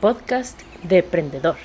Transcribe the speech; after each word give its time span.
podcast 0.00 0.62
de 0.82 0.98
Emprendedor. 0.98 1.56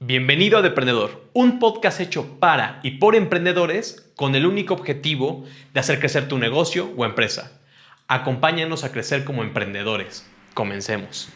Bienvenido 0.00 0.58
a 0.58 0.62
Deprendedor, 0.62 1.30
un 1.34 1.60
podcast 1.60 2.00
hecho 2.00 2.40
para 2.40 2.80
y 2.82 2.98
por 2.98 3.14
emprendedores 3.14 4.12
con 4.16 4.34
el 4.34 4.44
único 4.44 4.74
objetivo 4.74 5.44
de 5.72 5.78
hacer 5.78 6.00
crecer 6.00 6.26
tu 6.26 6.38
negocio 6.38 6.90
o 6.96 7.04
empresa. 7.04 7.60
Acompáñanos 8.08 8.82
a 8.82 8.90
crecer 8.90 9.24
como 9.24 9.44
emprendedores. 9.44 10.28
Comencemos. 10.52 11.28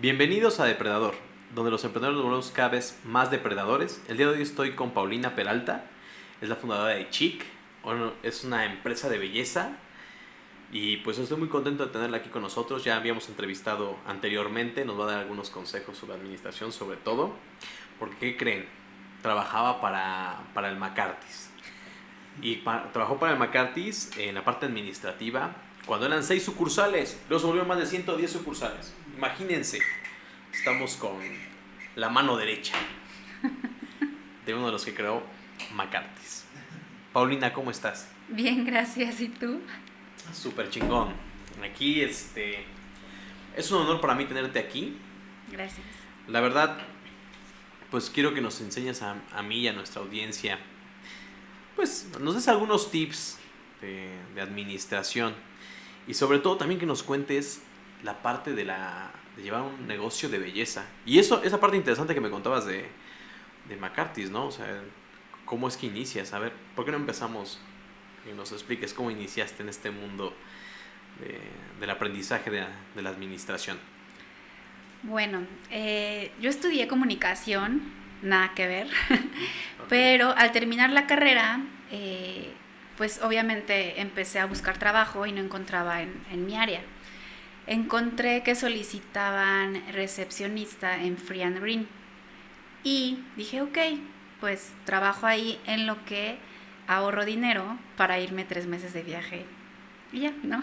Bienvenidos 0.00 0.58
a 0.58 0.64
Depredador, 0.64 1.14
donde 1.54 1.70
los 1.70 1.84
emprendedores 1.84 2.16
nos 2.16 2.24
volvemos 2.24 2.50
cada 2.50 2.70
vez 2.70 2.98
más 3.04 3.30
depredadores. 3.30 4.02
El 4.08 4.16
día 4.16 4.26
de 4.26 4.32
hoy 4.32 4.42
estoy 4.42 4.72
con 4.72 4.90
Paulina 4.90 5.36
Peralta, 5.36 5.84
es 6.40 6.48
la 6.48 6.56
fundadora 6.56 6.94
de 6.94 7.08
Chic, 7.10 7.44
es 8.24 8.42
una 8.42 8.64
empresa 8.64 9.08
de 9.08 9.18
belleza 9.18 9.78
y 10.74 10.96
pues 10.96 11.18
estoy 11.18 11.38
muy 11.38 11.46
contento 11.46 11.86
de 11.86 11.92
tenerla 11.92 12.16
aquí 12.16 12.30
con 12.30 12.42
nosotros. 12.42 12.82
Ya 12.82 12.96
habíamos 12.96 13.28
entrevistado 13.28 13.96
anteriormente, 14.08 14.84
nos 14.84 14.98
va 14.98 15.04
a 15.04 15.06
dar 15.12 15.18
algunos 15.20 15.48
consejos 15.48 15.96
sobre 15.96 16.14
administración, 16.14 16.72
sobre 16.72 16.96
todo. 16.96 17.32
Porque, 18.00 18.16
¿qué 18.18 18.36
creen? 18.36 18.66
Trabajaba 19.22 19.80
para, 19.80 20.42
para 20.52 20.68
el 20.68 20.76
McCarthy's. 20.76 21.48
Y 22.42 22.56
trabajó 22.92 23.20
para 23.20 23.34
el 23.34 23.38
McCarthy's 23.38 24.18
en 24.18 24.34
la 24.34 24.44
parte 24.44 24.66
administrativa 24.66 25.54
cuando 25.86 26.06
eran 26.06 26.24
seis 26.24 26.42
sucursales. 26.42 27.20
Luego 27.28 27.38
se 27.38 27.46
volvieron 27.46 27.68
más 27.68 27.78
de 27.78 27.86
110 27.86 28.32
sucursales. 28.32 28.92
Imagínense, 29.16 29.78
estamos 30.52 30.96
con 30.96 31.14
la 31.94 32.08
mano 32.08 32.36
derecha 32.36 32.74
de 34.44 34.54
uno 34.54 34.66
de 34.66 34.72
los 34.72 34.84
que 34.84 34.92
creó 34.92 35.22
McCarthy's. 35.72 36.46
Paulina, 37.12 37.52
¿cómo 37.52 37.70
estás? 37.70 38.10
Bien, 38.28 38.64
gracias. 38.64 39.20
¿Y 39.20 39.28
tú? 39.28 39.60
Súper 40.32 40.70
chingón. 40.70 41.12
Aquí, 41.62 42.00
este. 42.00 42.64
Es 43.56 43.70
un 43.70 43.82
honor 43.82 44.00
para 44.00 44.14
mí 44.14 44.24
tenerte 44.24 44.58
aquí. 44.58 44.96
Gracias. 45.50 45.86
La 46.26 46.40
verdad, 46.40 46.78
pues 47.90 48.10
quiero 48.10 48.34
que 48.34 48.40
nos 48.40 48.60
enseñes 48.60 49.02
a, 49.02 49.16
a 49.32 49.42
mí 49.42 49.60
y 49.60 49.68
a 49.68 49.72
nuestra 49.72 50.02
audiencia. 50.02 50.58
Pues 51.76 52.08
nos 52.20 52.34
des 52.34 52.48
algunos 52.48 52.90
tips 52.90 53.38
de, 53.80 54.08
de, 54.34 54.40
administración. 54.40 55.34
Y 56.06 56.14
sobre 56.14 56.38
todo 56.38 56.56
también 56.56 56.80
que 56.80 56.86
nos 56.86 57.02
cuentes 57.02 57.62
la 58.02 58.22
parte 58.22 58.52
de 58.54 58.64
la. 58.64 59.12
de 59.36 59.42
llevar 59.42 59.62
un 59.62 59.86
negocio 59.86 60.28
de 60.28 60.38
belleza. 60.38 60.86
Y 61.06 61.18
eso, 61.18 61.42
esa 61.42 61.60
parte 61.60 61.76
interesante 61.76 62.14
que 62.14 62.20
me 62.20 62.30
contabas 62.30 62.66
de, 62.66 62.88
de 63.68 63.76
McCarthy's, 63.76 64.30
¿no? 64.30 64.46
O 64.46 64.50
sea, 64.50 64.82
cómo 65.44 65.68
es 65.68 65.76
que 65.76 65.86
inicias. 65.86 66.32
A 66.32 66.38
ver, 66.38 66.52
¿por 66.74 66.84
qué 66.84 66.90
no 66.90 66.96
empezamos 66.96 67.60
que 68.24 68.32
nos 68.32 68.52
expliques 68.52 68.94
cómo 68.94 69.10
iniciaste 69.10 69.62
en 69.62 69.68
este 69.68 69.90
mundo 69.90 70.34
del 71.78 71.90
aprendizaje 71.90 72.50
de, 72.50 73.02
la 73.02 73.10
administración. 73.10 73.78
Bueno, 75.02 75.46
eh, 75.70 76.32
yo 76.40 76.50
estudié 76.50 76.88
comunicación, 76.88 77.82
nada 78.22 78.52
que 78.54 78.66
ver, 78.66 78.88
pero 79.88 80.34
al 80.36 80.50
terminar 80.52 80.90
la 80.90 81.06
carrera, 81.06 81.60
eh, 81.92 82.52
pues 82.96 83.20
obviamente 83.22 84.00
empecé 84.00 84.40
a 84.40 84.46
buscar 84.46 84.78
trabajo 84.78 85.26
y 85.26 85.32
no 85.32 85.40
encontraba 85.40 86.02
en, 86.02 86.24
en 86.32 86.46
mi 86.46 86.56
área. 86.56 86.80
Encontré 87.66 88.42
que 88.42 88.54
solicitaban 88.54 89.82
recepcionista 89.92 91.02
en 91.02 91.16
Free 91.16 91.42
and 91.42 91.60
Green 91.60 91.88
y 92.82 93.18
dije, 93.36 93.62
ok, 93.62 93.78
pues 94.40 94.72
trabajo 94.84 95.26
ahí 95.26 95.58
en 95.66 95.86
lo 95.86 96.04
que 96.04 96.38
ahorro 96.86 97.24
dinero 97.24 97.78
para 97.96 98.18
irme 98.20 98.44
tres 98.44 98.66
meses 98.66 98.92
de 98.92 99.02
viaje. 99.02 99.44
Y 100.12 100.20
ya, 100.20 100.32
¿no? 100.42 100.62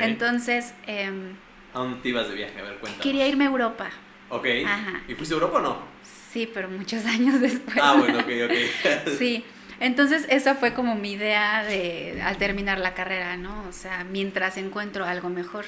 Entonces... 0.00 0.74
Em, 0.86 1.34
¿A 1.74 1.78
dónde 1.80 2.00
te 2.00 2.08
ibas 2.08 2.28
de 2.28 2.34
viaje? 2.34 2.58
A 2.58 2.62
ver, 2.62 2.74
cuéntanos. 2.78 3.02
Quería 3.02 3.26
irme 3.26 3.44
a 3.44 3.48
Europa. 3.48 3.90
Ok. 4.30 4.46
Ajá. 4.66 5.02
¿Y 5.08 5.14
fuiste 5.14 5.34
a 5.34 5.38
Europa 5.38 5.58
o 5.58 5.60
no? 5.60 5.78
Sí, 6.02 6.50
pero 6.52 6.68
muchos 6.68 7.04
años 7.06 7.40
después. 7.40 7.78
Ah, 7.80 7.96
bueno, 7.98 8.20
ok, 8.20 8.28
ok. 8.44 9.08
sí. 9.18 9.44
Entonces, 9.78 10.26
esa 10.30 10.54
fue 10.54 10.72
como 10.72 10.94
mi 10.94 11.12
idea 11.12 11.62
de, 11.64 12.22
al 12.22 12.38
terminar 12.38 12.78
la 12.78 12.94
carrera, 12.94 13.36
¿no? 13.36 13.64
O 13.68 13.72
sea, 13.72 14.04
mientras 14.04 14.56
encuentro 14.56 15.04
algo 15.04 15.28
mejor. 15.28 15.66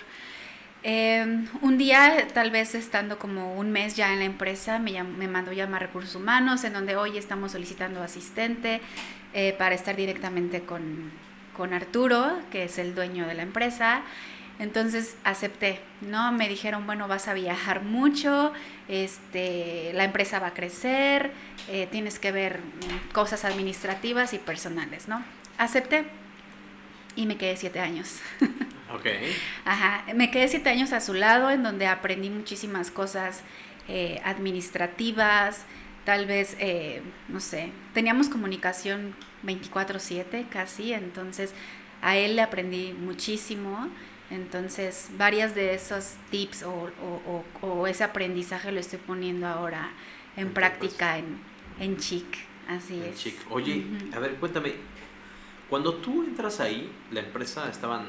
Em, 0.82 1.46
un 1.60 1.76
día, 1.76 2.28
tal 2.32 2.50
vez 2.50 2.74
estando 2.74 3.18
como 3.18 3.56
un 3.56 3.70
mes 3.72 3.96
ya 3.96 4.12
en 4.12 4.20
la 4.20 4.24
empresa, 4.24 4.78
me, 4.78 5.02
me 5.02 5.28
mandó 5.28 5.52
llamar 5.52 5.82
recursos 5.82 6.14
humanos, 6.14 6.64
en 6.64 6.72
donde 6.72 6.96
hoy 6.96 7.18
estamos 7.18 7.52
solicitando 7.52 8.02
asistente 8.02 8.80
eh, 9.40 9.54
para 9.56 9.76
estar 9.76 9.94
directamente 9.94 10.62
con, 10.62 11.12
con, 11.56 11.72
Arturo, 11.72 12.40
que 12.50 12.64
es 12.64 12.76
el 12.76 12.96
dueño 12.96 13.24
de 13.28 13.34
la 13.34 13.44
empresa. 13.44 14.02
Entonces 14.58 15.16
acepté, 15.22 15.78
¿no? 16.00 16.32
Me 16.32 16.48
dijeron, 16.48 16.86
bueno, 16.86 17.06
vas 17.06 17.28
a 17.28 17.34
viajar 17.34 17.84
mucho, 17.84 18.52
este, 18.88 19.92
la 19.94 20.02
empresa 20.02 20.40
va 20.40 20.48
a 20.48 20.54
crecer, 20.54 21.30
eh, 21.68 21.86
tienes 21.88 22.18
que 22.18 22.32
ver 22.32 22.58
cosas 23.12 23.44
administrativas 23.44 24.34
y 24.34 24.38
personales, 24.38 25.06
¿no? 25.06 25.22
Acepté 25.56 26.06
y 27.14 27.26
me 27.26 27.36
quedé 27.36 27.56
siete 27.56 27.78
años. 27.78 28.18
Ok. 28.90 29.04
Ajá, 29.66 30.02
me 30.14 30.30
quedé 30.30 30.48
siete 30.48 30.70
años 30.70 30.94
a 30.94 31.02
su 31.02 31.12
lado, 31.12 31.50
en 31.50 31.62
donde 31.62 31.86
aprendí 31.86 32.30
muchísimas 32.30 32.90
cosas 32.90 33.42
eh, 33.86 34.18
administrativas, 34.24 35.66
tal 36.08 36.24
vez, 36.24 36.56
eh, 36.58 37.02
no 37.28 37.38
sé, 37.38 37.70
teníamos 37.92 38.30
comunicación 38.30 39.14
24/7 39.42 40.48
casi, 40.48 40.94
entonces 40.94 41.52
a 42.00 42.16
él 42.16 42.34
le 42.34 42.40
aprendí 42.40 42.94
muchísimo. 42.94 43.90
Entonces, 44.30 45.10
varias 45.18 45.54
de 45.54 45.74
esos 45.74 46.14
tips 46.30 46.64
o, 46.64 47.86
ese 47.86 48.04
aprendizaje 48.04 48.72
lo 48.72 48.80
estoy 48.80 48.98
poniendo 49.00 49.46
ahora 49.46 49.90
en 50.38 50.54
práctica 50.54 51.18
en, 51.18 51.40
en 51.78 51.98
Chic. 51.98 52.38
Así 52.66 53.02
es. 53.02 53.18
Chic. 53.18 53.34
Oye, 53.50 53.84
a 54.14 54.18
ver, 54.18 54.36
cuéntame, 54.36 54.76
cuando 55.68 55.96
tú 55.96 56.24
entras 56.24 56.58
ahí, 56.60 56.90
la 57.10 57.20
empresa 57.20 57.68
estaban 57.68 58.06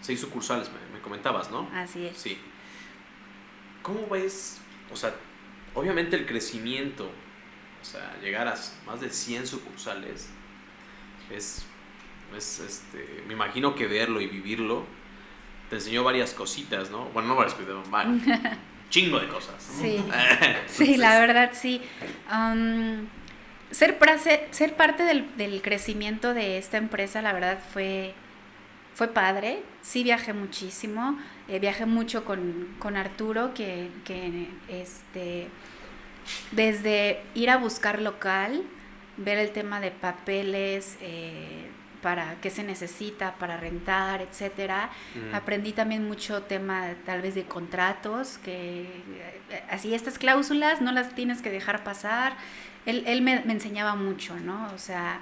seis 0.00 0.18
sucursales, 0.20 0.70
me, 0.70 0.96
me 0.96 1.02
comentabas, 1.02 1.50
¿no? 1.50 1.68
Así 1.74 2.06
es. 2.06 2.16
Sí. 2.16 2.38
¿Cómo 3.82 4.08
ves, 4.08 4.58
o 4.90 4.96
sea, 4.96 5.14
obviamente 5.74 6.16
el 6.16 6.24
crecimiento 6.24 7.10
o 7.82 7.84
sea, 7.84 8.16
llegar 8.22 8.46
a 8.46 8.54
más 8.86 9.00
de 9.00 9.10
100 9.10 9.46
sucursales 9.46 10.28
es, 11.30 11.64
es 12.36 12.60
este, 12.60 13.24
me 13.26 13.34
imagino 13.34 13.74
que 13.74 13.88
verlo 13.88 14.20
y 14.20 14.28
vivirlo 14.28 14.86
te 15.68 15.76
enseñó 15.76 16.04
varias 16.04 16.32
cositas, 16.32 16.90
¿no? 16.90 17.06
Bueno, 17.06 17.30
no 17.30 17.36
varias 17.36 17.54
cositas, 17.54 17.74
un 17.74 18.22
chingo 18.90 19.18
de 19.18 19.26
cosas. 19.26 19.54
Sí, 19.58 20.04
sí, 20.66 20.96
la 20.96 21.18
verdad 21.18 21.50
sí. 21.54 21.80
ser, 23.70 23.98
ser 24.50 24.76
parte 24.76 25.02
del, 25.02 25.34
del, 25.36 25.62
crecimiento 25.62 26.34
de 26.34 26.58
esta 26.58 26.76
empresa, 26.76 27.22
la 27.22 27.32
verdad 27.32 27.58
fue, 27.72 28.14
fue 28.94 29.08
padre. 29.08 29.62
Sí 29.80 30.04
viajé 30.04 30.34
muchísimo, 30.34 31.18
eh, 31.48 31.58
viajé 31.58 31.86
mucho 31.86 32.24
con, 32.24 32.76
con 32.78 32.96
Arturo, 32.96 33.54
que, 33.54 33.88
que 34.04 34.48
este 34.68 35.48
desde 36.50 37.22
ir 37.34 37.50
a 37.50 37.56
buscar 37.56 38.00
local, 38.00 38.62
ver 39.16 39.38
el 39.38 39.50
tema 39.50 39.80
de 39.80 39.90
papeles, 39.90 40.96
eh, 41.00 41.68
para 42.02 42.34
qué 42.40 42.50
se 42.50 42.64
necesita 42.64 43.36
para 43.36 43.56
rentar, 43.56 44.20
etcétera. 44.20 44.90
Aprendí 45.32 45.72
también 45.72 46.06
mucho 46.06 46.42
tema 46.42 46.94
tal 47.06 47.22
vez 47.22 47.34
de 47.34 47.44
contratos, 47.44 48.38
que 48.38 48.82
eh, 48.82 49.64
así 49.70 49.94
estas 49.94 50.18
cláusulas 50.18 50.82
no 50.82 50.92
las 50.92 51.14
tienes 51.14 51.40
que 51.40 51.50
dejar 51.50 51.84
pasar. 51.84 52.36
Él, 52.84 53.04
él 53.06 53.22
me, 53.22 53.40
me, 53.44 53.52
enseñaba 53.52 53.94
mucho, 53.94 54.34
¿no? 54.40 54.68
O 54.74 54.78
sea, 54.78 55.20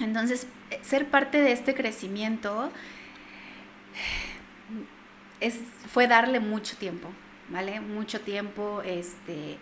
entonces 0.00 0.48
ser 0.82 1.06
parte 1.06 1.40
de 1.40 1.52
este 1.52 1.74
crecimiento 1.74 2.72
es, 5.40 5.60
fue 5.92 6.08
darle 6.08 6.40
mucho 6.40 6.76
tiempo, 6.76 7.10
¿vale? 7.48 7.80
Mucho 7.80 8.20
tiempo, 8.20 8.82
este 8.84 9.58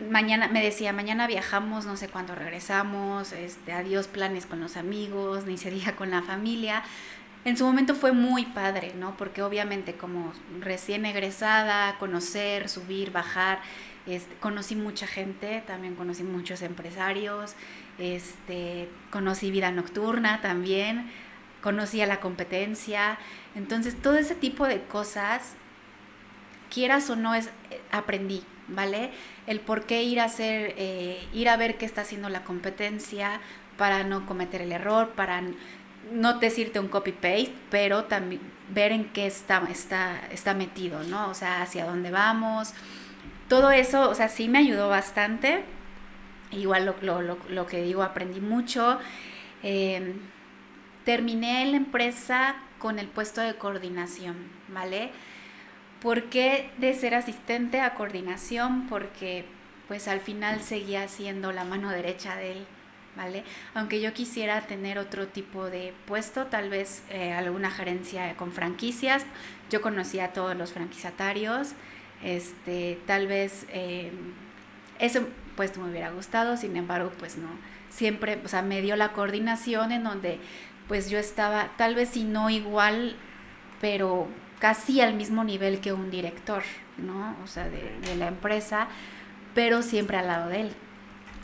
mañana 0.00 0.48
me 0.48 0.62
decía, 0.62 0.92
mañana 0.92 1.26
viajamos, 1.26 1.86
no 1.86 1.96
sé 1.96 2.08
cuándo 2.08 2.34
regresamos, 2.34 3.32
este, 3.32 3.72
adiós 3.72 4.08
planes 4.08 4.46
con 4.46 4.60
los 4.60 4.76
amigos, 4.76 5.46
ni 5.46 5.56
se 5.56 5.70
diga 5.70 5.96
con 5.96 6.10
la 6.10 6.22
familia. 6.22 6.82
En 7.44 7.56
su 7.56 7.64
momento 7.64 7.94
fue 7.94 8.12
muy 8.12 8.44
padre, 8.46 8.92
¿no? 8.96 9.16
Porque 9.16 9.42
obviamente 9.42 9.94
como 9.94 10.32
recién 10.60 11.06
egresada, 11.06 11.96
conocer, 11.98 12.68
subir, 12.68 13.12
bajar, 13.12 13.60
este, 14.06 14.34
conocí 14.36 14.74
mucha 14.74 15.06
gente, 15.06 15.62
también 15.66 15.94
conocí 15.94 16.22
muchos 16.22 16.62
empresarios, 16.62 17.54
este, 17.98 18.88
conocí 19.10 19.50
vida 19.50 19.70
nocturna 19.70 20.40
también, 20.40 21.10
conocí 21.62 22.00
a 22.00 22.06
la 22.06 22.20
competencia. 22.20 23.18
Entonces 23.54 24.00
todo 24.00 24.16
ese 24.16 24.34
tipo 24.34 24.66
de 24.66 24.82
cosas, 24.82 25.54
quieras 26.68 27.08
o 27.10 27.16
no, 27.16 27.34
es, 27.34 27.46
eh, 27.70 27.80
aprendí, 27.92 28.42
¿vale? 28.68 29.10
El 29.46 29.60
por 29.60 29.84
qué 29.84 30.02
ir 30.02 30.20
a 30.20 30.24
hacer, 30.24 30.74
eh, 30.76 31.26
ir 31.32 31.48
a 31.48 31.56
ver 31.56 31.78
qué 31.78 31.86
está 31.86 32.02
haciendo 32.02 32.28
la 32.28 32.44
competencia 32.44 33.40
para 33.76 34.04
no 34.04 34.26
cometer 34.26 34.62
el 34.62 34.72
error, 34.72 35.10
para 35.10 35.42
no 36.12 36.38
decirte 36.38 36.80
un 36.80 36.88
copy-paste, 36.88 37.54
pero 37.70 38.04
también 38.04 38.40
ver 38.68 38.92
en 38.92 39.04
qué 39.12 39.26
está, 39.26 39.62
está, 39.70 40.20
está 40.30 40.54
metido, 40.54 41.02
¿no? 41.04 41.28
O 41.28 41.34
sea, 41.34 41.62
hacia 41.62 41.84
dónde 41.84 42.10
vamos. 42.10 42.72
Todo 43.48 43.70
eso, 43.70 44.10
o 44.10 44.14
sea, 44.14 44.28
sí 44.28 44.48
me 44.48 44.58
ayudó 44.58 44.88
bastante. 44.88 45.64
Igual 46.52 46.94
lo, 47.02 47.66
que 47.66 47.82
digo, 47.82 48.02
aprendí 48.02 48.40
mucho. 48.40 48.98
Em, 49.62 50.14
terminé 51.04 51.64
la 51.66 51.76
empresa 51.76 52.56
con 52.78 52.98
el 52.98 53.08
puesto 53.08 53.40
de 53.40 53.56
coordinación, 53.56 54.36
¿vale? 54.68 55.10
¿Por 56.00 56.24
qué 56.24 56.70
de 56.78 56.94
ser 56.94 57.14
asistente 57.14 57.80
a 57.80 57.94
coordinación? 57.94 58.86
Porque 58.88 59.44
pues 59.88 60.08
al 60.08 60.20
final 60.20 60.62
seguía 60.62 61.08
siendo 61.08 61.52
la 61.52 61.64
mano 61.64 61.90
derecha 61.90 62.36
de 62.36 62.52
él, 62.52 62.66
¿vale? 63.16 63.44
Aunque 63.74 64.00
yo 64.00 64.12
quisiera 64.12 64.60
tener 64.62 64.98
otro 64.98 65.28
tipo 65.28 65.70
de 65.70 65.94
puesto, 66.06 66.46
tal 66.46 66.68
vez 66.68 67.02
eh, 67.10 67.32
alguna 67.32 67.70
gerencia 67.70 68.36
con 68.36 68.52
franquicias, 68.52 69.24
yo 69.70 69.80
conocía 69.80 70.26
a 70.26 70.32
todos 70.32 70.56
los 70.56 70.72
franquiciatarios, 70.72 71.72
este, 72.22 72.98
tal 73.06 73.26
vez 73.26 73.66
eh, 73.70 74.10
ese 74.98 75.22
puesto 75.56 75.80
me 75.80 75.90
hubiera 75.90 76.10
gustado, 76.10 76.56
sin 76.56 76.76
embargo, 76.76 77.12
pues 77.18 77.38
no, 77.38 77.48
siempre, 77.88 78.40
o 78.44 78.48
sea, 78.48 78.62
me 78.62 78.82
dio 78.82 78.96
la 78.96 79.12
coordinación 79.12 79.92
en 79.92 80.04
donde 80.04 80.38
pues 80.88 81.10
yo 81.10 81.18
estaba, 81.18 81.70
tal 81.76 81.94
vez 81.94 82.10
si 82.10 82.24
no 82.24 82.50
igual, 82.50 83.16
pero 83.80 84.28
casi 84.58 85.00
al 85.00 85.14
mismo 85.14 85.44
nivel 85.44 85.80
que 85.80 85.92
un 85.92 86.10
director, 86.10 86.62
¿no? 86.98 87.36
O 87.42 87.46
sea, 87.46 87.68
de, 87.68 87.98
de 88.00 88.16
la 88.16 88.28
empresa, 88.28 88.88
pero 89.54 89.82
siempre 89.82 90.16
al 90.16 90.26
lado 90.26 90.48
de 90.48 90.62
él. 90.62 90.72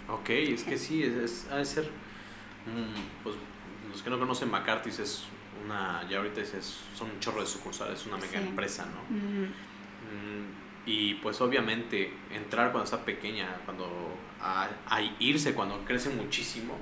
Ok, 0.08 0.30
es 0.30 0.64
que 0.64 0.76
sí, 0.76 1.02
es, 1.02 1.46
ha 1.50 1.56
de 1.56 1.64
ser, 1.64 1.88
pues 3.22 3.36
los 3.90 4.02
que 4.02 4.10
no 4.10 4.18
conocen 4.18 4.50
McCarthy 4.50 4.90
es 4.90 5.24
una, 5.64 6.06
ya 6.08 6.18
ahorita 6.18 6.40
es, 6.40 6.80
son 6.94 7.10
un 7.10 7.20
chorro 7.20 7.40
de 7.40 7.46
sucursales, 7.46 8.04
una 8.06 8.18
mega 8.18 8.38
empresa, 8.40 8.84
¿no? 8.86 9.16
Mm, 9.16 10.62
y 10.84 11.14
pues 11.14 11.40
obviamente 11.40 12.12
entrar 12.30 12.72
cuando 12.72 12.84
está 12.84 13.04
pequeña, 13.04 13.56
cuando 13.64 13.88
a, 14.40 14.68
irse 15.20 15.54
cuando 15.54 15.84
crece 15.84 16.10
muchísimo, 16.10 16.76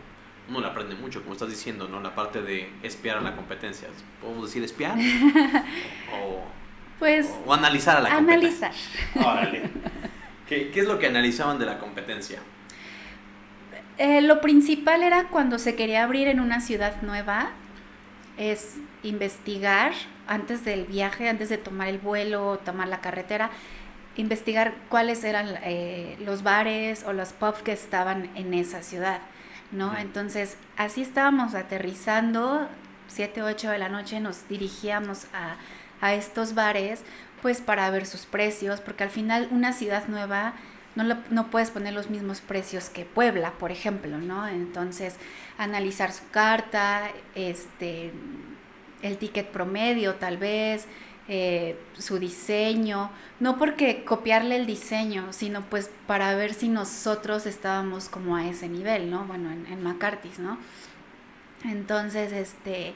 uno 0.48 0.60
le 0.60 0.66
aprende 0.66 0.94
mucho, 0.96 1.20
como 1.22 1.34
estás 1.34 1.48
diciendo, 1.48 1.88
¿no? 1.88 2.00
La 2.00 2.14
parte 2.14 2.42
de 2.42 2.70
espiar 2.82 3.18
a 3.18 3.20
la 3.20 3.36
competencia. 3.36 3.88
¿Podemos 4.20 4.46
decir 4.46 4.62
espiar? 4.64 4.96
o, 6.22 6.42
pues, 6.98 7.28
o, 7.46 7.52
analizar 7.52 7.96
a 7.96 8.00
la 8.00 8.14
competencia. 8.14 8.72
Analizar. 9.14 9.70
¿Qué, 10.48 10.70
¿Qué 10.70 10.80
es 10.80 10.86
lo 10.86 10.98
que 10.98 11.06
analizaban 11.06 11.58
de 11.58 11.66
la 11.66 11.78
competencia? 11.78 12.40
Eh, 13.98 14.22
lo 14.22 14.40
principal 14.40 15.02
era 15.02 15.28
cuando 15.28 15.58
se 15.58 15.76
quería 15.76 16.04
abrir 16.04 16.26
en 16.26 16.40
una 16.40 16.60
ciudad 16.60 17.02
nueva, 17.02 17.50
es 18.38 18.76
investigar 19.02 19.92
antes 20.26 20.64
del 20.64 20.86
viaje, 20.86 21.28
antes 21.28 21.50
de 21.50 21.58
tomar 21.58 21.88
el 21.88 21.98
vuelo, 21.98 22.58
tomar 22.64 22.88
la 22.88 23.02
carretera, 23.02 23.50
investigar 24.16 24.72
cuáles 24.88 25.22
eran 25.22 25.48
eh, 25.64 26.16
los 26.24 26.42
bares 26.42 27.04
o 27.04 27.12
los 27.12 27.34
pubs 27.34 27.62
que 27.62 27.72
estaban 27.72 28.30
en 28.36 28.54
esa 28.54 28.82
ciudad, 28.82 29.20
¿no? 29.72 29.96
Entonces, 29.96 30.56
así 30.76 31.02
estábamos 31.02 31.54
aterrizando, 31.54 32.68
7, 33.08 33.42
8 33.42 33.70
de 33.70 33.78
la 33.78 33.88
noche 33.88 34.20
nos 34.20 34.48
dirigíamos 34.48 35.26
a, 35.32 35.56
a 36.00 36.14
estos 36.14 36.54
bares, 36.54 37.02
pues 37.42 37.60
para 37.60 37.90
ver 37.90 38.06
sus 38.06 38.26
precios, 38.26 38.80
porque 38.80 39.04
al 39.04 39.10
final 39.10 39.48
una 39.50 39.72
ciudad 39.72 40.06
nueva 40.08 40.54
no, 40.94 41.04
no 41.30 41.50
puedes 41.50 41.70
poner 41.70 41.94
los 41.94 42.10
mismos 42.10 42.40
precios 42.40 42.90
que 42.90 43.04
Puebla, 43.04 43.52
por 43.52 43.70
ejemplo, 43.70 44.18
¿no? 44.18 44.46
Entonces, 44.48 45.16
analizar 45.56 46.12
su 46.12 46.28
carta, 46.30 47.10
este, 47.34 48.12
el 49.02 49.16
ticket 49.18 49.48
promedio 49.48 50.16
tal 50.16 50.36
vez, 50.36 50.86
eh, 51.30 51.78
su 51.96 52.18
diseño, 52.18 53.10
no 53.38 53.56
porque 53.56 54.04
copiarle 54.04 54.56
el 54.56 54.66
diseño, 54.66 55.32
sino 55.32 55.62
pues 55.62 55.88
para 56.06 56.34
ver 56.34 56.52
si 56.52 56.68
nosotros 56.68 57.46
estábamos 57.46 58.08
como 58.08 58.36
a 58.36 58.46
ese 58.46 58.68
nivel, 58.68 59.10
¿no? 59.10 59.24
Bueno, 59.24 59.50
en, 59.50 59.66
en 59.66 59.82
¿no? 59.84 60.58
Entonces, 61.64 62.32
este, 62.32 62.94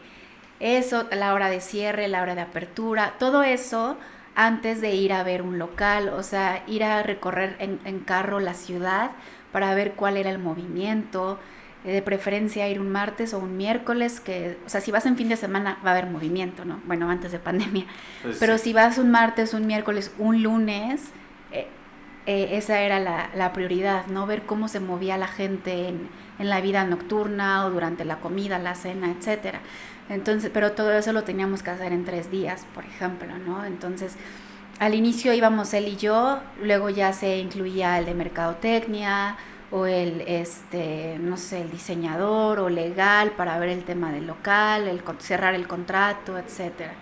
eso, 0.59 1.07
la 1.13 1.33
hora 1.33 1.49
de 1.49 1.61
cierre, 1.61 2.09
la 2.09 2.23
hora 2.23 2.35
de 2.35 2.41
apertura, 2.41 3.15
todo 3.19 3.45
eso 3.45 3.97
antes 4.35 4.81
de 4.81 4.95
ir 4.95 5.13
a 5.13 5.23
ver 5.23 5.43
un 5.43 5.59
local, 5.59 6.09
o 6.09 6.25
sea, 6.25 6.65
ir 6.67 6.83
a 6.83 7.03
recorrer 7.05 7.57
en, 7.61 8.01
carro 8.01 8.41
la 8.41 8.55
ciudad 8.55 9.13
para 9.53 9.75
ver 9.75 9.93
cuál 9.93 10.17
era 10.17 10.31
el 10.31 10.39
movimiento, 10.39 11.39
de 11.93 12.01
preferencia 12.01 12.69
ir 12.69 12.81
un 12.81 12.91
martes 12.91 13.35
o 13.35 13.39
un 13.39 13.57
miércoles, 13.57 14.21
que, 14.21 14.59
o 14.65 14.69
sea, 14.69 14.81
si 14.81 14.91
vas 14.91 15.05
en 15.05 15.17
fin 15.17 15.29
de 15.29 15.37
semana 15.37 15.79
va 15.85 15.91
a 15.91 15.93
haber 15.93 16.07
movimiento, 16.07 16.65
¿no? 16.65 16.81
Bueno, 16.87 17.11
antes 17.11 17.31
de 17.31 17.39
pandemia. 17.39 17.85
Pues 18.23 18.39
Pero 18.41 18.57
si 18.59 18.73
vas 18.73 18.99
un 18.99 19.11
martes, 19.11 19.53
un 19.53 19.67
miércoles, 19.67 20.11
un 20.19 20.43
lunes, 20.43 21.11
eh, 21.53 21.69
eh, 22.27 22.49
esa 22.53 22.81
era 22.81 23.01
la, 23.01 23.53
prioridad, 23.53 24.07
¿no? 24.07 24.27
Ver 24.27 24.43
cómo 24.43 24.69
se 24.69 24.81
movía 24.81 25.19
la 25.19 25.29
gente 25.29 25.89
en, 25.89 26.09
en, 26.39 26.49
la 26.49 26.63
vida 26.63 26.85
nocturna 26.85 27.67
o 27.67 27.71
durante 27.71 28.07
la 28.07 28.17
comida, 28.17 28.59
la 28.59 28.75
cena, 28.75 29.11
etcétera. 29.11 29.61
Entonces, 30.09 30.51
pero 30.53 30.73
todo 30.73 30.93
eso 30.93 31.13
lo 31.13 31.25
teníamos 31.25 31.63
que 31.63 31.71
hacer 31.71 31.93
en 31.93 32.07
tres 32.07 32.31
días, 32.31 32.67
por 32.75 32.87
ejemplo, 32.87 33.37
¿no? 33.39 33.65
Entonces, 33.67 34.17
al 34.79 34.95
inicio 34.95 35.35
íbamos 35.35 35.75
él 35.75 35.87
y 35.89 35.97
yo, 35.97 36.41
luego 36.63 36.89
ya 36.89 37.13
se 37.13 37.39
incluía 37.39 37.99
el 37.99 38.07
de 38.07 38.15
mercadotecnia 38.15 39.37
o 39.75 39.87
el, 39.87 40.21
este, 40.29 41.19
no 41.21 41.37
sé, 41.37 41.63
el 41.63 41.71
diseñador 41.73 42.61
o 42.61 42.69
legal 42.69 43.33
para 43.33 43.59
ver 43.59 43.71
el 43.71 43.83
tema 43.83 44.13
del 44.13 44.25
local, 44.25 44.87
el 44.87 45.03
cerrar 45.19 45.57
el 45.57 45.67
contrato, 45.67 46.39
etcétera. 46.39 46.93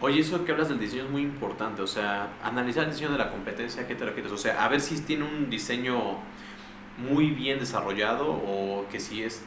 Oye, 0.00 0.20
eso 0.20 0.44
que 0.44 0.52
hablas 0.52 0.68
del 0.68 0.78
diseño 0.78 1.02
es 1.02 1.10
muy 1.10 1.22
importante, 1.22 1.82
o 1.82 1.86
sea, 1.88 2.28
analizar 2.44 2.84
el 2.84 2.90
diseño 2.90 3.10
de 3.10 3.18
la 3.18 3.32
competencia, 3.32 3.88
¿qué 3.88 3.96
te 3.96 4.04
refieres? 4.04 4.30
O 4.30 4.38
sea, 4.38 4.64
a 4.64 4.68
ver 4.68 4.80
si 4.80 5.00
tiene 5.00 5.24
un 5.24 5.50
diseño 5.50 6.18
muy 6.96 7.30
bien 7.30 7.58
desarrollado 7.58 8.30
o 8.30 8.86
que 8.88 9.00
si 9.00 9.24
es 9.24 9.42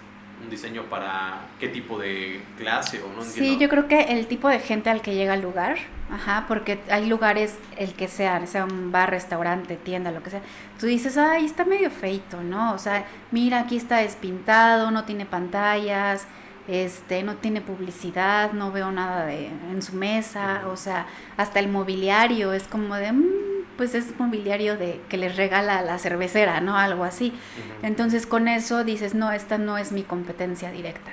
un 0.45 0.49
diseño 0.51 0.83
para 0.83 1.47
qué 1.59 1.67
tipo 1.67 1.99
de 1.99 2.41
clase 2.57 3.01
o 3.01 3.11
no 3.11 3.23
Sí, 3.23 3.57
yo 3.59 3.67
creo 3.67 3.87
que 3.87 4.01
el 4.01 4.27
tipo 4.27 4.47
de 4.47 4.59
gente 4.59 4.89
al 4.89 5.01
que 5.01 5.15
llega 5.15 5.33
al 5.33 5.41
lugar, 5.41 5.77
ajá, 6.11 6.45
porque 6.47 6.79
hay 6.89 7.07
lugares, 7.07 7.57
el 7.77 7.93
que 7.93 8.07
sea, 8.07 8.45
sea 8.45 8.63
un 8.65 8.91
bar, 8.91 9.09
restaurante, 9.09 9.75
tienda, 9.75 10.11
lo 10.11 10.21
que 10.23 10.29
sea, 10.29 10.41
tú 10.79 10.85
dices, 10.85 11.17
ay, 11.17 11.45
está 11.45 11.65
medio 11.65 11.89
feito, 11.89 12.41
¿no? 12.41 12.73
O 12.73 12.77
sea, 12.77 13.05
mira, 13.31 13.59
aquí 13.61 13.75
está 13.75 13.97
despintado, 13.97 14.91
no 14.91 15.03
tiene 15.03 15.25
pantallas, 15.25 16.27
este, 16.67 17.23
no 17.23 17.35
tiene 17.35 17.61
publicidad, 17.61 18.53
no 18.53 18.71
veo 18.71 18.91
nada 18.91 19.25
de, 19.25 19.47
en 19.47 19.81
su 19.81 19.93
mesa, 19.93 20.63
o 20.67 20.77
sea, 20.77 21.05
hasta 21.37 21.59
el 21.59 21.67
mobiliario 21.67 22.53
es 22.53 22.67
como 22.67 22.95
de... 22.95 23.11
Mm, 23.11 23.23
pues 23.77 23.93
es 23.93 24.17
mobiliario 24.17 24.77
de 24.77 25.01
que 25.09 25.17
les 25.17 25.35
regala 25.35 25.81
la 25.81 25.97
cervecera, 25.97 26.61
¿no? 26.61 26.77
Algo 26.77 27.03
así. 27.03 27.33
Entonces 27.83 28.25
con 28.25 28.47
eso 28.47 28.85
dices, 28.85 29.13
no, 29.13 29.33
esta 29.33 29.57
no 29.57 29.77
es 29.77 29.91
mi 29.91 30.03
competencia 30.03 30.71
directa. 30.71 31.11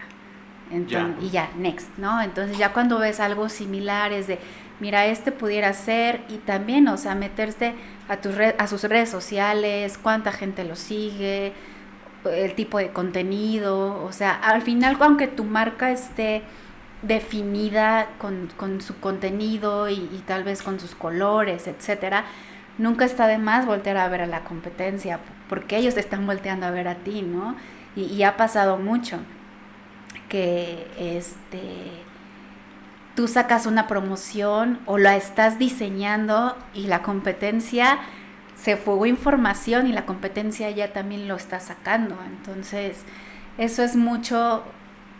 Y 1.20 1.30
ya, 1.30 1.50
next, 1.56 1.88
¿no? 1.98 2.22
Entonces 2.22 2.56
ya 2.56 2.72
cuando 2.72 2.98
ves 2.98 3.20
algo 3.20 3.48
similar 3.50 4.12
es 4.12 4.26
de, 4.26 4.38
mira, 4.80 5.06
este 5.06 5.30
pudiera 5.30 5.72
ser 5.74 6.22
y 6.30 6.38
también, 6.38 6.88
o 6.88 6.96
sea, 6.96 7.14
meterse 7.14 7.74
a, 8.08 8.16
tus 8.16 8.34
a 8.36 8.66
sus 8.66 8.82
redes 8.84 9.10
sociales, 9.10 9.98
cuánta 10.02 10.32
gente 10.32 10.64
lo 10.64 10.74
sigue, 10.74 11.52
el 12.24 12.54
tipo 12.54 12.78
de 12.78 12.90
contenido, 12.90 14.04
o 14.04 14.12
sea, 14.12 14.34
al 14.34 14.62
final, 14.62 14.96
aunque 15.00 15.26
tu 15.28 15.44
marca 15.44 15.90
esté 15.90 16.42
definida 17.02 18.08
con, 18.18 18.48
con 18.56 18.80
su 18.80 18.98
contenido 19.00 19.88
y, 19.88 19.94
y, 19.94 20.22
tal 20.26 20.44
vez 20.44 20.62
con 20.62 20.78
sus 20.78 20.94
colores, 20.94 21.66
etcétera, 21.66 22.24
nunca 22.78 23.04
está 23.04 23.26
de 23.26 23.38
más 23.38 23.66
voltear 23.66 23.96
a 23.96 24.08
ver 24.08 24.22
a 24.22 24.26
la 24.26 24.44
competencia, 24.44 25.18
porque 25.48 25.76
ellos 25.76 25.94
te 25.94 26.00
están 26.00 26.26
volteando 26.26 26.66
a 26.66 26.70
ver 26.70 26.88
a 26.88 26.96
ti, 26.96 27.22
¿no? 27.22 27.56
Y, 27.94 28.22
ha 28.22 28.36
pasado 28.36 28.78
mucho 28.78 29.18
que 30.28 30.86
este 30.98 31.60
tú 33.14 33.28
sacas 33.28 33.66
una 33.66 33.86
promoción 33.86 34.80
o 34.86 34.96
la 34.96 35.16
estás 35.16 35.58
diseñando 35.58 36.56
y 36.72 36.86
la 36.86 37.02
competencia 37.02 37.98
se 38.62 38.76
fugó 38.76 39.06
información 39.06 39.86
y 39.86 39.92
la 39.92 40.06
competencia 40.06 40.70
ya 40.70 40.92
también 40.92 41.28
lo 41.28 41.36
está 41.36 41.60
sacando. 41.60 42.16
Entonces, 42.26 43.02
eso 43.58 43.82
es 43.82 43.96
mucho 43.96 44.62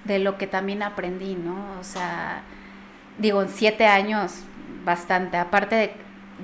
de 0.05 0.19
lo 0.19 0.39
que 0.39 0.47
también 0.47 0.83
aprendí, 0.83 1.35
¿no? 1.35 1.79
O 1.81 1.85
sea, 1.85 2.43
digo, 3.19 3.43
en 3.43 3.49
siete 3.49 3.87
años, 3.87 4.45
bastante. 4.85 5.37
Aparte 5.37 5.75
de 5.77 5.95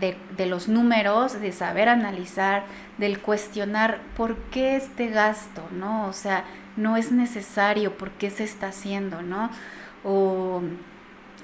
de, 0.00 0.46
los 0.46 0.68
números, 0.68 1.40
de 1.40 1.52
saber 1.52 1.88
analizar, 1.88 2.64
del 2.98 3.20
cuestionar 3.20 4.00
por 4.16 4.36
qué 4.50 4.76
este 4.76 5.08
gasto, 5.08 5.62
¿no? 5.72 6.06
O 6.06 6.12
sea, 6.12 6.44
no 6.76 6.96
es 6.96 7.10
necesario, 7.12 7.96
por 7.96 8.10
qué 8.12 8.30
se 8.30 8.44
está 8.44 8.68
haciendo, 8.68 9.22
¿no? 9.22 9.50
O 10.04 10.62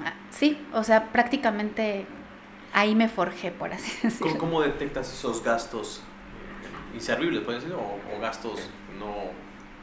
ah, 0.05 0.15
sí, 0.31 0.59
o 0.73 0.85
sea, 0.85 1.07
prácticamente 1.07 2.07
ahí 2.75 2.95
me 2.95 3.09
forjé, 3.09 3.50
por 3.50 3.73
así 3.73 3.90
decirlo. 4.02 4.37
¿Cómo, 4.38 4.61
detectas 4.61 5.11
esos 5.11 5.43
gastos 5.43 6.02
inservibles, 6.93 7.43
pueden 7.43 7.62
ser, 7.62 7.73
o, 7.73 8.21
gastos 8.21 8.69
no 8.99 9.33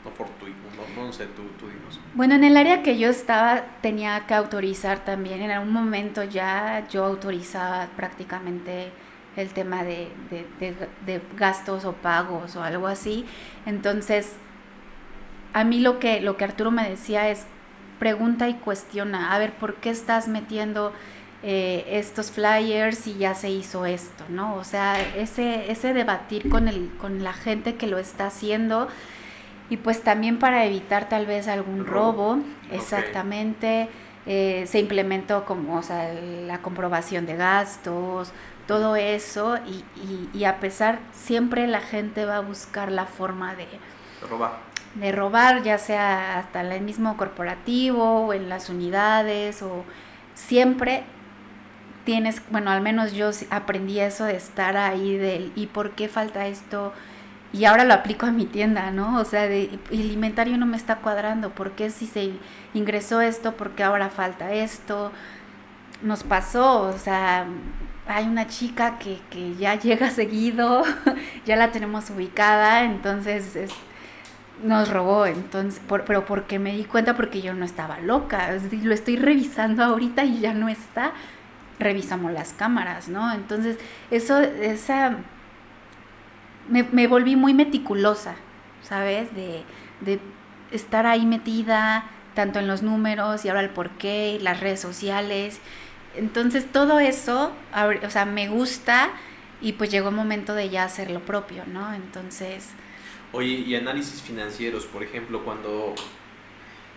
no 0.03 0.10
fortuito, 0.10 0.57
no, 0.95 1.05
no 1.05 1.13
sé, 1.13 1.27
tú, 1.27 1.43
tú 1.60 1.67
dinos. 1.67 2.00
Bueno, 2.15 2.33
en 2.33 2.43
el 2.43 2.57
área 2.57 2.81
que 2.81 2.98
yo 2.98 3.07
estaba 3.07 3.62
tenía 3.81 4.25
que 4.25 4.33
autorizar 4.33 5.05
también, 5.05 5.43
en 5.43 5.51
algún 5.51 5.71
momento 5.71 6.24
ya 6.24 6.88
yo 6.89 7.05
autorizaba 7.05 7.88
prácticamente 7.95 8.91
el 9.36 9.50
tema 9.50 9.83
de, 9.83 10.12
de, 10.31 10.74
de, 11.05 11.21
gastos 11.38 11.86
o 11.86 11.93
pagos 11.93 12.55
o 12.55 12.63
algo 12.63 12.88
así. 12.88 13.25
Entonces, 13.67 14.36
a 15.53 15.63
mí 15.63 15.79
lo 15.79 16.00
que, 16.00 16.19
lo 16.19 16.36
que 16.36 16.45
Arturo 16.45 16.71
me 16.71 16.89
decía 16.89 17.29
es, 17.29 17.45
pregunta 18.00 18.50
y 18.50 18.55
cuestiona, 18.55 19.36
a 19.36 19.38
ver, 19.38 19.53
¿por 19.53 19.75
qué 19.75 19.91
estás 19.91 20.27
metiendo 20.27 20.91
eh, 21.43 21.86
estos 21.89 22.31
flyers 22.31 23.07
y 23.07 23.17
ya 23.17 23.33
se 23.33 23.50
hizo 23.50 23.86
esto, 23.86 24.25
¿no? 24.29 24.55
O 24.55 24.63
sea, 24.63 25.01
ese, 25.15 25.71
ese 25.71 25.93
debatir 25.93 26.50
con, 26.50 26.67
el, 26.67 26.91
con 27.00 27.24
la 27.24 27.33
gente 27.33 27.75
que 27.75 27.88
lo 27.88 27.98
está 27.98 28.27
haciendo 28.27 28.88
y 29.71 29.77
pues 29.77 30.03
también 30.03 30.38
para 30.38 30.65
evitar 30.65 31.10
tal 31.10 31.25
vez 31.25 31.48
algún 31.48 31.86
robo, 31.86 32.39
exactamente. 32.71 33.89
Eh, 34.27 34.65
se 34.67 34.77
implementó 34.77 35.45
como, 35.45 35.77
o 35.77 35.81
sea, 35.81 36.13
la 36.13 36.62
comprobación 36.62 37.25
de 37.25 37.36
gastos, 37.38 38.33
todo 38.67 38.95
eso 38.95 39.57
y, 39.65 39.83
y, 40.38 40.43
a 40.43 40.60
pesar, 40.60 41.00
siempre 41.12 41.65
la 41.65 41.81
gente 41.81 42.25
va 42.25 42.38
a 42.38 42.41
buscar 42.41 42.91
la 42.91 43.05
forma 43.05 43.55
de 43.55 43.67
robar. 44.29 44.60
De 44.93 45.12
robar, 45.12 45.63
ya 45.63 45.79
sea 45.79 46.38
hasta 46.38 46.62
el 46.62 46.81
mismo 46.81 47.17
corporativo 47.17 48.27
o 48.27 48.33
en 48.33 48.48
las 48.48 48.69
unidades 48.69 49.63
o 49.63 49.86
siempre 50.36 51.03
tienes, 52.05 52.41
bueno, 52.50 52.72
al 52.72 52.81
menos 52.81 53.13
yo 53.13 53.29
aprendí 53.50 54.00
eso 54.00 54.25
de 54.25 54.36
estar 54.36 54.77
ahí 54.77 55.17
del 55.17 55.51
y 55.55 55.67
por 55.67 55.91
qué 55.91 56.08
falta 56.08 56.48
esto 56.48 56.93
y 57.53 57.65
ahora 57.65 57.84
lo 57.84 57.93
aplico 57.93 58.25
a 58.25 58.31
mi 58.31 58.46
tienda, 58.46 58.91
¿no? 58.91 59.20
O 59.20 59.25
sea, 59.25 59.48
de, 59.48 59.77
el 59.91 60.12
inventario 60.12 60.58
no 60.58 60.65
me 60.65 60.77
está 60.77 60.98
cuadrando, 60.98 61.50
¿por 61.51 61.72
qué 61.72 61.89
si 61.89 62.08
se 62.08 62.31
ingresó 62.74 63.22
esto, 63.22 63.53
por 63.58 63.72
qué 63.72 63.84
ahora 63.84 64.10
falta 64.10 64.53
esto? 64.53 65.12
Nos 66.01 66.24
pasó, 66.24 66.84
o 66.84 66.98
sea, 66.98 67.46
hay 68.08 68.25
una 68.25 68.48
chica 68.48 68.98
que, 69.00 69.20
que 69.29 69.55
ya 69.55 69.75
llega 69.75 70.10
seguido, 70.12 70.84
ya 71.46 71.55
la 71.58 71.72
tenemos 71.72 72.10
ubicada, 72.10 72.84
entonces 72.84 73.72
nos 74.63 74.89
robó, 74.89 75.25
entonces, 75.25 75.81
por, 75.88 76.05
pero 76.05 76.25
porque 76.25 76.60
me 76.60 76.74
di 76.74 76.86
cuenta 76.86 77.15
porque 77.15 77.41
yo 77.41 77.53
no 77.53 77.65
estaba 77.65 78.00
loca, 78.00 78.50
lo 78.84 78.93
estoy 78.93 79.17
revisando 79.17 79.84
ahorita 79.84 80.24
y 80.24 80.39
ya 80.39 80.53
no 80.53 80.70
está, 80.70 81.13
revisamos 81.81 82.31
las 82.31 82.53
cámaras, 82.53 83.09
¿no? 83.09 83.33
Entonces, 83.33 83.77
eso, 84.09 84.39
esa, 84.39 85.17
me, 86.69 87.07
volví 87.07 87.35
muy 87.35 87.53
meticulosa, 87.53 88.35
¿sabes? 88.81 89.33
De, 89.35 89.63
de 90.00 90.19
estar 90.71 91.05
ahí 91.05 91.25
metida, 91.25 92.05
tanto 92.33 92.59
en 92.59 92.67
los 92.67 92.81
números 92.81 93.43
y 93.43 93.50
ahora 93.50 93.61
el 93.61 93.69
porqué, 93.69 94.39
las 94.41 94.61
redes 94.61 94.79
sociales, 94.79 95.59
entonces 96.15 96.69
todo 96.71 97.00
eso, 97.00 97.53
o 98.05 98.09
sea, 98.09 98.25
me 98.25 98.50
gusta 98.50 99.11
y 99.61 99.73
pues 99.73 99.91
llegó 99.91 100.09
el 100.09 100.15
momento 100.15 100.53
de 100.53 100.69
ya 100.69 100.83
hacer 100.83 101.11
lo 101.11 101.21
propio, 101.21 101.63
¿no? 101.65 101.93
Entonces... 101.93 102.69
Oye, 103.31 103.63
y 103.65 103.75
análisis 103.75 104.21
financieros, 104.21 104.85
por 104.85 105.03
ejemplo, 105.03 105.45
cuando 105.45 105.95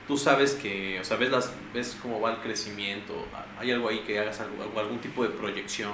tú 0.06 0.16
sabes 0.16 0.52
que, 0.54 1.00
o 1.00 1.04
sea, 1.04 1.16
ves, 1.16 1.30
las, 1.30 1.52
ves 1.72 1.96
cómo 2.00 2.20
va 2.20 2.32
el 2.32 2.38
crecimiento, 2.38 3.26
¿hay 3.58 3.70
algo 3.70 3.88
ahí 3.88 4.00
que 4.00 4.18
hagas 4.18 4.40
algo, 4.40 4.78
algún 4.78 4.98
tipo 5.00 5.22
de 5.22 5.30
proyección 5.30 5.92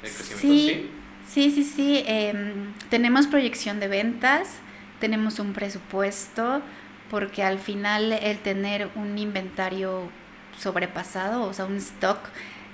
crecimiento? 0.00 0.90
Sí, 1.28 1.50
sí, 1.50 1.50
sí, 1.50 1.64
sí. 1.64 2.04
Em, 2.06 2.72
tenemos 2.88 3.26
proyección 3.26 3.80
de 3.80 3.88
ventas, 3.88 4.56
tenemos 4.98 5.38
un 5.38 5.52
presupuesto, 5.52 6.62
porque 7.10 7.42
al 7.42 7.58
final 7.58 8.12
el 8.12 8.38
tener 8.38 8.88
un 8.94 9.18
inventario 9.18 10.08
sobrepasado, 10.56 11.42
o 11.42 11.52
sea, 11.52 11.64
un 11.64 11.76
stock 11.76 12.18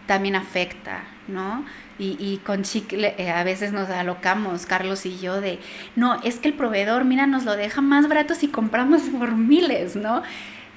también 0.07 0.37
afecta, 0.37 1.05
¿no? 1.26 1.65
Y, 1.99 2.17
y 2.21 2.38
con 2.45 2.62
chicle 2.62 3.15
eh, 3.17 3.31
a 3.31 3.43
veces 3.43 3.73
nos 3.73 3.88
alocamos, 3.88 4.67
Carlos 4.67 5.07
y 5.07 5.19
yo, 5.19 5.41
de, 5.41 5.59
no, 5.95 6.21
es 6.23 6.38
que 6.38 6.49
el 6.49 6.55
proveedor, 6.55 7.05
mira, 7.07 7.26
nos 7.26 7.45
lo 7.45 7.57
deja 7.57 7.81
más 7.81 8.07
barato 8.07 8.35
si 8.35 8.49
compramos 8.49 9.03
por 9.19 9.33
miles, 9.33 9.97
¿no? 9.97 10.23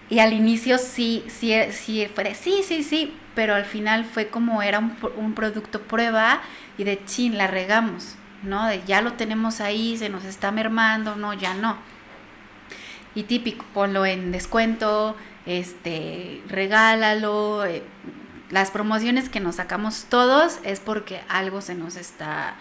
Y 0.09 0.19
al 0.19 0.33
inicio 0.33 0.77
sí, 0.77 1.23
sí, 1.27 1.53
sí, 1.71 2.07
fue 2.13 2.33
sí, 2.35 2.61
sí, 2.63 2.83
sí, 2.83 3.13
pero 3.35 3.53
al 3.53 3.65
final 3.65 4.05
fue 4.05 4.27
como 4.27 4.61
era 4.61 4.79
un, 4.79 4.95
un 5.17 5.33
producto 5.33 5.81
prueba 5.81 6.41
y 6.77 6.83
de 6.83 7.03
chin, 7.05 7.37
la 7.37 7.47
regamos, 7.47 8.15
¿no? 8.43 8.67
De 8.67 8.81
ya 8.87 9.01
lo 9.01 9.13
tenemos 9.13 9.61
ahí, 9.61 9.97
se 9.97 10.09
nos 10.09 10.23
está 10.25 10.51
mermando, 10.51 11.15
no, 11.15 11.33
ya 11.33 11.53
no. 11.53 11.77
Y 13.15 13.23
típico, 13.23 13.65
ponlo 13.73 14.05
en 14.05 14.31
descuento, 14.31 15.15
este, 15.45 16.41
regálalo. 16.47 17.65
Eh, 17.65 17.83
las 18.49 18.71
promociones 18.71 19.29
que 19.29 19.39
nos 19.39 19.55
sacamos 19.55 20.05
todos 20.09 20.59
es 20.63 20.79
porque 20.79 21.21
algo 21.29 21.61
se 21.61 21.75
nos 21.75 21.95
está 21.95 22.55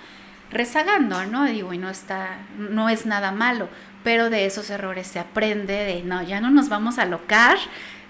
rezagando, 0.51 1.25
¿no? 1.27 1.45
Digo, 1.45 1.73
y 1.73 1.79
no 1.79 1.89
está, 1.89 2.39
no 2.57 2.89
es 2.89 3.07
nada 3.07 3.33
malo, 3.33 3.69
pero 4.05 4.31
de 4.31 4.47
esos 4.47 4.71
errores 4.71 5.07
se 5.07 5.19
aprende 5.19 5.75
de, 5.75 6.03
no, 6.03 6.23
ya 6.23 6.41
no 6.41 6.51
nos 6.51 6.69
vamos 6.69 6.99
a 6.99 7.05
locar, 7.05 7.57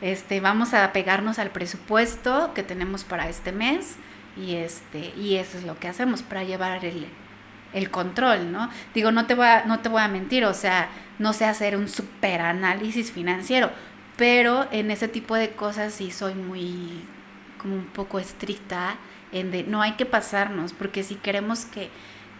este, 0.00 0.40
vamos 0.40 0.74
a 0.74 0.92
pegarnos 0.92 1.38
al 1.38 1.50
presupuesto 1.50 2.52
que 2.54 2.62
tenemos 2.62 3.04
para 3.04 3.28
este 3.28 3.52
mes 3.52 3.96
y 4.36 4.54
este, 4.54 5.12
y 5.16 5.36
eso 5.36 5.58
es 5.58 5.64
lo 5.64 5.78
que 5.78 5.88
hacemos 5.88 6.22
para 6.22 6.44
llevar 6.44 6.84
el, 6.84 7.08
el 7.72 7.90
control, 7.90 8.52
¿no? 8.52 8.70
Digo, 8.94 9.10
no 9.10 9.26
te 9.26 9.34
voy 9.34 9.46
a, 9.46 9.64
no 9.64 9.80
te 9.80 9.88
voy 9.88 10.02
a 10.02 10.08
mentir, 10.08 10.44
o 10.44 10.54
sea, 10.54 10.88
no 11.18 11.32
sé 11.32 11.44
hacer 11.44 11.76
un 11.76 11.88
super 11.88 12.40
análisis 12.40 13.10
financiero, 13.10 13.70
pero 14.16 14.68
en 14.70 14.90
ese 14.90 15.08
tipo 15.08 15.34
de 15.34 15.50
cosas 15.50 15.92
sí 15.92 16.10
soy 16.12 16.34
muy 16.34 17.04
como 17.58 17.74
un 17.74 17.86
poco 17.86 18.18
estricta 18.18 18.96
en 19.32 19.50
de 19.50 19.64
no 19.64 19.82
hay 19.82 19.92
que 19.92 20.06
pasarnos, 20.06 20.72
porque 20.72 21.02
si 21.02 21.16
queremos 21.16 21.64
que, 21.64 21.90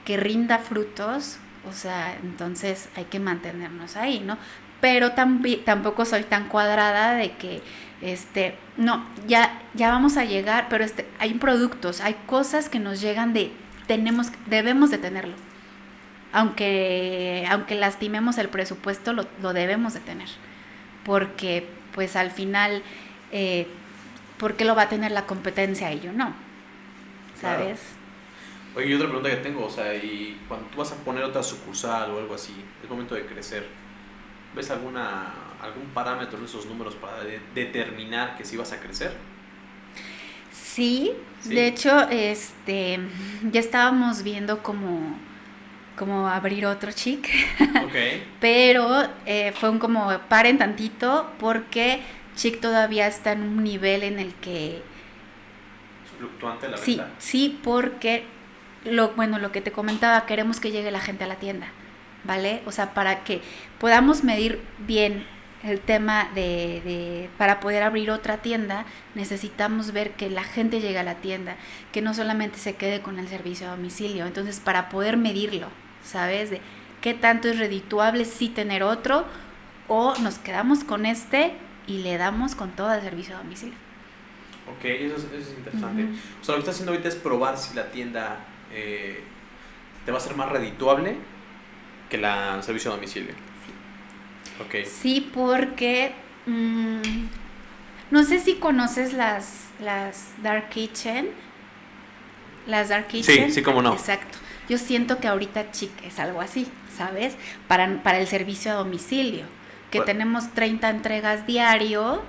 que 0.04 0.16
rinda 0.16 0.58
frutos, 0.58 1.38
o 1.68 1.72
sea, 1.72 2.16
entonces 2.22 2.88
hay 2.96 3.04
que 3.04 3.20
mantenernos 3.20 3.96
ahí, 3.96 4.20
¿no? 4.20 4.38
Pero 4.80 5.12
tampoco 5.12 6.04
soy 6.04 6.22
tan 6.22 6.48
cuadrada 6.48 7.12
de 7.14 7.32
que, 7.32 7.60
este, 8.00 8.54
no, 8.76 9.04
ya, 9.26 9.60
ya 9.74 9.90
vamos 9.90 10.16
a 10.16 10.24
llegar, 10.24 10.68
pero 10.70 10.84
este, 10.84 11.06
hay 11.18 11.34
productos, 11.34 12.00
hay 12.00 12.14
cosas 12.26 12.68
que 12.68 12.78
nos 12.78 13.00
llegan 13.00 13.32
de, 13.32 13.52
tenemos, 13.86 14.28
debemos 14.46 14.90
de 14.90 14.98
tenerlo. 14.98 15.34
Aunque, 16.32 17.46
aunque 17.50 17.74
lastimemos 17.74 18.38
el 18.38 18.48
presupuesto, 18.48 19.12
lo, 19.12 19.26
lo 19.42 19.52
debemos 19.52 19.94
de 19.94 20.00
tener 20.00 20.28
porque 21.08 21.66
pues 21.94 22.16
al 22.16 22.30
final, 22.30 22.82
eh, 23.32 23.66
¿por 24.38 24.54
qué 24.54 24.64
lo 24.64 24.74
va 24.74 24.82
a 24.82 24.88
tener 24.88 25.12
la 25.12 25.26
competencia 25.26 25.92
y 25.92 26.00
yo 26.00 26.12
no? 26.12 26.34
¿Sabes? 27.40 27.80
Oye, 28.74 28.86
y 28.86 28.94
otra 28.94 29.06
pregunta 29.06 29.30
que 29.30 29.36
tengo, 29.36 29.66
o 29.66 29.70
sea, 29.70 29.94
y 29.94 30.40
cuando 30.46 30.66
tú 30.68 30.78
vas 30.78 30.92
a 30.92 30.96
poner 30.96 31.24
otra 31.24 31.42
sucursal 31.42 32.10
o 32.10 32.18
algo 32.18 32.34
así, 32.34 32.54
es 32.82 32.88
momento 32.88 33.14
de 33.14 33.26
crecer, 33.26 33.66
¿ves 34.54 34.70
alguna, 34.70 35.32
algún 35.60 35.86
parámetro 35.94 36.38
en 36.38 36.44
esos 36.44 36.66
números 36.66 36.94
para 36.94 37.24
determinar 37.54 38.36
que 38.36 38.44
sí 38.44 38.56
vas 38.56 38.72
a 38.72 38.80
crecer? 38.80 39.16
Sí, 40.52 41.12
sí, 41.40 41.54
de 41.54 41.66
hecho, 41.66 42.08
este, 42.08 43.00
ya 43.50 43.60
estábamos 43.60 44.22
viendo 44.22 44.62
como 44.62 45.18
como 45.98 46.28
abrir 46.28 46.64
otro 46.64 46.92
chic. 46.92 47.28
Pero 48.40 49.02
eh, 49.26 49.52
fue 49.52 49.68
un 49.68 49.78
como 49.78 50.16
paren 50.28 50.56
tantito 50.56 51.32
porque 51.38 52.00
chic 52.38 52.60
todavía 52.60 53.06
está 53.06 53.32
en 53.32 53.42
un 53.42 53.64
nivel 53.64 54.02
en 54.02 54.18
el 54.18 54.32
que... 54.34 54.76
Es 54.76 56.10
fluctuante 56.16 56.68
la 56.68 56.76
sí, 56.76 57.00
Sí, 57.18 57.58
porque 57.62 58.24
lo, 58.84 59.10
bueno, 59.10 59.38
lo 59.38 59.52
que 59.52 59.60
te 59.60 59.72
comentaba, 59.72 60.24
queremos 60.24 60.60
que 60.60 60.70
llegue 60.70 60.90
la 60.90 61.00
gente 61.00 61.24
a 61.24 61.26
la 61.26 61.34
tienda, 61.34 61.66
¿vale? 62.24 62.62
O 62.64 62.72
sea, 62.72 62.94
para 62.94 63.24
que 63.24 63.42
podamos 63.78 64.24
medir 64.24 64.60
bien 64.78 65.26
el 65.64 65.80
tema 65.80 66.30
de, 66.36 66.80
de, 66.84 67.30
para 67.36 67.58
poder 67.58 67.82
abrir 67.82 68.12
otra 68.12 68.38
tienda, 68.38 68.86
necesitamos 69.16 69.92
ver 69.92 70.12
que 70.12 70.30
la 70.30 70.44
gente 70.44 70.80
llegue 70.80 71.00
a 71.00 71.02
la 71.02 71.16
tienda, 71.16 71.56
que 71.92 72.00
no 72.00 72.14
solamente 72.14 72.58
se 72.58 72.76
quede 72.76 73.02
con 73.02 73.18
el 73.18 73.26
servicio 73.26 73.66
a 73.66 73.72
domicilio. 73.72 74.26
Entonces, 74.26 74.60
para 74.60 74.88
poder 74.88 75.16
medirlo, 75.16 75.66
¿sabes? 76.04 76.50
De 76.50 76.60
qué 77.00 77.14
tanto 77.14 77.48
es 77.48 77.58
redituable 77.58 78.24
sí 78.24 78.48
tener 78.48 78.84
otro 78.84 79.24
o 79.88 80.14
nos 80.18 80.38
quedamos 80.38 80.84
con 80.84 81.04
este 81.04 81.52
y 81.88 81.98
le 81.98 82.18
damos 82.18 82.54
con 82.54 82.70
todo 82.72 82.92
el 82.92 83.00
servicio 83.00 83.34
a 83.34 83.38
domicilio. 83.38 83.74
Ok, 84.76 84.84
eso 84.84 85.16
es, 85.16 85.48
interesante. 85.56 86.04
O 86.40 86.44
sea, 86.44 86.54
lo 86.54 86.56
que 86.56 86.58
estás 86.60 86.74
haciendo 86.74 86.92
ahorita 86.92 87.08
es 87.08 87.16
probar 87.16 87.56
si 87.56 87.74
la 87.74 87.90
tienda 87.90 88.44
eh, 88.72 89.24
te 90.04 90.12
va 90.12 90.18
a 90.18 90.20
ser 90.20 90.36
más 90.36 90.50
redituable 90.50 91.16
que 92.10 92.18
la, 92.18 92.56
el 92.56 92.62
servicio 92.62 92.92
a 92.92 92.94
domicilio. 92.94 93.32
Sí. 93.32 94.62
Okay. 94.66 94.84
Sí, 94.84 95.30
porque 95.32 96.12
mm, 96.46 97.26
no 98.10 98.22
sé 98.24 98.38
si 98.38 98.56
conoces 98.56 99.14
las, 99.14 99.68
las 99.80 100.32
Dark 100.42 100.68
Kitchen. 100.68 101.30
Las 102.66 102.90
Dark 102.90 103.08
Kitchen. 103.08 103.46
Sí, 103.46 103.54
sí, 103.54 103.62
cómo 103.62 103.80
no. 103.80 103.94
Exacto. 103.94 104.38
Yo 104.68 104.76
siento 104.76 105.18
que 105.18 105.28
ahorita 105.28 105.70
Chic 105.70 105.90
es 106.04 106.18
algo 106.18 106.42
así, 106.42 106.68
¿sabes? 106.94 107.36
Para, 107.66 108.02
para 108.02 108.18
el 108.18 108.26
servicio 108.26 108.72
a 108.72 108.74
domicilio, 108.74 109.46
que 109.90 110.00
tenemos 110.00 110.52
30 110.52 110.88
entregas 110.90 111.46
diario, 111.46 112.22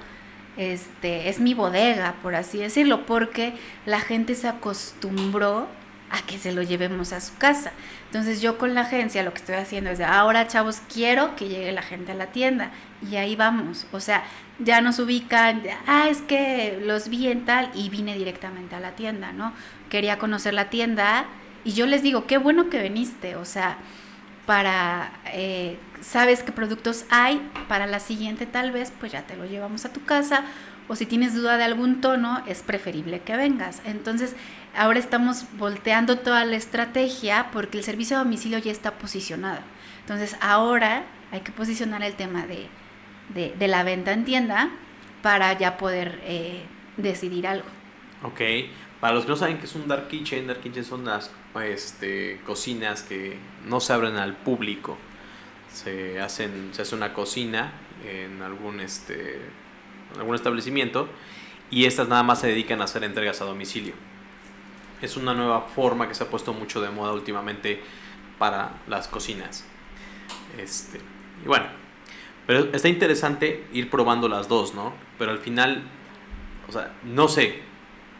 este, 0.58 1.30
es 1.30 1.40
mi 1.40 1.54
bodega, 1.54 2.16
por 2.22 2.36
así 2.36 2.58
decirlo, 2.58 3.06
porque 3.06 3.54
la 3.86 4.00
gente 4.00 4.36
se 4.36 4.48
acostumbró 4.48 5.68
a 6.12 6.22
que 6.26 6.38
se 6.38 6.52
lo 6.52 6.62
llevemos 6.64 7.14
a 7.14 7.22
su 7.22 7.36
casa. 7.38 7.72
Entonces 8.06 8.42
yo 8.42 8.58
con 8.58 8.74
la 8.74 8.82
agencia 8.82 9.24
lo 9.24 9.32
que 9.32 9.40
estoy 9.40 9.56
haciendo 9.56 9.92
es 9.92 10.00
de 10.00 10.06
ahora 10.06 10.48
chavos 10.48 10.82
quiero 10.92 11.36
que 11.36 11.48
llegue 11.48 11.72
la 11.72 11.84
gente 11.84 12.12
a 12.12 12.16
la 12.16 12.28
tienda 12.28 12.72
y 13.08 13.18
ahí 13.18 13.36
vamos. 13.36 13.86
O 13.92 14.00
sea, 14.00 14.24
ya 14.58 14.82
nos 14.82 15.00
ubican, 15.00 15.62
ah, 15.88 16.08
es 16.10 16.22
que 16.22 16.80
los 16.84 17.10
vi 17.10 17.28
en 17.28 17.46
tal 17.46 17.70
y 17.74 17.90
vine 17.90 18.18
directamente 18.18 18.76
a 18.76 18.80
la 18.80 18.96
tienda, 18.96 19.32
¿no? 19.32 19.54
Quería 19.90 20.18
conocer 20.18 20.54
la 20.54 20.70
tienda 20.70 21.26
y 21.64 21.74
yo 21.74 21.86
les 21.86 22.04
digo, 22.04 22.26
qué 22.26 22.38
bueno 22.38 22.70
que 22.70 22.82
viniste, 22.82 23.36
o 23.36 23.46
sea, 23.46 23.78
para, 24.50 25.12
eh, 25.32 25.78
sabes 26.02 26.42
qué 26.42 26.52
productos 26.52 27.06
hay, 27.12 27.40
para 27.68 27.86
la 27.86 28.00
siguiente 28.00 28.48
tal 28.48 28.72
vez, 28.72 28.92
pues 29.00 29.12
ya 29.12 29.22
te 29.22 29.36
lo 29.36 29.46
llevamos 29.46 29.86
a 29.86 29.94
tu 29.94 30.04
casa 30.06 30.44
o 30.88 30.96
si 30.96 31.06
tienes 31.06 31.36
duda 31.36 31.58
de 31.58 31.66
algún 31.66 32.02
tono, 32.02 32.42
es 32.48 32.64
preferible 32.64 33.20
que 33.22 33.38
vengas. 33.38 33.80
Entonces, 33.86 34.36
ahora 34.76 34.98
estamos 34.98 35.46
volteando 35.60 36.18
toda 36.18 36.46
la 36.46 36.56
estrategia 36.56 37.52
porque 37.52 37.78
el 37.78 37.84
servicio 37.84 38.18
a 38.18 38.24
domicilio 38.24 38.58
ya 38.58 38.72
está 38.72 38.98
posicionado. 38.98 39.60
Entonces, 40.00 40.36
ahora 40.42 41.04
hay 41.32 41.42
que 41.42 41.52
posicionar 41.52 42.02
el 42.02 42.16
tema 42.16 42.48
de, 42.48 42.70
de, 43.56 43.68
la 43.68 43.84
venta 43.84 44.14
en 44.14 44.26
tienda 44.26 44.72
para 45.22 45.56
ya 45.60 45.78
poder 45.78 46.20
eh, 46.24 46.64
decidir 46.98 47.46
algo. 47.46 47.68
Ok, 48.24 48.42
para 49.00 49.14
los 49.14 49.24
que 49.24 49.30
no 49.30 49.36
saben 49.38 49.60
qué 49.60 49.66
es 49.66 49.76
un 49.76 49.88
Dark 49.88 50.08
Kitchen, 50.08 50.48
Dark 50.48 50.62
Kitchen 50.62 50.84
son 50.84 51.06
las 51.06 51.32
este, 51.64 52.42
cocinas 52.46 53.04
que 53.04 53.38
no 53.66 53.80
se 53.80 53.94
abren 53.94 54.18
al 54.18 54.36
público. 54.36 54.98
Se, 55.74 56.20
hacen, 56.20 56.70
se 56.74 56.82
hace 56.82 56.96
una 56.96 57.14
cocina 57.14 57.72
en 58.06 58.42
algún 58.42 58.80
este, 58.80 59.40
algún 60.18 60.36
establecimiento 60.36 61.08
y 61.70 61.86
estas 61.86 62.08
nada 62.08 62.24
más 62.24 62.42
se 62.42 62.48
dedican 62.48 62.82
a 62.82 62.86
hacer 62.86 63.04
entregas 63.04 63.42
a 63.42 63.46
domicilio. 63.46 63.94
Es 65.02 65.16
una 65.16 65.34
nueva 65.34 65.62
forma 65.62 66.08
que 66.08 66.16
se 66.16 66.24
ha 66.24 66.30
puesto 66.30 66.54
mucho 66.54 66.82
de 66.82 66.90
moda 66.90 67.14
últimamente 67.14 67.82
para 68.38 68.82
las 68.88 69.08
cocinas. 69.08 69.64
Este, 70.58 71.00
y 71.44 71.48
bueno, 71.48 71.68
pero 72.48 72.70
está 72.74 72.90
interesante 72.90 73.68
ir 73.72 73.90
probando 73.90 74.28
las 74.28 74.48
dos, 74.48 74.74
¿no? 74.74 74.94
Pero 75.18 75.32
al 75.32 75.40
final, 75.40 75.84
o 76.68 76.72
sea, 76.72 76.94
no 77.04 77.28
sé, 77.28 77.62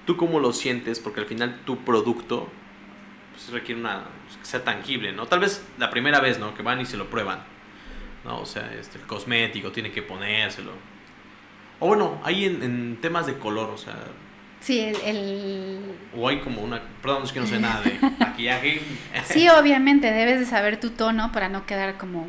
tú 0.10 0.18
cómo 0.18 0.40
lo 0.40 0.54
sientes, 0.54 1.00
porque 1.00 1.20
al 1.20 1.28
final 1.28 1.62
tu 1.66 1.86
producto 1.86 2.50
pues, 3.32 3.50
requiere 3.52 3.80
una, 3.80 4.06
que 4.40 4.46
sea 4.46 4.64
tangible, 4.64 5.12
¿no? 5.12 5.28
Tal 5.28 5.40
vez 5.40 5.64
la 5.78 5.92
primera 5.92 6.20
vez, 6.20 6.40
¿no? 6.40 6.56
Que 6.56 6.64
van 6.64 6.82
y 6.82 6.88
se 6.88 6.98
lo 6.98 7.12
prueban, 7.12 7.44
¿no? 8.26 8.40
O 8.40 8.46
sea, 8.48 8.74
este, 8.74 8.98
el 8.98 9.06
cosmético 9.06 9.72
tiene 9.72 9.92
que 9.92 10.02
ponérselo 10.02 10.72
o 11.80 11.88
bueno, 11.88 12.20
hay 12.24 12.46
en, 12.46 12.98
temas 13.02 13.28
de 13.28 13.38
color, 13.38 13.70
o 13.70 13.78
sea. 13.78 13.94
Sí, 14.60 14.92
el, 15.06 15.80
O 16.16 16.28
hay 16.28 16.40
como 16.40 16.62
una. 16.62 16.82
Perdón, 17.04 17.24
es 17.24 17.32
que 17.32 17.40
no 17.40 17.46
sé 17.46 17.60
nada 17.60 17.82
de 17.82 18.00
maquillaje. 18.20 18.82
sí, 19.26 19.48
obviamente, 19.48 20.12
debes 20.12 20.40
de 20.40 20.46
saber 20.48 20.80
tu 20.80 20.90
tono 20.90 21.32
para 21.32 21.48
no 21.48 21.68
quedar 21.68 21.98
como 22.00 22.28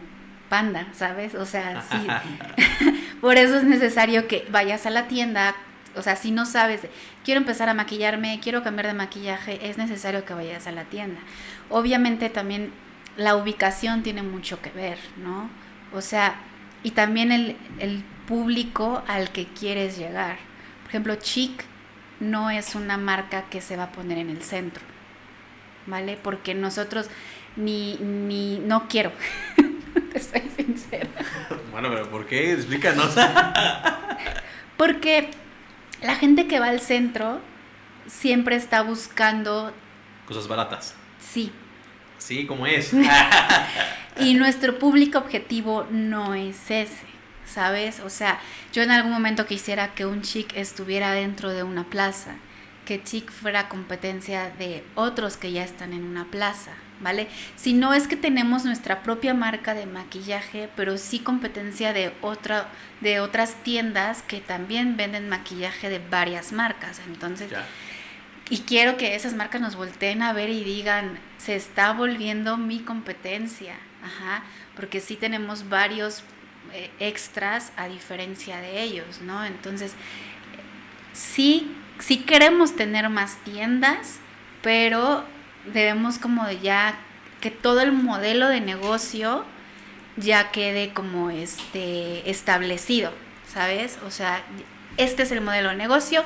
panda, 0.50 0.88
¿sabes? 0.92 1.34
O 1.34 1.46
sea, 1.46 1.82
sí. 1.82 2.06
Por 3.20 3.38
eso 3.38 3.56
es 3.56 3.64
necesario 3.64 4.28
que 4.28 4.46
vayas 4.50 4.84
a 4.86 4.90
la 4.90 5.08
tienda. 5.08 5.56
O 5.96 6.02
sea, 6.02 6.16
si 6.16 6.30
no 6.30 6.46
sabes, 6.46 6.82
quiero 7.24 7.40
empezar 7.40 7.68
a 7.68 7.74
maquillarme, 7.74 8.40
quiero 8.42 8.62
cambiar 8.62 8.86
de 8.86 8.94
maquillaje, 8.94 9.68
es 9.68 9.78
necesario 9.78 10.24
que 10.24 10.34
vayas 10.34 10.66
a 10.66 10.72
la 10.72 10.84
tienda. 10.84 11.20
Obviamente 11.68 12.30
también 12.30 12.72
la 13.16 13.36
ubicación 13.36 14.02
tiene 14.02 14.22
mucho 14.22 14.60
que 14.62 14.70
ver, 14.70 14.98
¿no? 15.16 15.50
O 15.92 16.00
sea, 16.00 16.36
y 16.82 16.92
también 16.92 17.32
el, 17.32 17.56
el 17.78 18.04
público 18.26 19.02
al 19.08 19.30
que 19.30 19.46
quieres 19.46 19.98
llegar. 19.98 20.38
Por 20.82 20.90
ejemplo, 20.90 21.16
Chic 21.16 21.64
no 22.20 22.50
es 22.50 22.74
una 22.74 22.96
marca 22.96 23.44
que 23.50 23.60
se 23.60 23.76
va 23.76 23.84
a 23.84 23.92
poner 23.92 24.18
en 24.18 24.30
el 24.30 24.42
centro, 24.42 24.82
¿vale? 25.86 26.18
Porque 26.22 26.54
nosotros 26.54 27.10
ni, 27.56 27.96
ni 27.96 28.58
no 28.58 28.88
quiero, 28.88 29.10
te 30.12 30.20
soy 30.20 30.48
sincera. 30.56 31.08
Bueno, 31.72 31.88
pero 31.90 32.10
¿por 32.10 32.26
qué? 32.26 32.52
Explícanos. 32.52 33.14
Porque 34.76 35.30
la 36.02 36.16
gente 36.16 36.46
que 36.46 36.60
va 36.60 36.68
al 36.68 36.80
centro 36.80 37.40
siempre 38.06 38.56
está 38.56 38.82
buscando... 38.82 39.72
Cosas 40.26 40.48
baratas. 40.48 40.94
Sí. 41.18 41.52
Sí, 42.18 42.46
como 42.46 42.66
es. 42.66 42.92
y 44.18 44.34
nuestro 44.34 44.78
público 44.78 45.18
objetivo 45.18 45.86
no 45.90 46.34
es 46.34 46.70
ese. 46.70 47.10
¿sabes? 47.50 48.00
O 48.00 48.10
sea, 48.10 48.40
yo 48.72 48.82
en 48.82 48.90
algún 48.90 49.12
momento 49.12 49.46
quisiera 49.46 49.94
que 49.94 50.06
un 50.06 50.22
chic 50.22 50.56
estuviera 50.56 51.12
dentro 51.12 51.50
de 51.50 51.62
una 51.62 51.84
plaza, 51.84 52.36
que 52.90 53.00
chic 53.04 53.30
fuera 53.30 53.68
competencia 53.68 54.50
de 54.58 54.82
otros 54.96 55.36
que 55.36 55.52
ya 55.52 55.62
están 55.62 55.92
en 55.92 56.02
una 56.02 56.24
plaza, 56.24 56.72
¿vale? 57.00 57.28
Si 57.54 57.72
no 57.72 57.94
es 57.94 58.08
que 58.08 58.16
tenemos 58.16 58.64
nuestra 58.64 59.04
propia 59.04 59.32
marca 59.32 59.74
de 59.74 59.86
maquillaje, 59.86 60.68
pero 60.74 60.98
sí 60.98 61.20
competencia 61.20 61.92
de 61.92 62.12
otra 62.20 62.66
de 63.00 63.20
otras 63.20 63.54
tiendas 63.62 64.22
que 64.22 64.40
también 64.40 64.96
venden 64.96 65.28
maquillaje 65.28 65.88
de 65.88 66.00
varias 66.00 66.50
marcas, 66.50 67.00
entonces 67.06 67.52
y 68.48 68.62
quiero 68.62 68.96
que 68.96 69.14
esas 69.14 69.34
marcas 69.34 69.60
nos 69.60 69.76
volteen 69.76 70.20
a 70.22 70.32
ver 70.32 70.50
y 70.50 70.64
digan, 70.64 71.16
se 71.38 71.54
está 71.54 71.92
volviendo 71.92 72.56
mi 72.56 72.80
competencia, 72.80 73.76
ajá, 74.02 74.42
porque 74.74 74.98
sí 74.98 75.14
tenemos 75.14 75.68
varios 75.68 76.24
eh, 76.72 76.90
extras 76.98 77.70
a 77.76 77.86
diferencia 77.86 78.60
de 78.60 78.82
ellos, 78.82 79.20
¿no? 79.20 79.44
Entonces, 79.44 79.94
sí, 81.12 81.76
sí 82.00 82.18
queremos 82.18 82.74
tener 82.74 83.08
más 83.08 83.36
tiendas, 83.44 84.18
pero 84.62 85.24
debemos 85.72 86.18
como 86.18 86.50
ya 86.50 86.98
que 87.40 87.50
todo 87.50 87.80
el 87.80 87.92
modelo 87.92 88.48
de 88.48 88.60
negocio 88.60 89.44
ya 90.16 90.50
quede 90.50 90.92
como 90.92 91.30
este 91.30 92.28
establecido, 92.28 93.12
¿sabes? 93.46 93.98
O 94.04 94.10
sea, 94.10 94.42
este 94.96 95.22
es 95.22 95.32
el 95.32 95.40
modelo 95.40 95.70
de 95.70 95.76
negocio, 95.76 96.24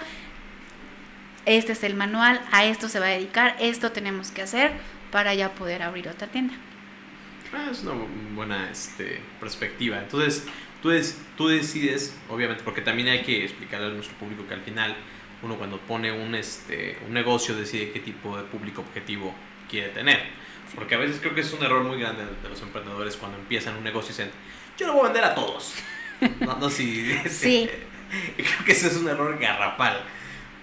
este 1.47 1.73
es 1.73 1.85
el 1.85 1.95
manual, 1.95 2.41
a 2.51 2.65
esto 2.65 2.89
se 2.89 2.99
va 2.99 3.07
a 3.07 3.11
dedicar, 3.11 3.57
esto 3.61 3.93
tenemos 3.93 4.31
que 4.31 4.43
hacer 4.43 4.73
para 5.13 5.35
ya 5.35 5.53
poder 5.53 5.83
abrir 5.83 6.09
otra 6.09 6.27
tienda. 6.29 6.55
Ah, 7.53 7.69
es 7.71 7.83
una 7.85 8.05
buena 8.35 8.69
este, 8.71 9.21
perspectiva. 9.39 9.99
Entonces, 9.99 10.45
tú, 10.83 10.91
tú 11.37 11.49
decides, 11.49 12.17
obviamente, 12.29 12.65
porque 12.65 12.81
también 12.81 13.09
hay 13.09 13.23
que 13.23 13.45
explicarle 13.45 13.87
a 13.87 13.91
nuestro 13.91 14.17
público 14.17 14.45
que 14.49 14.55
al 14.55 14.63
final 14.63 14.97
uno 15.43 15.57
cuando 15.57 15.79
pone 15.79 16.13
un, 16.13 16.35
este, 16.35 16.99
un 17.07 17.13
negocio 17.13 17.55
decide 17.55 17.91
qué 17.93 18.01
tipo 18.01 18.37
de 18.37 18.45
público 18.45 18.83
objetivo 18.83 19.35
quiere 19.69 19.89
tener. 19.91 20.21
Porque 20.75 20.95
a 20.95 20.99
veces 20.99 21.19
creo 21.21 21.35
que 21.35 21.43
es 21.43 21.53
un 21.53 21.63
error 21.63 21.85
muy 21.85 22.01
grande 22.01 22.25
de 22.25 22.49
los 22.49 22.61
emprendedores 22.63 23.17
cuando 23.17 23.39
empiezan 23.39 23.77
un 23.77 23.85
negocio 23.85 24.11
y 24.11 24.17
dicen, 24.17 24.31
yo 24.77 24.87
lo 24.87 24.95
voy 24.95 25.03
a 25.03 25.05
vender 25.05 25.25
a 25.25 25.35
todos. 25.35 25.75
no, 26.41 26.57
no, 26.57 26.71
sí. 26.71 27.17
sí. 27.29 27.69
creo 28.37 28.65
que 28.65 28.73
ese 28.73 28.89
es 28.89 28.97
un 28.97 29.09
error 29.09 29.39
garrafal. 29.39 30.01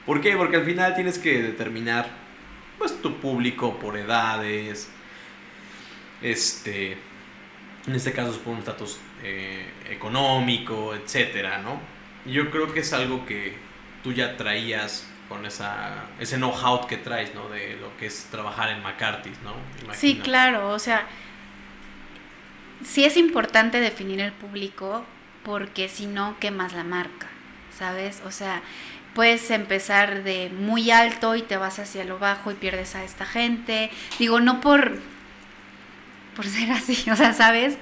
¿Por 0.06 0.22
qué? 0.22 0.36
Porque 0.36 0.58
al 0.58 0.66
final 0.66 0.96
tienes 0.96 1.20
que 1.20 1.42
determinar 1.42 2.10
pues, 2.78 3.02
tu 3.02 3.20
público 3.20 3.78
por 3.80 3.98
edades, 3.98 4.90
este, 6.22 6.98
en 7.88 7.96
este 7.96 8.12
caso 8.12 8.32
es 8.32 8.38
por 8.38 8.54
un 8.54 8.60
estatus 8.60 9.00
eh, 9.24 9.66
económico, 9.90 10.94
etcétera, 10.96 11.60
¿no? 11.60 11.80
Yo 12.26 12.52
creo 12.52 12.74
que 12.74 12.82
es 12.82 12.94
algo 12.94 13.26
que 13.26 13.56
tú 14.04 14.12
ya 14.14 14.38
traías 14.38 15.08
con 15.30 15.46
esa, 15.46 16.06
ese 16.20 16.38
know-how 16.38 16.88
que 16.88 16.98
traes, 16.98 17.34
¿no? 17.34 17.48
De 17.50 17.78
lo 17.78 17.96
que 17.98 18.08
es 18.08 18.26
trabajar 18.32 18.70
en 18.70 18.84
McCarthy, 18.84 19.32
¿no? 19.44 19.54
Sí, 19.94 20.20
claro, 20.20 20.70
o 20.70 20.80
sea, 20.80 21.08
sí 22.84 23.06
es 23.06 23.18
importante 23.18 23.80
definir 23.80 24.20
el 24.20 24.34
público 24.34 25.06
porque 25.44 25.88
si 25.88 26.06
no 26.06 26.38
quemas 26.40 26.74
la 26.74 26.84
marca, 26.84 27.28
¿sabes? 27.78 28.22
O 28.26 28.32
sea, 28.32 28.62
puedes 29.14 29.50
empezar 29.52 30.24
de 30.24 30.50
muy 30.50 30.92
alto 30.92 31.36
y 31.36 31.42
te 31.42 31.58
vas 31.58 31.80
hacia 31.80 32.04
lo 32.04 32.20
bajo 32.20 32.52
y 32.52 32.56
pierdes 32.56 32.96
a 32.96 33.04
esta 33.04 33.26
gente. 33.26 33.90
Digo, 34.20 34.40
no 34.40 34.62
por 34.62 35.00
por 36.36 36.46
ser 36.46 36.72
así, 36.72 37.10
o 37.12 37.16
sea, 37.16 37.34
¿sabes? 37.34 37.78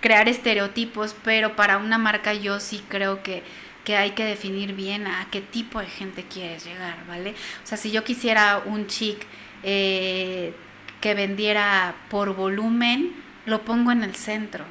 Crear 0.00 0.28
estereotipos, 0.28 1.14
pero 1.24 1.56
para 1.56 1.78
una 1.78 1.98
marca 1.98 2.34
yo 2.34 2.60
sí 2.60 2.82
creo 2.88 3.22
que, 3.22 3.42
que 3.86 3.96
hay 3.96 4.10
que 4.10 4.24
definir 4.24 4.74
bien 4.74 5.06
a 5.06 5.28
qué 5.30 5.40
tipo 5.40 5.78
de 5.78 5.86
gente 5.86 6.24
quieres 6.24 6.64
llegar, 6.64 7.06
¿vale? 7.06 7.36
O 7.62 7.66
sea, 7.66 7.78
si 7.78 7.92
yo 7.92 8.02
quisiera 8.02 8.58
un 8.66 8.88
chic 8.88 9.24
eh, 9.62 10.52
que 11.00 11.14
vendiera 11.14 11.94
por 12.10 12.34
volumen, 12.34 13.14
lo 13.44 13.62
pongo 13.62 13.92
en 13.92 14.02
el 14.02 14.16
centro, 14.16 14.64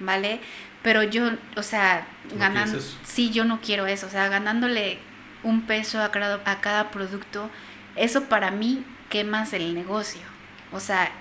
¿vale? 0.00 0.40
Pero 0.82 1.02
yo, 1.02 1.32
o 1.54 1.62
sea, 1.62 2.06
ganando, 2.38 2.80
sí, 3.04 3.30
yo 3.30 3.44
no 3.44 3.60
quiero 3.60 3.86
eso, 3.86 4.06
o 4.06 4.10
sea, 4.10 4.30
ganándole 4.30 4.98
un 5.42 5.66
peso 5.66 6.02
a 6.02 6.10
cada, 6.10 6.40
a 6.50 6.60
cada 6.62 6.90
producto, 6.90 7.50
eso 7.94 8.24
para 8.24 8.50
mí 8.50 8.82
quemas 9.10 9.52
el 9.52 9.74
negocio. 9.74 10.22
O 10.72 10.80
sea, 10.80 11.12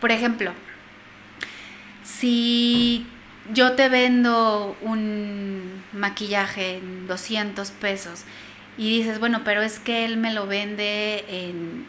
por 0.00 0.10
ejemplo, 0.10 0.54
si 2.02 3.06
yo 3.52 3.72
te 3.74 3.88
vendo 3.88 4.76
un 4.82 5.84
maquillaje 5.92 6.76
en 6.78 7.06
200 7.06 7.70
pesos 7.72 8.24
y 8.76 8.98
dices, 8.98 9.18
bueno, 9.18 9.42
pero 9.44 9.62
es 9.62 9.78
que 9.78 10.04
él 10.04 10.16
me 10.16 10.32
lo 10.32 10.46
vende 10.46 11.24
en 11.28 11.86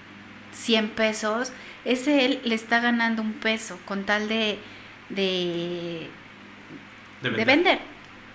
100 0.52 0.90
pesos, 0.92 1.54
ese 1.86 2.26
él 2.26 2.42
le 2.44 2.56
está 2.56 2.80
ganando 2.80 3.22
un 3.22 3.34
peso 3.34 3.80
con 3.86 4.06
tal 4.06 4.28
de, 4.28 4.60
de, 5.10 6.12
De 7.22 7.32
de 7.36 7.46
vender. 7.46 7.46
vender. 7.46 7.80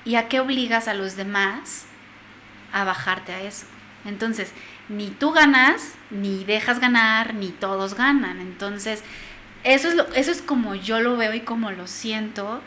¿Y 0.05 0.17
a 0.17 0.29
qué 0.29 0.41
obligas 0.41 0.89
a 0.89 0.95
los 0.95 1.17
demás 1.17 1.87
a 2.73 2.85
bajarte 2.85 3.33
a 3.33 3.43
eso? 3.43 3.67
Entonces, 4.05 4.53
ni 4.89 5.11
tú 5.11 5.33
ganas, 5.33 5.95
ni 6.11 6.45
dejas 6.45 6.81
ganar, 6.81 7.35
ni 7.35 7.51
todos 7.51 7.95
ganan. 7.95 8.41
Entonces, 8.41 9.05
eso 9.65 9.89
es, 9.89 9.95
lo, 9.95 10.07
eso 10.15 10.31
es 10.31 10.43
como 10.43 10.75
yo 10.75 11.01
lo 11.01 11.17
veo 11.17 11.35
y 11.35 11.41
como 11.41 11.71
lo 11.73 11.87
siento, 11.87 12.63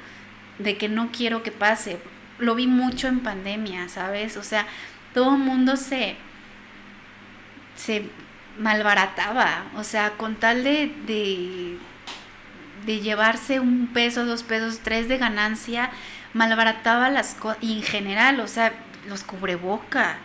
de 0.63 0.77
que 0.77 0.89
no 0.89 1.11
quiero 1.11 1.43
que 1.43 1.51
pase. 1.51 1.99
Lo 2.39 2.55
vi 2.55 2.67
mucho 2.67 3.07
en 3.07 3.19
pandemia, 3.19 3.89
¿sabes? 3.89 4.37
O 4.37 4.43
sea, 4.43 4.65
todo 5.13 5.35
el 5.35 5.41
mundo 5.41 5.77
se, 5.77 6.15
se 7.75 8.05
malbarataba. 8.57 9.65
O 9.75 9.83
sea, 9.83 10.11
con 10.11 10.35
tal 10.35 10.63
de, 10.63 10.93
de, 11.05 11.77
de 12.85 12.99
llevarse 12.99 13.59
un 13.59 13.87
peso, 13.87 14.25
dos 14.25 14.43
pesos, 14.43 14.79
tres 14.83 15.07
de 15.07 15.17
ganancia, 15.17 15.91
malbarataba 16.33 17.09
las 17.09 17.35
cosas. 17.35 17.61
Y 17.61 17.77
en 17.77 17.83
general, 17.83 18.39
o 18.39 18.47
sea, 18.47 18.73
los 19.07 19.23
cubreboca. 19.23 20.17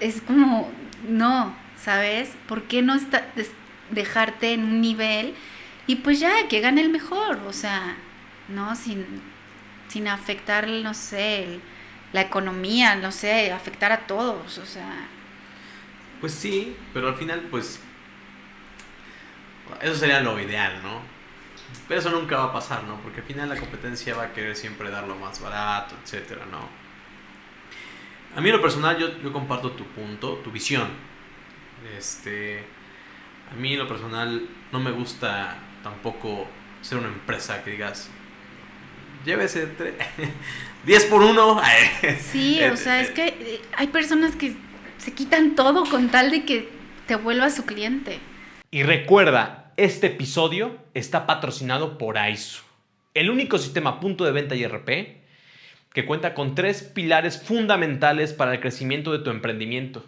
Es 0.00 0.20
como, 0.20 0.70
no, 1.08 1.54
¿sabes? 1.76 2.30
¿Por 2.46 2.64
qué 2.64 2.82
no 2.82 2.94
está, 2.94 3.26
dejarte 3.90 4.52
en 4.52 4.64
un 4.64 4.80
nivel 4.80 5.34
y 5.86 5.96
pues 5.96 6.20
ya, 6.20 6.48
que 6.48 6.60
gane 6.60 6.80
el 6.80 6.90
mejor? 6.90 7.38
O 7.46 7.52
sea, 7.52 7.96
¿no? 8.48 8.74
Sin, 8.76 9.04
sin 9.94 10.08
afectar, 10.08 10.66
no 10.66 10.92
sé, 10.92 11.60
la 12.12 12.22
economía, 12.22 12.96
no 12.96 13.12
sé, 13.12 13.52
afectar 13.52 13.92
a 13.92 14.08
todos, 14.08 14.58
o 14.58 14.66
sea, 14.66 15.06
Pues 16.20 16.34
sí, 16.34 16.76
pero 16.92 17.06
al 17.06 17.14
final, 17.14 17.46
pues. 17.48 17.78
Eso 19.80 19.94
sería 19.94 20.18
lo 20.18 20.40
ideal, 20.40 20.82
¿no? 20.82 21.00
Pero 21.86 22.00
eso 22.00 22.10
nunca 22.10 22.38
va 22.38 22.44
a 22.46 22.52
pasar, 22.52 22.82
¿no? 22.84 23.00
Porque 23.02 23.20
al 23.20 23.26
final 23.26 23.48
la 23.48 23.56
competencia 23.56 24.16
va 24.16 24.24
a 24.24 24.32
querer 24.32 24.56
siempre 24.56 24.90
dar 24.90 25.06
lo 25.06 25.14
más 25.14 25.40
barato, 25.40 25.94
etcétera, 26.02 26.44
¿no? 26.50 26.68
A 28.36 28.40
mí 28.40 28.48
en 28.48 28.56
lo 28.56 28.62
personal, 28.62 28.98
yo, 28.98 29.16
yo 29.22 29.32
comparto 29.32 29.70
tu 29.72 29.84
punto, 29.84 30.40
tu 30.42 30.50
visión. 30.50 30.88
Este. 31.96 32.64
A 33.52 33.54
mí 33.54 33.74
en 33.74 33.78
lo 33.78 33.86
personal 33.86 34.42
no 34.72 34.80
me 34.80 34.90
gusta 34.90 35.56
tampoco 35.84 36.48
ser 36.82 36.98
una 36.98 37.08
empresa 37.08 37.62
que 37.62 37.70
digas. 37.70 38.10
Llévese 39.24 39.66
tre- 39.76 39.94
10 40.86 41.04
por 41.06 41.22
1. 41.22 41.60
Sí, 42.20 42.60
o 42.62 42.76
sea, 42.76 43.00
es 43.00 43.10
que 43.10 43.26
eh, 43.28 43.60
hay 43.76 43.86
personas 43.88 44.36
que 44.36 44.54
se 44.98 45.12
quitan 45.12 45.54
todo 45.54 45.84
con 45.88 46.08
tal 46.10 46.30
de 46.30 46.44
que 46.44 46.68
te 47.06 47.16
vuelva 47.16 47.50
su 47.50 47.64
cliente. 47.64 48.18
Y 48.70 48.82
recuerda, 48.82 49.72
este 49.76 50.08
episodio 50.08 50.76
está 50.94 51.26
patrocinado 51.26 51.96
por 51.98 52.18
AISU, 52.18 52.62
el 53.14 53.30
único 53.30 53.58
sistema 53.58 54.00
punto 54.00 54.24
de 54.24 54.32
venta 54.32 54.54
IRP 54.56 55.22
que 55.92 56.06
cuenta 56.06 56.34
con 56.34 56.56
tres 56.56 56.82
pilares 56.82 57.40
fundamentales 57.40 58.32
para 58.32 58.52
el 58.52 58.60
crecimiento 58.60 59.12
de 59.12 59.20
tu 59.20 59.30
emprendimiento, 59.30 60.04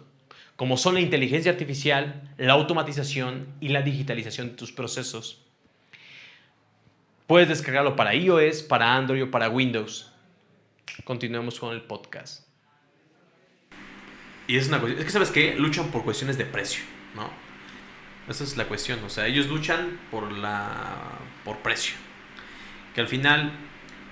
como 0.57 0.75
son 0.75 0.95
la 0.95 0.99
inteligencia 0.99 1.51
artificial, 1.51 2.29
la 2.37 2.53
automatización 2.53 3.47
y 3.61 3.69
la 3.69 3.81
digitalización 3.83 4.49
de 4.49 4.55
tus 4.55 4.73
procesos. 4.73 5.45
Puedes 7.27 7.49
descargarlo 7.49 7.97
para 7.97 8.15
iOS, 8.15 8.63
para 8.63 8.95
Android 8.95 9.23
o 9.23 9.31
para 9.31 9.49
Windows. 9.49 10.11
Continuemos 11.03 11.59
con 11.59 11.73
el 11.73 11.81
podcast. 11.81 12.47
Y 14.47 14.55
es 14.55 14.69
una 14.69 14.79
cuestión, 14.79 14.99
es 14.99 15.05
que 15.05 15.11
sabes 15.11 15.31
qué, 15.31 15.55
luchan 15.55 15.91
por 15.91 16.05
cuestiones 16.05 16.37
de 16.37 16.45
precio, 16.45 16.83
¿no? 17.15 17.29
Esa 18.29 18.45
es 18.45 18.55
la 18.55 18.65
cuestión, 18.65 19.03
o 19.03 19.09
sea, 19.09 19.27
ellos 19.27 19.47
luchan 19.47 19.99
por 20.09 20.31
la 20.31 21.19
por 21.43 21.57
precio. 21.57 21.95
Que 22.95 23.01
al 23.01 23.07
final 23.07 23.51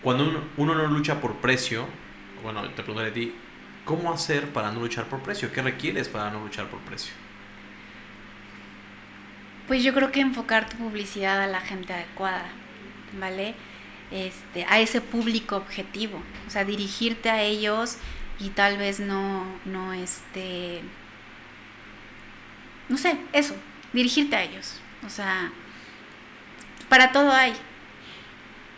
cuando 0.03 0.25
uno, 0.25 0.41
uno 0.57 0.75
no 0.75 0.87
lucha 0.87 1.21
por 1.21 1.37
precio, 1.37 1.87
bueno, 2.43 2.61
te 2.69 2.83
preguntaré 2.83 3.11
a 3.11 3.13
ti, 3.13 3.33
¿cómo 3.85 4.11
hacer 4.11 4.49
para 4.51 4.71
no 4.71 4.81
luchar 4.81 5.05
por 5.05 5.21
precio? 5.21 5.53
¿Qué 5.53 5.61
requieres 5.61 6.09
para 6.09 6.31
no 6.31 6.41
luchar 6.41 6.67
por 6.67 6.81
precio? 6.81 7.13
Pues 9.67 9.83
yo 9.83 9.93
creo 9.93 10.11
que 10.11 10.19
enfocar 10.19 10.69
tu 10.69 10.77
publicidad 10.77 11.41
a 11.41 11.47
la 11.47 11.61
gente 11.61 11.93
adecuada, 11.93 12.45
¿vale? 13.19 13.55
Este, 14.11 14.65
a 14.65 14.79
ese 14.79 15.01
público 15.01 15.57
objetivo, 15.57 16.21
o 16.47 16.49
sea, 16.49 16.63
dirigirte 16.63 17.29
a 17.29 17.41
ellos 17.41 17.97
y 18.39 18.49
tal 18.49 18.77
vez 18.77 18.99
no, 18.99 19.45
no, 19.65 19.93
este, 19.93 20.81
no 22.87 22.97
sé, 22.97 23.17
eso, 23.33 23.55
dirigirte 23.93 24.35
a 24.35 24.43
ellos, 24.43 24.79
o 25.05 25.09
sea, 25.09 25.51
para 26.89 27.11
todo 27.11 27.31
hay. 27.31 27.53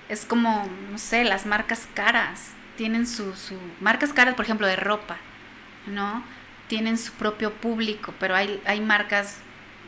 Es 0.10 0.26
como, 0.26 0.70
no 0.90 0.98
sé, 0.98 1.26
las 1.26 1.46
marcas 1.46 1.88
caras, 1.94 2.54
tienen 2.78 3.06
su, 3.06 3.34
marcas 3.82 4.14
caras, 4.14 4.36
por 4.36 4.46
ejemplo, 4.46 4.68
de 4.68 4.78
ropa, 4.78 5.18
¿no? 5.88 6.24
Tienen 6.68 6.98
su 6.98 7.12
propio 7.14 7.54
público, 7.54 8.14
pero 8.20 8.36
hay, 8.36 8.62
hay 8.66 8.80
marcas 8.80 9.40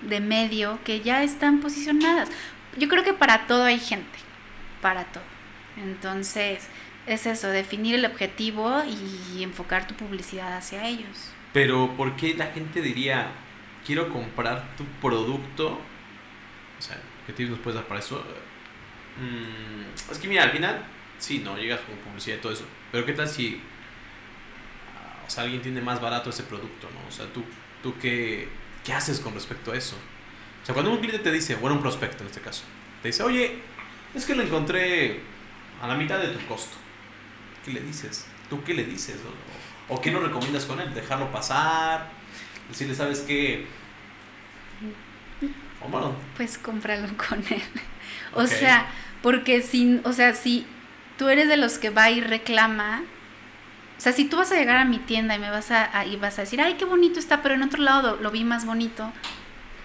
de 0.02 0.20
medio 0.20 0.80
que 0.84 1.02
ya 1.02 1.24
están 1.24 1.60
posicionadas. 1.62 2.30
Yo 2.78 2.90
creo 2.90 3.04
que 3.04 3.14
para 3.14 3.48
todo 3.48 3.64
hay 3.64 3.80
gente, 3.80 4.20
para 4.82 5.06
todo. 5.06 5.24
Entonces, 5.78 6.68
es 7.08 7.26
eso, 7.26 7.48
definir 7.48 7.96
el 7.96 8.06
objetivo 8.06 8.84
y 8.86 9.44
enfocar 9.44 9.88
tu 9.88 9.96
publicidad 9.96 10.56
hacia 10.56 10.88
ellos. 10.88 11.32
Pero 11.54 11.96
¿por 11.98 12.16
qué 12.16 12.36
la 12.36 12.48
gente 12.48 12.82
diría, 12.82 13.32
quiero 13.86 14.10
comprar 14.10 14.76
tu 14.76 14.86
producto? 15.02 15.80
O 16.78 16.82
sea, 16.82 16.98
¿qué 17.26 17.34
tips 17.34 17.52
nos 17.52 17.60
puedes 17.60 17.76
dar 17.76 17.88
para 17.88 18.00
eso? 18.00 18.24
Mm, 19.20 20.12
es 20.12 20.18
que 20.20 20.28
mira, 20.28 20.44
al 20.44 20.52
final, 20.52 20.84
sí, 21.18 21.40
no, 21.40 21.58
llegas 21.58 21.80
con 21.82 21.96
publicidad 21.98 22.38
y 22.38 22.42
todo 22.42 22.54
eso. 22.54 22.66
Pero 22.92 23.06
¿qué 23.06 23.14
tal 23.14 23.28
si 23.28 23.62
ah, 24.96 25.24
o 25.26 25.30
sea, 25.30 25.44
alguien 25.44 25.62
tiene 25.62 25.82
más 25.82 26.00
barato 26.00 26.30
ese 26.30 26.44
producto, 26.44 26.88
¿no? 26.94 27.08
O 27.08 27.12
sea, 27.12 27.26
¿tú, 27.34 27.44
tú 27.82 27.96
qué, 28.00 28.48
qué 28.84 28.94
haces 28.94 29.20
con 29.20 29.34
respecto 29.34 29.72
a 29.72 29.76
eso? 29.76 29.96
O 30.62 30.66
sea, 30.66 30.74
cuando 30.74 30.92
un 30.92 31.00
cliente 31.00 31.20
te 31.20 31.32
dice, 31.32 31.56
bueno, 31.56 31.78
un 31.78 31.82
prospecto 31.82 32.22
en 32.22 32.28
este 32.28 32.42
caso, 32.42 32.64
te 33.02 33.08
dice, 33.08 33.24
oye, 33.24 33.60
es 34.16 34.26
que 34.26 34.36
lo 34.36 34.44
encontré 34.44 35.22
a 35.82 35.88
la 35.88 35.96
mitad 35.96 36.20
de 36.20 36.30
tu 36.30 36.46
costo. 36.48 36.78
¿Qué 37.66 37.72
le 37.72 37.82
dices? 37.82 38.28
¿Tú 38.50 38.64
qué 38.64 38.74
le 38.74 38.86
dices? 38.86 39.18
¿O, 39.90 39.96
o 39.96 40.02
qué 40.02 40.12
no 40.12 40.20
recomiendas 40.20 40.66
con 40.66 40.80
él? 40.80 40.94
¿Dejarlo 40.94 41.32
pasar? 41.32 42.08
Decirle, 42.70 42.96
¿sabes 42.96 43.22
qué? 43.22 43.68
O 45.86 45.90
bueno, 45.90 46.14
Pues 46.36 46.58
cómpralo 46.58 47.08
con 47.18 47.40
él. 47.50 47.62
O 48.34 48.46
sea, 48.46 48.86
porque 49.24 49.62
si, 49.64 50.00
o 50.04 50.14
sea, 50.14 50.34
si 50.36 50.66
tú 51.18 51.30
eres 51.30 51.48
de 51.48 51.58
los 51.58 51.80
que 51.80 51.90
va 51.90 52.12
y 52.12 52.22
reclama, 52.22 53.02
o 53.98 54.02
sea, 54.02 54.14
si 54.14 54.26
tú 54.26 54.38
vas 54.38 54.52
a 54.52 54.56
llegar 54.56 54.78
a 54.78 54.86
mi 54.86 55.00
tienda 55.00 55.36
y 55.36 55.40
me 55.40 55.50
vas 55.50 55.72
a, 55.72 55.98
a- 55.98 56.06
y 56.06 56.16
vas 56.18 56.38
a 56.38 56.42
decir, 56.44 56.62
ay, 56.62 56.76
qué 56.76 56.86
bonito 56.86 57.20
está, 57.20 57.42
pero 57.42 57.56
en 57.56 57.64
otro 57.64 57.82
lado 57.82 58.16
lo, 58.18 58.22
lo 58.24 58.32
vi 58.32 58.44
más 58.44 58.66
bonito, 58.66 59.12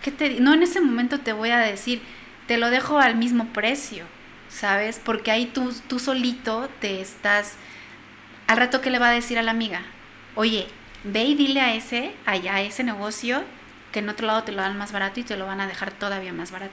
¿qué 0.03 0.11
te 0.13 0.41
No 0.41 0.55
en 0.55 0.63
ese 0.63 0.81
momento 0.81 1.21
te 1.21 1.33
voy 1.33 1.51
a 1.51 1.59
decir, 1.59 2.03
te 2.47 2.59
lo 2.59 2.71
dejo 2.71 2.99
al 2.99 3.17
mismo 3.17 3.47
precio, 3.53 4.05
¿sabes? 4.49 5.01
Porque 5.03 5.31
ahí 5.31 5.47
tú, 5.47 5.75
tú 5.89 5.99
solito 5.99 6.69
te 6.81 7.01
estás, 7.01 7.57
al 8.47 8.59
rato 8.59 8.81
que 8.81 8.91
le 8.91 8.99
va 8.99 9.09
a 9.09 9.13
decir 9.13 9.39
a 9.39 9.43
la 9.43 9.51
amiga, 9.51 9.83
oye, 10.35 10.67
ve 11.05 11.25
y 11.25 11.35
dile 11.35 11.61
a 11.61 11.75
ese, 11.75 12.15
allá 12.27 12.57
a 12.57 12.63
ese 12.63 12.85
negocio, 12.85 13.43
que 13.93 14.01
en 14.01 14.09
otro 14.09 14.27
lado 14.27 14.43
te 14.45 14.53
lo 14.53 14.63
dan 14.63 14.77
más 14.77 14.93
barato 14.93 15.21
y 15.21 15.25
te 15.25 15.37
lo 15.37 15.47
van 15.47 15.61
a 15.61 15.67
dejar 15.67 15.93
todavía 15.93 16.33
más 16.33 16.51
barato. 16.51 16.73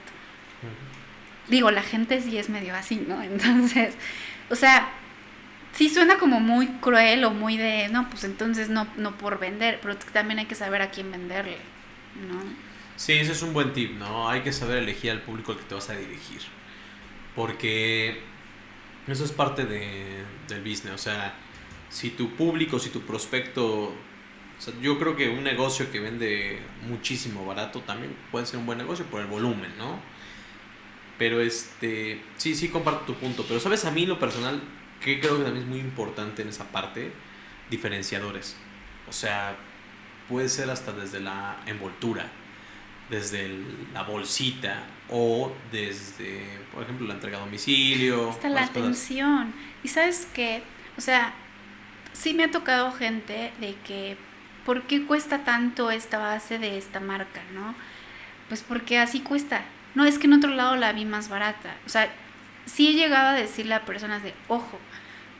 Digo, 1.48 1.70
la 1.70 1.82
gente 1.82 2.20
sí 2.20 2.38
es 2.38 2.48
medio 2.48 2.74
así, 2.74 3.04
¿no? 3.06 3.22
Entonces, 3.22 3.94
o 4.50 4.56
sea, 4.56 4.90
sí 5.72 5.88
suena 5.88 6.18
como 6.18 6.40
muy 6.40 6.66
cruel 6.66 7.24
o 7.24 7.30
muy 7.30 7.56
de, 7.56 7.88
no, 7.88 8.08
pues 8.10 8.24
entonces 8.24 8.68
no, 8.68 8.86
no 8.96 9.16
por 9.16 9.38
vender, 9.38 9.78
pero 9.80 9.96
también 9.96 10.38
hay 10.38 10.46
que 10.46 10.54
saber 10.54 10.82
a 10.82 10.90
quién 10.90 11.10
venderle, 11.10 11.58
¿no? 12.28 12.71
Sí, 13.02 13.14
ese 13.14 13.32
es 13.32 13.42
un 13.42 13.52
buen 13.52 13.72
tip, 13.72 13.98
¿no? 13.98 14.28
Hay 14.28 14.42
que 14.42 14.52
saber 14.52 14.78
elegir 14.78 15.10
al 15.10 15.22
público 15.22 15.50
al 15.50 15.58
que 15.58 15.64
te 15.64 15.74
vas 15.74 15.90
a 15.90 15.96
dirigir. 15.96 16.40
Porque 17.34 18.20
eso 19.08 19.24
es 19.24 19.32
parte 19.32 19.64
de, 19.64 20.22
del 20.46 20.60
business. 20.60 20.94
O 20.94 20.98
sea, 20.98 21.34
si 21.88 22.10
tu 22.10 22.36
público, 22.36 22.78
si 22.78 22.90
tu 22.90 23.00
prospecto... 23.00 23.86
O 23.86 24.60
sea, 24.60 24.72
yo 24.80 25.00
creo 25.00 25.16
que 25.16 25.28
un 25.28 25.42
negocio 25.42 25.90
que 25.90 25.98
vende 25.98 26.60
muchísimo 26.86 27.44
barato 27.44 27.80
también 27.80 28.14
puede 28.30 28.46
ser 28.46 28.60
un 28.60 28.66
buen 28.66 28.78
negocio 28.78 29.04
por 29.06 29.20
el 29.20 29.26
volumen, 29.26 29.76
¿no? 29.76 29.98
Pero 31.18 31.40
este... 31.40 32.22
Sí, 32.36 32.54
sí 32.54 32.68
comparto 32.68 33.04
tu 33.04 33.14
punto. 33.16 33.44
Pero 33.48 33.58
sabes, 33.58 33.84
a 33.84 33.90
mí 33.90 34.06
lo 34.06 34.20
personal, 34.20 34.62
que 35.00 35.18
creo 35.18 35.38
que 35.38 35.42
también 35.42 35.64
es 35.64 35.68
muy 35.68 35.80
importante 35.80 36.42
en 36.42 36.50
esa 36.50 36.70
parte, 36.70 37.10
diferenciadores. 37.68 38.56
O 39.08 39.12
sea, 39.12 39.56
puede 40.28 40.48
ser 40.48 40.70
hasta 40.70 40.92
desde 40.92 41.18
la 41.18 41.56
envoltura 41.66 42.30
desde 43.12 43.50
la 43.92 44.02
bolsita 44.02 44.84
o 45.10 45.52
desde, 45.70 46.58
por 46.72 46.82
ejemplo, 46.82 47.06
la 47.06 47.14
entrega 47.14 47.36
a 47.36 47.40
domicilio. 47.40 48.30
Hasta 48.30 48.48
la 48.48 48.64
atención. 48.64 49.52
Y 49.84 49.88
sabes 49.88 50.26
qué, 50.32 50.62
o 50.96 51.00
sea, 51.02 51.34
sí 52.14 52.32
me 52.32 52.44
ha 52.44 52.50
tocado 52.50 52.90
gente 52.92 53.52
de 53.60 53.76
que, 53.86 54.16
¿por 54.64 54.84
qué 54.84 55.04
cuesta 55.04 55.44
tanto 55.44 55.90
esta 55.90 56.16
base 56.16 56.58
de 56.58 56.78
esta 56.78 57.00
marca, 57.00 57.42
no? 57.52 57.74
Pues 58.48 58.62
porque 58.62 58.98
así 58.98 59.20
cuesta. 59.20 59.62
No, 59.94 60.06
es 60.06 60.18
que 60.18 60.26
en 60.26 60.32
otro 60.32 60.50
lado 60.50 60.76
la 60.76 60.94
vi 60.94 61.04
más 61.04 61.28
barata. 61.28 61.76
O 61.84 61.90
sea, 61.90 62.10
sí 62.64 62.88
he 62.88 62.92
llegado 62.94 63.28
a 63.28 63.34
decirle 63.34 63.74
a 63.74 63.84
personas 63.84 64.22
de, 64.22 64.32
ojo, 64.48 64.78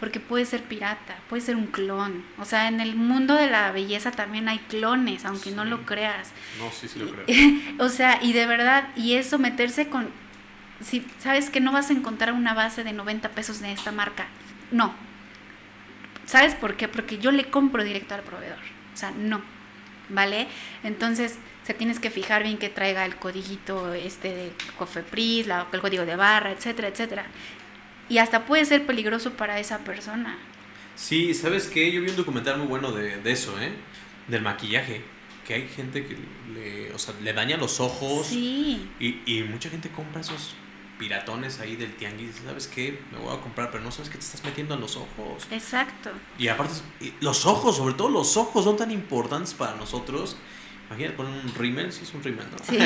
porque 0.02 0.18
puede 0.18 0.44
ser 0.46 0.64
pirata, 0.64 1.14
puede 1.28 1.42
ser 1.42 1.54
un 1.54 1.68
clon. 1.68 2.24
O 2.40 2.44
sea, 2.44 2.66
en 2.66 2.80
el 2.80 2.96
mundo 2.96 3.36
de 3.36 3.48
la 3.48 3.70
belleza 3.70 4.10
también 4.10 4.48
hay 4.48 4.58
clones, 4.58 5.24
aunque 5.24 5.52
no 5.52 5.64
lo 5.64 5.86
creas. 5.86 6.32
No, 6.58 6.72
sí, 6.72 6.88
sí 6.88 6.98
lo 6.98 7.12
creo. 7.12 7.24
o 7.78 7.88
sea, 7.88 8.18
y 8.20 8.32
de 8.32 8.46
verdad, 8.46 8.88
y 8.96 9.14
eso 9.14 9.38
meterse 9.38 9.86
con, 9.86 10.08
si 10.80 11.06
sabes 11.20 11.50
que 11.50 11.60
no 11.60 11.70
vas 11.70 11.90
a 11.90 11.92
encontrar 11.92 12.32
una 12.32 12.52
base 12.52 12.82
de 12.82 12.92
90 12.92 13.28
pesos 13.28 13.60
de 13.60 13.70
esta 13.70 13.92
marca, 13.92 14.26
no. 14.72 14.92
¿Sabes 16.26 16.56
por 16.56 16.74
qué? 16.74 16.88
Porque 16.88 17.18
yo 17.18 17.30
le 17.30 17.44
compro 17.44 17.84
directo 17.84 18.16
al 18.16 18.22
proveedor. 18.22 18.58
O 18.92 18.96
sea, 18.96 19.12
no. 19.12 19.40
¿Vale? 20.08 20.48
Entonces, 20.82 21.38
se 21.62 21.74
tienes 21.74 22.00
que 22.00 22.10
fijar 22.10 22.42
bien 22.42 22.58
que 22.58 22.70
traiga 22.70 23.04
el 23.04 23.14
codiguito 23.14 23.94
este 23.94 24.34
de 24.34 24.52
Cofepris, 24.76 25.46
la, 25.46 25.68
el 25.72 25.80
código 25.80 26.04
de 26.04 26.16
barra, 26.16 26.50
etcétera, 26.50 26.88
etcétera 26.88 27.24
y 28.08 28.18
hasta 28.18 28.46
puede 28.46 28.64
ser 28.64 28.86
peligroso 28.86 29.32
para 29.32 29.58
esa 29.58 29.78
persona. 29.78 30.38
Sí, 30.94 31.34
¿sabes 31.34 31.66
qué? 31.66 31.90
Yo 31.90 32.00
vi 32.00 32.10
un 32.10 32.16
documental 32.16 32.58
muy 32.58 32.66
bueno 32.66 32.92
de, 32.92 33.20
eso, 33.30 33.58
¿eh? 33.60 33.72
Del 34.28 34.42
maquillaje. 34.42 35.02
Que 35.46 35.54
hay 35.54 35.68
gente 35.68 36.06
que 36.06 36.16
le, 36.54 36.92
o 36.92 36.98
sea, 36.98 37.14
le 37.20 37.32
daña 37.32 37.56
los 37.56 37.80
ojos. 37.80 38.26
Sí. 38.26 38.88
Y, 39.00 39.20
y 39.26 39.42
mucha 39.42 39.70
gente 39.70 39.90
compra 39.90 40.20
esos 40.20 40.54
piratones 40.98 41.58
ahí 41.58 41.74
del 41.74 41.94
tianguis. 41.96 42.42
¿Sabes 42.44 42.68
qué? 42.68 43.00
Me 43.10 43.18
voy 43.18 43.36
a 43.36 43.40
comprar, 43.40 43.70
pero 43.72 43.82
no 43.82 43.90
sabes 43.90 44.08
qué 44.08 44.18
te 44.18 44.24
estás 44.24 44.44
metiendo 44.44 44.74
en 44.74 44.80
los 44.80 44.96
ojos. 44.96 45.48
Exacto. 45.50 46.10
Y 46.38 46.46
aparte, 46.46 46.74
los 47.20 47.44
ojos, 47.46 47.76
sobre 47.76 47.94
todo 47.94 48.08
los 48.08 48.36
ojos, 48.36 48.64
son 48.64 48.76
tan 48.76 48.92
importantes 48.92 49.54
para 49.54 49.74
nosotros. 49.74 50.36
Imagínate 50.88 51.16
poner 51.16 51.44
un 51.44 51.54
rímel, 51.54 51.92
sí 51.92 52.02
es 52.04 52.14
un 52.14 52.22
rímel, 52.22 52.46
¿no? 52.50 52.58
Sí. 52.64 52.78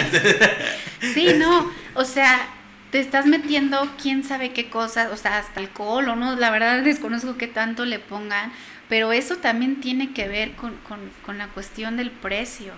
sí, 1.13 1.35
no. 1.37 1.71
O 1.95 2.05
sea, 2.05 2.49
te 2.97 3.01
estás 3.01 3.27
metiendo 3.27 3.87
quién 4.01 4.25
sabe 4.25 4.55
qué 4.55 4.71
cosas, 4.71 5.13
o 5.13 5.19
sea, 5.19 5.37
hasta 5.37 5.61
alcohol 5.61 6.09
o 6.09 6.17
no, 6.17 6.35
la 6.35 6.51
verdad 6.51 6.83
desconozco 6.83 7.37
qué 7.37 7.47
tanto 7.47 7.85
le 7.85 7.99
pongan, 7.99 8.51
pero 8.89 9.13
eso 9.13 9.37
también 9.37 9.83
tiene 9.83 10.15
que 10.15 10.27
ver 10.29 10.53
con, 10.53 10.75
con 11.27 11.37
la 11.37 11.49
cuestión 11.49 11.99
del 11.99 12.11
precio, 12.11 12.73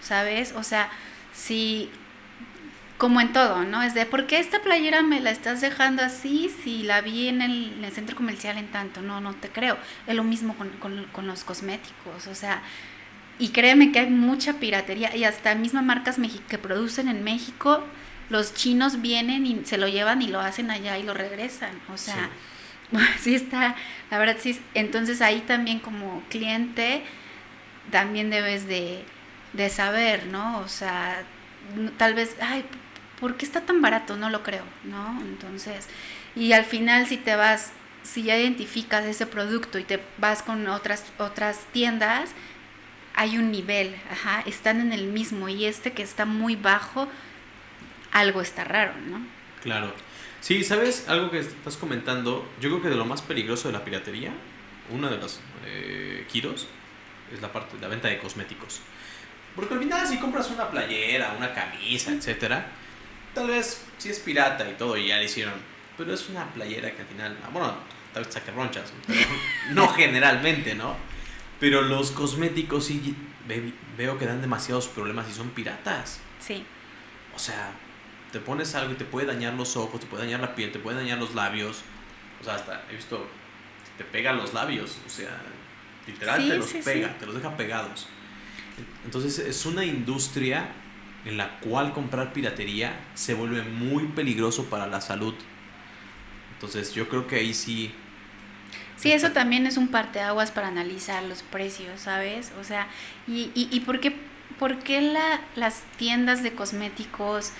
¿sabes? 0.00 0.54
O 0.56 0.62
sea, 0.62 0.88
si, 1.34 1.90
como 2.96 3.20
en 3.20 3.34
todo, 3.34 3.64
¿no? 3.64 3.82
Es 3.82 3.92
de, 3.92 4.06
¿por 4.06 4.26
qué 4.26 4.38
esta 4.38 4.62
playera 4.62 5.02
me 5.02 5.20
la 5.20 5.30
estás 5.30 5.60
dejando 5.60 6.02
así 6.02 6.50
si 6.64 6.82
la 6.82 7.02
vi 7.02 7.28
en 7.28 7.42
el, 7.42 7.74
en 7.76 7.84
el 7.84 7.92
centro 7.92 8.16
comercial 8.16 8.56
en 8.56 8.68
tanto? 8.68 9.02
No, 9.02 9.20
no 9.20 9.34
te 9.34 9.50
creo. 9.50 9.76
Es 10.06 10.14
lo 10.14 10.24
mismo 10.24 10.54
con, 10.54 10.70
con, 10.78 11.04
con 11.12 11.26
los 11.26 11.44
cosméticos, 11.44 12.28
o 12.28 12.34
sea, 12.34 12.62
y 13.38 13.50
créeme 13.50 13.92
que 13.92 13.98
hay 13.98 14.08
mucha 14.08 14.54
piratería 14.54 15.14
y 15.14 15.24
hasta 15.24 15.54
mismas 15.54 15.84
marcas 15.84 16.16
que 16.48 16.56
producen 16.56 17.08
en 17.08 17.22
México 17.22 17.84
los 18.30 18.54
chinos 18.54 19.02
vienen 19.02 19.44
y 19.44 19.64
se 19.64 19.76
lo 19.76 19.88
llevan 19.88 20.22
y 20.22 20.28
lo 20.28 20.40
hacen 20.40 20.70
allá 20.70 20.96
y 20.96 21.02
lo 21.02 21.12
regresan. 21.12 21.72
O 21.92 21.98
sea, 21.98 22.30
sí, 23.20 23.34
está, 23.34 23.76
la 24.10 24.18
verdad 24.18 24.36
sí. 24.40 24.58
Entonces 24.74 25.20
ahí 25.20 25.40
también 25.40 25.80
como 25.80 26.22
cliente 26.30 27.02
también 27.90 28.30
debes 28.30 28.66
de, 28.66 29.04
de 29.52 29.68
saber, 29.68 30.26
¿no? 30.26 30.58
O 30.60 30.68
sea, 30.68 31.24
tal 31.96 32.14
vez, 32.14 32.36
ay, 32.40 32.64
¿por 33.18 33.36
qué 33.36 33.44
está 33.44 33.62
tan 33.62 33.82
barato? 33.82 34.16
No 34.16 34.30
lo 34.30 34.42
creo, 34.42 34.64
¿no? 34.84 35.20
Entonces, 35.22 35.88
y 36.34 36.52
al 36.52 36.64
final 36.64 37.06
si 37.06 37.16
te 37.16 37.36
vas, 37.36 37.72
si 38.02 38.22
ya 38.22 38.36
identificas 38.36 39.04
ese 39.04 39.26
producto 39.26 39.78
y 39.78 39.84
te 39.84 40.00
vas 40.18 40.42
con 40.42 40.66
otras, 40.68 41.04
otras 41.18 41.66
tiendas, 41.72 42.30
hay 43.14 43.36
un 43.36 43.50
nivel, 43.50 43.96
ajá, 44.10 44.42
están 44.46 44.80
en 44.80 44.92
el 44.92 45.08
mismo 45.08 45.48
y 45.48 45.64
este 45.64 45.92
que 45.92 46.02
está 46.02 46.24
muy 46.24 46.56
bajo, 46.56 47.08
algo 48.12 48.40
está 48.40 48.64
raro, 48.64 48.94
¿no? 49.06 49.26
Claro. 49.62 49.92
Sí, 50.40 50.64
¿sabes 50.64 51.08
algo 51.08 51.30
que 51.30 51.40
estás 51.40 51.76
comentando? 51.76 52.48
Yo 52.60 52.70
creo 52.70 52.82
que 52.82 52.88
de 52.88 52.96
lo 52.96 53.04
más 53.04 53.22
peligroso 53.22 53.68
de 53.68 53.72
la 53.72 53.84
piratería, 53.84 54.32
una 54.90 55.10
de 55.10 55.18
las 55.18 55.40
eh, 55.66 56.26
giros, 56.30 56.66
es 57.32 57.40
la 57.40 57.52
parte 57.52 57.76
de 57.76 57.82
la 57.82 57.88
venta 57.88 58.08
de 58.08 58.18
cosméticos. 58.18 58.80
Porque 59.54 59.74
al 59.74 59.80
final 59.80 60.06
si 60.06 60.18
compras 60.18 60.50
una 60.50 60.70
playera, 60.70 61.34
una 61.36 61.52
camisa, 61.52 62.12
etcétera, 62.12 62.68
tal 63.34 63.48
vez 63.48 63.84
si 63.98 64.08
es 64.08 64.18
pirata 64.18 64.68
y 64.68 64.74
todo 64.74 64.96
y 64.96 65.08
ya 65.08 65.18
le 65.18 65.24
hicieron, 65.24 65.54
pero 65.98 66.14
es 66.14 66.28
una 66.28 66.46
playera 66.52 66.94
que 66.94 67.02
al 67.02 67.08
final, 67.08 67.38
ah, 67.44 67.50
bueno, 67.52 67.74
tal 68.14 68.24
vez 68.24 68.32
saque 68.32 68.50
ronchas, 68.50 68.92
pero 69.06 69.20
no 69.72 69.88
generalmente, 69.88 70.74
¿no? 70.74 70.96
Pero 71.58 71.82
los 71.82 72.12
cosméticos 72.12 72.86
sí 72.86 73.14
veo 73.98 74.18
que 74.18 74.24
dan 74.24 74.40
demasiados 74.40 74.88
problemas 74.88 75.28
y 75.28 75.32
son 75.32 75.50
piratas. 75.50 76.20
Sí. 76.38 76.64
O 77.34 77.38
sea, 77.38 77.72
te 78.32 78.40
pones 78.40 78.74
algo 78.74 78.92
y 78.92 78.96
te 78.96 79.04
puede 79.04 79.26
dañar 79.26 79.54
los 79.54 79.76
ojos, 79.76 80.00
te 80.00 80.06
puede 80.06 80.24
dañar 80.24 80.40
la 80.40 80.54
piel, 80.54 80.72
te 80.72 80.78
puede 80.78 80.98
dañar 80.98 81.18
los 81.18 81.34
labios. 81.34 81.82
O 82.40 82.44
sea, 82.44 82.54
hasta 82.54 82.84
he 82.90 82.96
visto, 82.96 83.28
te 83.98 84.04
pega 84.04 84.32
los 84.32 84.54
labios, 84.54 84.98
o 85.06 85.10
sea, 85.10 85.40
literal 86.06 86.48
te 86.48 86.56
los 86.56 86.72
pega, 86.72 87.18
te 87.18 87.26
los 87.26 87.34
deja 87.34 87.56
pegados. 87.56 88.08
Entonces 89.04 89.38
es 89.38 89.66
una 89.66 89.84
industria 89.84 90.72
en 91.24 91.36
la 91.36 91.60
cual 91.60 91.92
comprar 91.92 92.32
piratería 92.32 92.98
se 93.14 93.34
vuelve 93.34 93.62
muy 93.62 94.04
peligroso 94.08 94.66
para 94.66 94.86
la 94.86 95.00
salud. 95.00 95.34
Entonces 96.54 96.94
yo 96.94 97.08
creo 97.08 97.26
que 97.26 97.36
ahí 97.36 97.54
sí... 97.54 97.94
Sí, 98.96 99.12
eso 99.12 99.30
también 99.32 99.66
es 99.66 99.76
un 99.78 99.88
parteaguas 99.88 100.50
para 100.50 100.68
analizar 100.68 101.22
los 101.24 101.42
precios, 101.42 102.00
¿sabes? 102.00 102.52
O 102.60 102.64
sea, 102.64 102.86
¿y, 103.26 103.50
y, 103.54 103.68
y 103.70 103.80
por 103.80 104.00
qué, 104.00 104.14
por 104.58 104.78
qué 104.78 105.00
la, 105.00 105.40
las 105.56 105.82
tiendas 105.96 106.42
de 106.42 106.52
cosméticos 106.52 107.52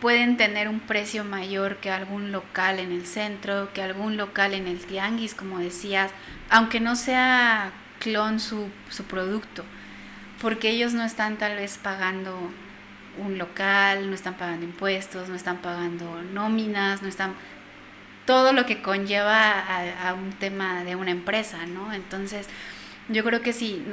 pueden 0.00 0.36
tener 0.36 0.68
un 0.68 0.80
precio 0.80 1.24
mayor 1.24 1.76
que 1.78 1.90
algún 1.90 2.32
local 2.32 2.78
en 2.78 2.92
el 2.92 3.06
centro, 3.06 3.72
que 3.72 3.82
algún 3.82 4.16
local 4.16 4.54
en 4.54 4.66
el 4.66 4.78
tianguis, 4.78 5.34
como 5.34 5.58
decías, 5.58 6.10
aunque 6.50 6.80
no 6.80 6.96
sea 6.96 7.72
clon 7.98 8.40
su, 8.40 8.68
su 8.90 9.04
producto, 9.04 9.64
porque 10.40 10.70
ellos 10.70 10.92
no 10.92 11.04
están 11.04 11.36
tal 11.36 11.56
vez 11.56 11.78
pagando 11.78 12.50
un 13.18 13.38
local, 13.38 14.08
no 14.08 14.14
están 14.14 14.34
pagando 14.34 14.64
impuestos, 14.66 15.28
no 15.28 15.34
están 15.34 15.58
pagando 15.58 16.22
nóminas, 16.22 17.02
no 17.02 17.08
están 17.08 17.34
todo 18.26 18.52
lo 18.52 18.66
que 18.66 18.82
conlleva 18.82 19.60
a, 19.60 20.12
un 20.14 20.32
tema 20.32 20.84
de 20.84 20.96
una 20.96 21.12
empresa, 21.12 21.64
¿no? 21.66 21.92
Entonces, 21.92 22.48
yo 23.08 23.24
creo 23.24 23.40
que 23.40 23.52
sí, 23.52 23.84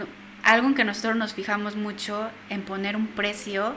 algo 0.44 0.68
en 0.68 0.74
que 0.74 0.84
nosotros 0.84 1.16
nos 1.16 1.34
fijamos 1.34 1.76
mucho 1.76 2.30
en 2.50 2.64
poner 2.64 2.96
un 2.96 3.08
precio, 3.08 3.76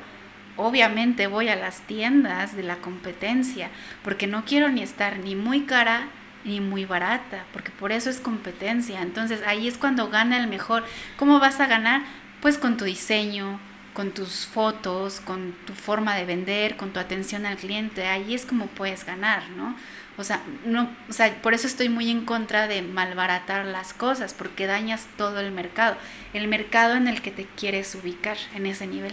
obviamente 0.57 1.27
voy 1.27 1.49
a 1.49 1.57
las 1.57 1.81
tiendas 1.83 2.57
de 2.57 2.63
la 2.63 2.77
competencia, 2.77 3.71
porque 4.03 4.27
no 4.27 4.45
quiero 4.45 4.69
ni 4.69 4.83
estar 4.83 5.19
ni 5.19 5.35
muy 5.35 5.63
cara 5.63 6.09
ni 6.45 6.61
muy 6.61 6.85
barata, 6.85 7.45
porque 7.53 7.73
por 7.73 7.93
eso 7.93 8.09
es 8.09 8.21
competencia. 8.21 9.03
Entonces 9.03 9.43
ahí 9.47 9.67
es 9.67 9.77
cuando 9.77 10.09
gana 10.09 10.39
el 10.39 10.47
mejor. 10.47 10.85
¿Cómo 11.17 11.41
vas 11.41 11.61
a 11.61 11.67
ganar? 11.67 12.03
Pues 12.41 12.57
con 12.57 12.77
tu 12.77 12.85
diseño, 12.85 13.59
con 13.95 14.13
tus 14.13 14.47
fotos, 14.47 15.21
con 15.21 15.53
tu 15.67 15.73
forma 15.73 16.15
de 16.15 16.25
vender, 16.25 16.77
con 16.77 16.93
tu 16.93 17.01
atención 17.01 17.47
al 17.47 17.57
cliente. 17.57 18.07
Ahí 18.07 18.35
es 18.35 18.47
como 18.47 18.67
puedes 18.67 19.05
ganar, 19.05 19.49
¿no? 19.51 19.75
O 20.19 20.25
sea, 20.25 20.41
no, 20.65 20.89
o 21.09 21.13
sea, 21.13 21.35
por 21.43 21.53
eso 21.53 21.67
estoy 21.67 21.89
muy 21.89 22.11
en 22.11 22.25
contra 22.25 22.69
de 22.69 22.81
malbaratar 22.81 23.67
las 23.67 23.93
cosas, 23.93 24.33
porque 24.33 24.67
dañas 24.67 25.07
todo 25.19 25.41
el 25.41 25.51
mercado, 25.51 25.97
el 26.33 26.49
mercado 26.49 26.95
en 26.95 27.09
el 27.09 27.21
que 27.21 27.31
te 27.33 27.45
quieres 27.45 27.95
ubicar 27.95 28.39
en 28.55 28.67
ese 28.67 28.87
nivel. 28.87 29.13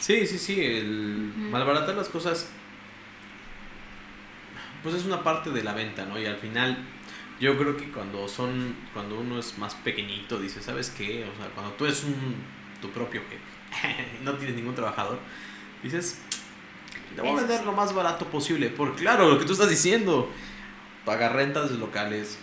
Sí, 0.00 0.26
sí, 0.26 0.38
sí, 0.38 0.64
el 0.64 1.32
malbaratar 1.36 1.94
las 1.94 2.08
cosas 2.08 2.48
pues 4.82 4.94
es 4.94 5.04
una 5.04 5.22
parte 5.22 5.50
de 5.50 5.62
la 5.62 5.74
venta, 5.74 6.04
¿no? 6.04 6.18
Y 6.18 6.26
al 6.26 6.36
final 6.36 6.78
yo 7.40 7.56
creo 7.58 7.76
que 7.76 7.90
cuando 7.90 8.28
son 8.28 8.76
cuando 8.92 9.18
uno 9.18 9.38
es 9.38 9.58
más 9.58 9.74
pequeñito 9.74 10.38
dice, 10.38 10.62
¿sabes 10.62 10.90
qué? 10.90 11.24
O 11.24 11.36
sea, 11.36 11.50
cuando 11.54 11.72
tú 11.72 11.84
eres 11.84 12.04
un 12.04 12.36
tu 12.80 12.90
propio 12.90 13.22
jefe, 13.28 14.06
no 14.22 14.34
tienes 14.34 14.56
ningún 14.56 14.74
trabajador, 14.74 15.18
dices, 15.82 16.20
le 17.16 17.22
voy 17.22 17.32
a 17.32 17.34
vender 17.34 17.64
lo 17.64 17.72
más 17.72 17.92
barato 17.92 18.26
posible, 18.26 18.70
porque 18.70 19.02
claro, 19.02 19.28
lo 19.28 19.38
que 19.38 19.44
tú 19.44 19.52
estás 19.52 19.68
diciendo, 19.68 20.30
paga 21.04 21.28
rentas 21.28 21.70
de 21.70 21.78
locales 21.78 22.38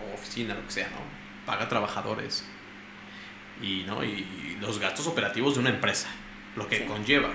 o 0.00 0.14
oficina, 0.14 0.54
lo 0.54 0.64
que 0.64 0.72
sea, 0.72 0.88
¿no? 0.88 0.96
Paga 1.44 1.68
trabajadores 1.68 2.44
y 3.62 3.84
no 3.86 4.02
y 4.02 4.56
los 4.60 4.78
gastos 4.78 5.06
operativos 5.06 5.54
de 5.54 5.60
una 5.60 5.70
empresa 5.70 6.08
lo 6.56 6.68
que 6.68 6.86
conlleva. 6.86 7.30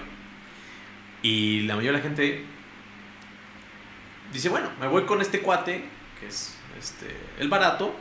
Y 1.21 1.62
la 1.62 1.75
mayoría 1.75 1.91
de 1.91 1.97
la 1.97 2.03
gente 2.03 2.45
dice, 4.34 4.49
bueno, 4.49 4.71
me 4.79 4.88
voy 4.88 5.03
con 5.05 5.21
este 5.21 5.41
cuate, 5.41 5.84
que 6.19 6.27
es 6.27 6.55
este, 6.79 7.15
el 7.39 7.47
barato, 7.47 7.95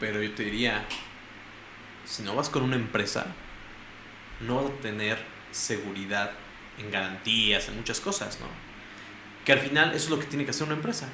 pero 0.00 0.20
yo 0.22 0.32
te 0.34 0.44
diría, 0.44 0.84
si 2.04 2.22
no 2.22 2.34
vas 2.34 2.48
con 2.48 2.62
una 2.62 2.76
empresa, 2.76 3.26
no 4.40 4.62
vas 4.62 4.72
a 4.72 4.82
tener 4.82 5.18
seguridad 5.50 6.32
en 6.78 6.90
garantías, 6.90 7.68
en 7.68 7.76
muchas 7.76 8.00
cosas, 8.00 8.38
¿no? 8.40 8.46
Que 9.44 9.52
al 9.52 9.60
final 9.60 9.90
eso 9.90 10.04
es 10.04 10.10
lo 10.10 10.18
que 10.18 10.26
tiene 10.26 10.44
que 10.44 10.50
hacer 10.50 10.66
una 10.66 10.74
empresa. 10.74 11.08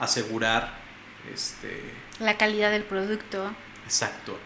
Asegurar 0.00 0.78
este... 1.32 1.92
La 2.18 2.36
calidad 2.36 2.70
del 2.70 2.82
producto. 2.82 3.54
Exacto. 3.84 4.38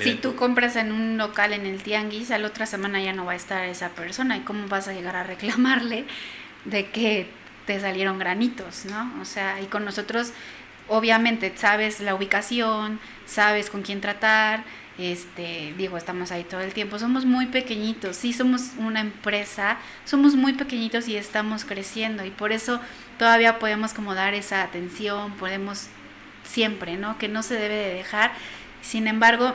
Si 0.00 0.14
tú 0.14 0.36
compras 0.36 0.76
en 0.76 0.92
un 0.92 1.18
local 1.18 1.52
en 1.52 1.66
el 1.66 1.82
tianguis, 1.82 2.30
a 2.30 2.38
la 2.38 2.48
otra 2.48 2.66
semana 2.66 3.02
ya 3.02 3.12
no 3.12 3.24
va 3.24 3.32
a 3.32 3.36
estar 3.36 3.64
esa 3.64 3.90
persona. 3.90 4.36
¿Y 4.36 4.40
cómo 4.40 4.66
vas 4.68 4.88
a 4.88 4.92
llegar 4.92 5.16
a 5.16 5.22
reclamarle 5.22 6.06
de 6.64 6.90
que 6.90 7.28
te 7.66 7.78
salieron 7.80 8.18
granitos, 8.18 8.86
no? 8.86 9.12
O 9.20 9.24
sea, 9.24 9.60
y 9.60 9.66
con 9.66 9.84
nosotros, 9.84 10.32
obviamente, 10.88 11.52
sabes 11.56 12.00
la 12.00 12.14
ubicación, 12.14 13.00
sabes 13.26 13.70
con 13.70 13.82
quién 13.82 14.00
tratar, 14.00 14.64
este, 14.98 15.74
digo, 15.78 15.96
estamos 15.96 16.32
ahí 16.32 16.44
todo 16.44 16.60
el 16.60 16.72
tiempo. 16.72 16.98
Somos 16.98 17.24
muy 17.24 17.46
pequeñitos, 17.46 18.16
sí 18.16 18.32
somos 18.32 18.72
una 18.78 19.00
empresa, 19.00 19.78
somos 20.04 20.34
muy 20.34 20.52
pequeñitos 20.52 21.08
y 21.08 21.16
estamos 21.16 21.64
creciendo 21.64 22.24
y 22.24 22.30
por 22.30 22.52
eso 22.52 22.80
todavía 23.18 23.58
podemos 23.58 23.94
como 23.94 24.14
dar 24.14 24.34
esa 24.34 24.62
atención, 24.62 25.32
podemos 25.34 25.88
siempre, 26.44 26.96
¿no? 26.96 27.18
Que 27.18 27.28
no 27.28 27.42
se 27.42 27.54
debe 27.54 27.76
de 27.76 27.94
dejar. 27.94 28.32
Sin 28.82 29.06
embargo, 29.06 29.54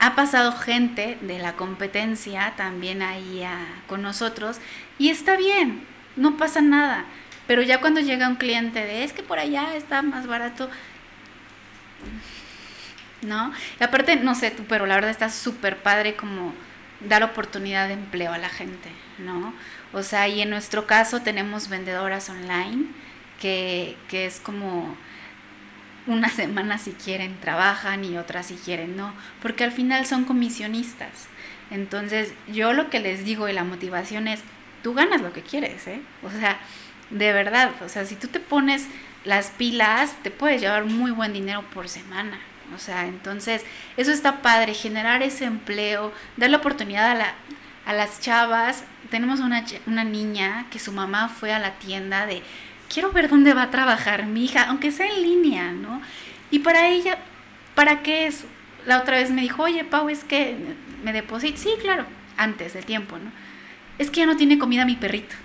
ha 0.00 0.14
pasado 0.14 0.52
gente 0.52 1.18
de 1.20 1.38
la 1.38 1.52
competencia 1.52 2.54
también 2.56 3.02
ahí 3.02 3.46
con 3.86 4.00
nosotros 4.02 4.58
y 4.98 5.10
está 5.10 5.36
bien, 5.36 5.86
no 6.16 6.36
pasa 6.38 6.62
nada. 6.62 7.04
Pero 7.46 7.62
ya 7.62 7.80
cuando 7.80 8.00
llega 8.00 8.28
un 8.28 8.36
cliente 8.36 8.80
de 8.80 9.04
es 9.04 9.12
que 9.12 9.22
por 9.22 9.38
allá 9.38 9.74
está 9.74 10.00
más 10.02 10.26
barato, 10.26 10.70
¿no? 13.22 13.52
Y 13.78 13.84
aparte, 13.84 14.16
no 14.16 14.34
sé 14.34 14.50
tú, 14.50 14.64
pero 14.68 14.86
la 14.86 14.94
verdad 14.94 15.10
está 15.10 15.28
súper 15.28 15.82
padre 15.82 16.16
como 16.16 16.54
dar 17.00 17.22
oportunidad 17.22 17.88
de 17.88 17.94
empleo 17.94 18.32
a 18.32 18.38
la 18.38 18.48
gente, 18.48 18.90
¿no? 19.18 19.52
O 19.92 20.02
sea, 20.02 20.28
y 20.28 20.40
en 20.40 20.48
nuestro 20.48 20.86
caso 20.86 21.20
tenemos 21.20 21.68
vendedoras 21.68 22.30
online, 22.30 22.86
que, 23.38 23.96
que 24.08 24.26
es 24.26 24.40
como 24.40 24.96
una 26.06 26.28
semana 26.28 26.78
si 26.78 26.92
quieren 26.92 27.38
trabajan 27.40 28.04
y 28.04 28.16
otras 28.16 28.46
si 28.46 28.54
quieren 28.54 28.96
no, 28.96 29.12
porque 29.42 29.64
al 29.64 29.72
final 29.72 30.06
son 30.06 30.24
comisionistas. 30.24 31.28
Entonces, 31.70 32.32
yo 32.48 32.72
lo 32.72 32.90
que 32.90 33.00
les 33.00 33.24
digo 33.24 33.48
y 33.48 33.52
la 33.52 33.64
motivación 33.64 34.28
es, 34.28 34.40
tú 34.82 34.94
ganas 34.94 35.20
lo 35.20 35.32
que 35.32 35.42
quieres, 35.42 35.86
¿eh? 35.86 36.00
O 36.22 36.30
sea, 36.30 36.58
de 37.10 37.32
verdad, 37.32 37.70
o 37.84 37.88
sea, 37.88 38.04
si 38.04 38.16
tú 38.16 38.28
te 38.28 38.40
pones 38.40 38.86
las 39.24 39.50
pilas, 39.50 40.14
te 40.22 40.30
puedes 40.30 40.60
llevar 40.60 40.84
muy 40.84 41.10
buen 41.10 41.32
dinero 41.32 41.62
por 41.72 41.88
semana. 41.88 42.40
O 42.74 42.78
sea, 42.78 43.06
entonces, 43.06 43.64
eso 43.96 44.12
está 44.12 44.42
padre, 44.42 44.74
generar 44.74 45.22
ese 45.22 45.44
empleo, 45.44 46.12
dar 46.36 46.50
la 46.50 46.58
oportunidad 46.58 47.10
a, 47.10 47.14
la, 47.14 47.34
a 47.86 47.92
las 47.92 48.20
chavas. 48.20 48.84
Tenemos 49.10 49.40
una, 49.40 49.64
una 49.86 50.04
niña 50.04 50.66
que 50.70 50.78
su 50.78 50.92
mamá 50.92 51.28
fue 51.28 51.52
a 51.52 51.58
la 51.58 51.78
tienda 51.78 52.26
de, 52.26 52.42
quiero 52.92 53.12
ver 53.12 53.28
dónde 53.28 53.54
va 53.54 53.62
a 53.64 53.70
trabajar 53.70 54.26
mi 54.26 54.44
hija, 54.44 54.64
aunque 54.64 54.90
sea 54.90 55.06
en 55.06 55.22
línea, 55.22 55.72
¿no? 55.72 56.02
Y 56.50 56.60
para 56.60 56.88
ella, 56.88 57.18
¿para 57.74 58.02
qué 58.02 58.26
es? 58.26 58.44
La 58.86 58.98
otra 59.00 59.16
vez 59.16 59.30
me 59.30 59.42
dijo, 59.42 59.62
oye, 59.62 59.84
Pau, 59.84 60.08
es 60.08 60.24
que 60.24 60.56
me 61.04 61.12
deposito. 61.12 61.58
Sí, 61.58 61.70
claro, 61.80 62.06
antes 62.36 62.74
de 62.74 62.82
tiempo, 62.82 63.18
¿no? 63.18 63.30
Es 63.98 64.10
que 64.10 64.20
ya 64.20 64.26
no 64.26 64.36
tiene 64.36 64.58
comida 64.58 64.84
mi 64.84 64.96
perrito, 64.96 65.36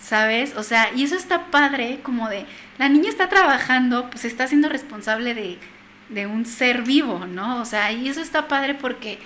¿sabes? 0.00 0.54
O 0.56 0.62
sea, 0.62 0.90
y 0.94 1.02
eso 1.04 1.16
está 1.16 1.46
padre, 1.46 2.00
como 2.02 2.28
de, 2.28 2.46
la 2.78 2.88
niña 2.88 3.08
está 3.08 3.28
trabajando, 3.28 4.08
pues 4.10 4.24
está 4.24 4.46
siendo 4.46 4.68
responsable 4.68 5.34
de 5.34 5.58
de 6.12 6.26
un 6.26 6.46
ser 6.46 6.82
vivo, 6.82 7.26
¿no? 7.26 7.60
O 7.60 7.64
sea, 7.64 7.92
y 7.92 8.08
eso 8.08 8.20
está 8.20 8.48
padre 8.48 8.74
porque 8.74 9.18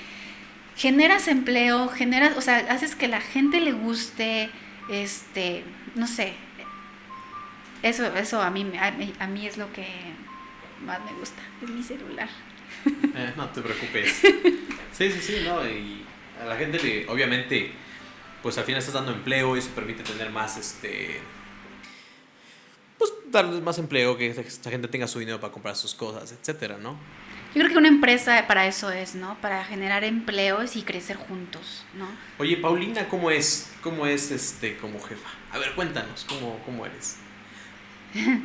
generas 0.76 1.28
empleo, 1.28 1.88
generas, 1.88 2.36
o 2.36 2.40
sea, 2.40 2.58
haces 2.70 2.94
que 2.94 3.08
la 3.08 3.20
gente 3.20 3.60
le 3.60 3.72
guste, 3.72 4.50
este, 4.88 5.64
no 5.94 6.06
sé, 6.06 6.34
eso, 7.82 8.06
eso 8.16 8.40
a 8.40 8.50
mí, 8.50 8.72
a 8.78 9.26
mí, 9.26 9.46
es 9.46 9.56
lo 9.56 9.72
que 9.72 9.86
más 10.84 11.00
me 11.04 11.12
gusta, 11.12 11.42
es 11.62 11.68
mi 11.68 11.82
celular. 11.82 12.28
Eh, 13.16 13.32
no 13.36 13.48
te 13.48 13.62
preocupes. 13.62 14.20
Sí, 14.92 15.10
sí, 15.10 15.20
sí, 15.20 15.36
no, 15.44 15.66
y 15.66 16.04
a 16.40 16.44
la 16.44 16.56
gente 16.56 16.78
le, 16.78 17.08
obviamente, 17.08 17.72
pues 18.42 18.58
al 18.58 18.64
final 18.64 18.78
estás 18.78 18.94
dando 18.94 19.12
empleo 19.12 19.56
y 19.56 19.60
eso 19.60 19.70
permite 19.70 20.02
tener 20.02 20.30
más, 20.30 20.56
este, 20.58 21.20
pues 22.98 23.12
darles 23.30 23.62
más 23.62 23.78
empleo, 23.78 24.16
que 24.16 24.28
esta 24.28 24.70
gente 24.70 24.88
tenga 24.88 25.08
su 25.08 25.18
dinero 25.18 25.40
para 25.40 25.52
comprar 25.52 25.76
sus 25.76 25.94
cosas, 25.94 26.32
etcétera, 26.32 26.76
¿no? 26.76 26.98
Yo 27.54 27.62
creo 27.62 27.72
que 27.72 27.78
una 27.78 27.88
empresa 27.88 28.44
para 28.46 28.66
eso 28.66 28.90
es, 28.90 29.14
¿no? 29.14 29.40
Para 29.40 29.64
generar 29.64 30.04
empleos 30.04 30.76
y 30.76 30.82
crecer 30.82 31.16
juntos, 31.16 31.86
¿no? 31.94 32.06
Oye, 32.38 32.58
Paulina, 32.58 33.08
¿cómo 33.08 33.30
es? 33.30 33.72
¿Cómo 33.80 34.06
es 34.06 34.30
este 34.30 34.76
como 34.76 35.00
jefa? 35.00 35.30
A 35.52 35.58
ver, 35.58 35.74
cuéntanos, 35.74 36.26
¿cómo, 36.28 36.60
cómo 36.66 36.84
eres? 36.84 37.16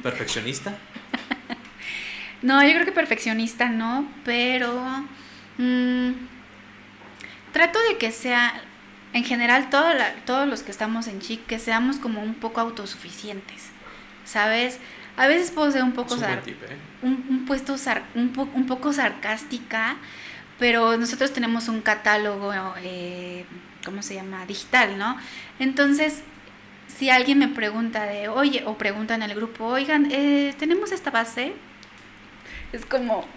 ¿Perfeccionista? 0.04 0.78
no, 2.41 2.63
yo 2.63 2.74
creo 2.74 2.86
que 2.86 2.91
perfeccionista 2.91 3.69
no, 3.69 4.08
pero 4.26 4.82
mm, 5.58 6.12
trato 7.52 7.80
de 7.89 7.97
que 7.97 8.12
sea, 8.12 8.62
en 9.13 9.24
general, 9.24 9.69
todo 9.69 9.86
todos 10.26 10.47
los 10.47 10.63
que 10.63 10.71
estamos 10.71 11.08
en 11.08 11.19
CHIC, 11.19 11.45
que 11.45 11.60
seamos 11.60 11.97
como 11.97 12.21
un 12.21 12.36
poco 12.36 12.62
autosuficientes. 12.62 13.71
¿sabes? 14.32 14.80
A 15.17 15.28
veces 15.28 15.52
puedo 15.52 15.71
ser 15.71 15.84
un 15.84 15.91
poco, 15.91 16.15
¿eh? 16.15 16.41
un, 17.02 17.45
puesto 17.45 17.76
un, 18.15 18.50
un, 18.56 18.65
poco 18.65 18.93
sarcástica, 18.93 19.97
pero 20.58 20.97
nosotros 20.97 21.34
tenemos 21.34 21.67
un 21.67 21.82
catálogo, 21.82 22.54
eh, 22.78 23.45
¿cómo 23.84 24.02
se 24.02 24.15
llama? 24.15 24.45
Digital, 24.45 24.97
¿no? 24.97 25.17
Entonces, 25.60 26.24
si 26.98 27.10
alguien 27.10 27.40
me 27.40 27.48
pregunta 27.48 28.04
de, 28.04 28.28
oye, 28.30 28.64
o 28.66 28.78
pregunta 28.78 29.16
en 29.16 29.24
el 29.24 29.34
grupo, 29.34 29.66
oigan, 29.66 30.10
eh, 30.12 30.54
¿tenemos 30.58 30.92
esta 30.92 31.12
base? 31.12 31.54
Es 32.72 32.86
como, 32.86 33.28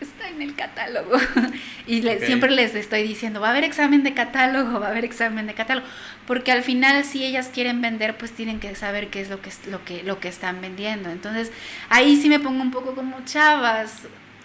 está 0.00 0.28
en 0.28 0.42
el 0.42 0.54
catálogo. 0.54 1.16
y 1.86 2.02
siempre 2.02 2.50
les 2.50 2.74
estoy 2.74 3.02
diciendo, 3.02 3.40
va 3.40 3.48
a 3.48 3.50
haber 3.50 3.64
examen 3.64 4.02
de 4.02 4.14
catálogo, 4.14 4.80
va 4.80 4.88
a 4.88 4.90
haber 4.90 5.04
examen 5.04 5.46
de 5.46 5.54
catálogo. 5.54 5.86
Porque 6.26 6.52
al 6.52 6.62
final, 6.62 7.04
si 7.04 7.24
ellas 7.24 7.50
quieren 7.52 7.80
vender, 7.80 8.16
pues 8.16 8.32
tienen 8.32 8.60
que 8.60 8.74
saber 8.74 9.08
qué 9.08 9.20
es 9.20 9.30
lo 9.30 9.40
que, 9.40 9.50
lo 9.70 9.84
que, 9.84 10.02
lo 10.02 10.20
que 10.20 10.28
están 10.28 10.60
vendiendo. 10.60 11.10
Entonces, 11.10 11.52
ahí 11.88 12.16
sí 12.16 12.28
me 12.28 12.40
pongo 12.40 12.62
un 12.62 12.70
poco 12.70 12.94
como 12.94 13.24
chavas, 13.24 14.02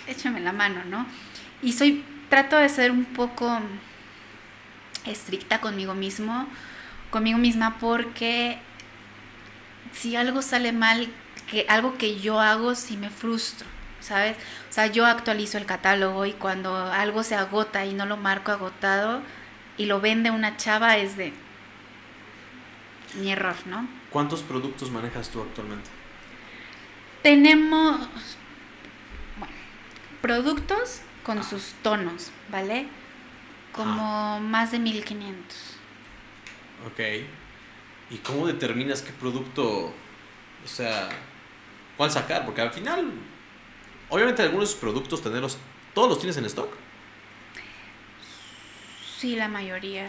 échame 0.08 0.40
la 0.40 0.54
mano, 0.54 0.84
¿no? 0.86 1.06
Y 1.62 1.74
soy, 1.74 2.04
trato 2.30 2.58
de 2.58 2.70
ser 2.70 2.92
un 2.92 3.06
poco 3.06 3.60
estricta 5.06 5.60
conmigo 5.60 5.94
mismo, 5.94 6.48
conmigo 7.14 7.38
misma, 7.38 7.78
porque 7.80 8.58
si 9.94 10.16
algo 10.16 10.42
sale 10.42 10.74
mal, 10.74 11.08
que 11.50 11.68
algo 11.70 11.98
que 11.98 12.20
yo 12.20 12.40
hago, 12.42 12.74
sí 12.74 12.98
me 12.98 13.12
frustro. 13.12 13.68
¿sabes? 14.04 14.36
O 14.70 14.74
sea, 14.74 14.88
yo 14.88 15.06
actualizo 15.06 15.58
el 15.58 15.66
catálogo 15.66 16.26
y 16.26 16.34
cuando 16.34 16.76
algo 16.76 17.24
se 17.24 17.36
agota 17.36 17.86
y 17.86 17.94
no 17.94 18.06
lo 18.06 18.18
marco 18.18 18.52
agotado 18.52 19.22
y 19.78 19.86
lo 19.86 20.02
vende 20.02 20.30
una 20.30 20.58
chava 20.58 20.98
es 20.98 21.16
de 21.16 21.34
mi 23.16 23.32
error, 23.32 23.56
¿no? 23.66 23.88
¿Cuántos 24.10 24.44
productos 24.44 24.92
manejas 24.92 25.30
tú 25.30 25.42
actualmente? 25.42 25.90
Tenemos 27.22 27.98
bueno, 29.38 29.54
productos 30.22 31.02
con 31.24 31.40
ah. 31.40 31.44
sus 31.44 31.74
tonos, 31.82 32.32
¿vale? 32.52 32.88
Como 33.72 34.40
más 34.42 34.72
de 34.72 34.80
1500. 34.80 35.73
Ok. 36.86 37.00
¿Y 38.10 38.18
cómo 38.18 38.48
determinas 38.48 39.02
qué 39.02 39.12
producto, 39.14 39.94
o 40.64 40.68
sea, 40.68 41.10
cuál 41.98 42.12
sacar? 42.12 42.46
Porque 42.46 42.62
al 42.62 42.72
final 42.72 43.12
Obviamente 44.14 44.44
algunos 44.44 44.76
productos 44.76 45.24
tenerlos, 45.24 45.58
¿todos 45.96 46.08
los 46.08 46.20
tienes 46.20 46.38
en 46.38 46.46
stock? 46.46 46.70
Sí, 49.18 49.36
la 49.36 49.48
mayoría. 49.48 50.06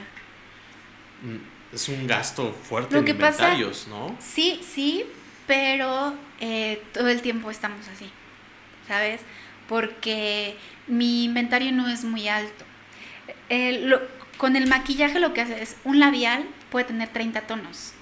Mm, 1.22 1.74
es 1.74 1.88
un 1.88 2.06
gasto 2.06 2.52
fuerte 2.52 2.98
en 2.98 3.08
inventarios, 3.08 3.86
¿no? 3.88 4.14
Sí, 4.20 4.60
sí, 4.62 5.06
pero 5.46 6.12
eh, 6.38 6.82
todo 6.92 7.08
el 7.08 7.22
tiempo 7.22 7.50
estamos 7.50 7.88
así, 7.88 8.10
¿sabes? 8.86 9.22
Porque 9.70 10.58
mi 10.86 11.24
inventario 11.24 11.72
no 11.72 11.88
es 11.88 12.04
muy 12.04 12.28
alto. 12.28 12.66
Eh, 13.48 13.90
con 14.36 14.54
el 14.54 14.66
maquillaje 14.66 15.18
lo 15.18 15.32
que 15.32 15.40
hace 15.40 15.62
es 15.62 15.76
un 15.84 15.98
labial 15.98 16.44
puede 16.74 16.86
tener 16.86 17.08
30 17.10 17.42
tonos. 17.42 17.92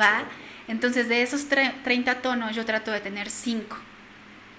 ¿Va? 0.00 0.22
Entonces 0.68 1.08
de 1.08 1.22
esos 1.22 1.48
30 1.48 2.22
tonos 2.22 2.54
yo 2.54 2.64
trato 2.64 2.92
de 2.92 3.00
tener 3.00 3.28
5 3.28 3.76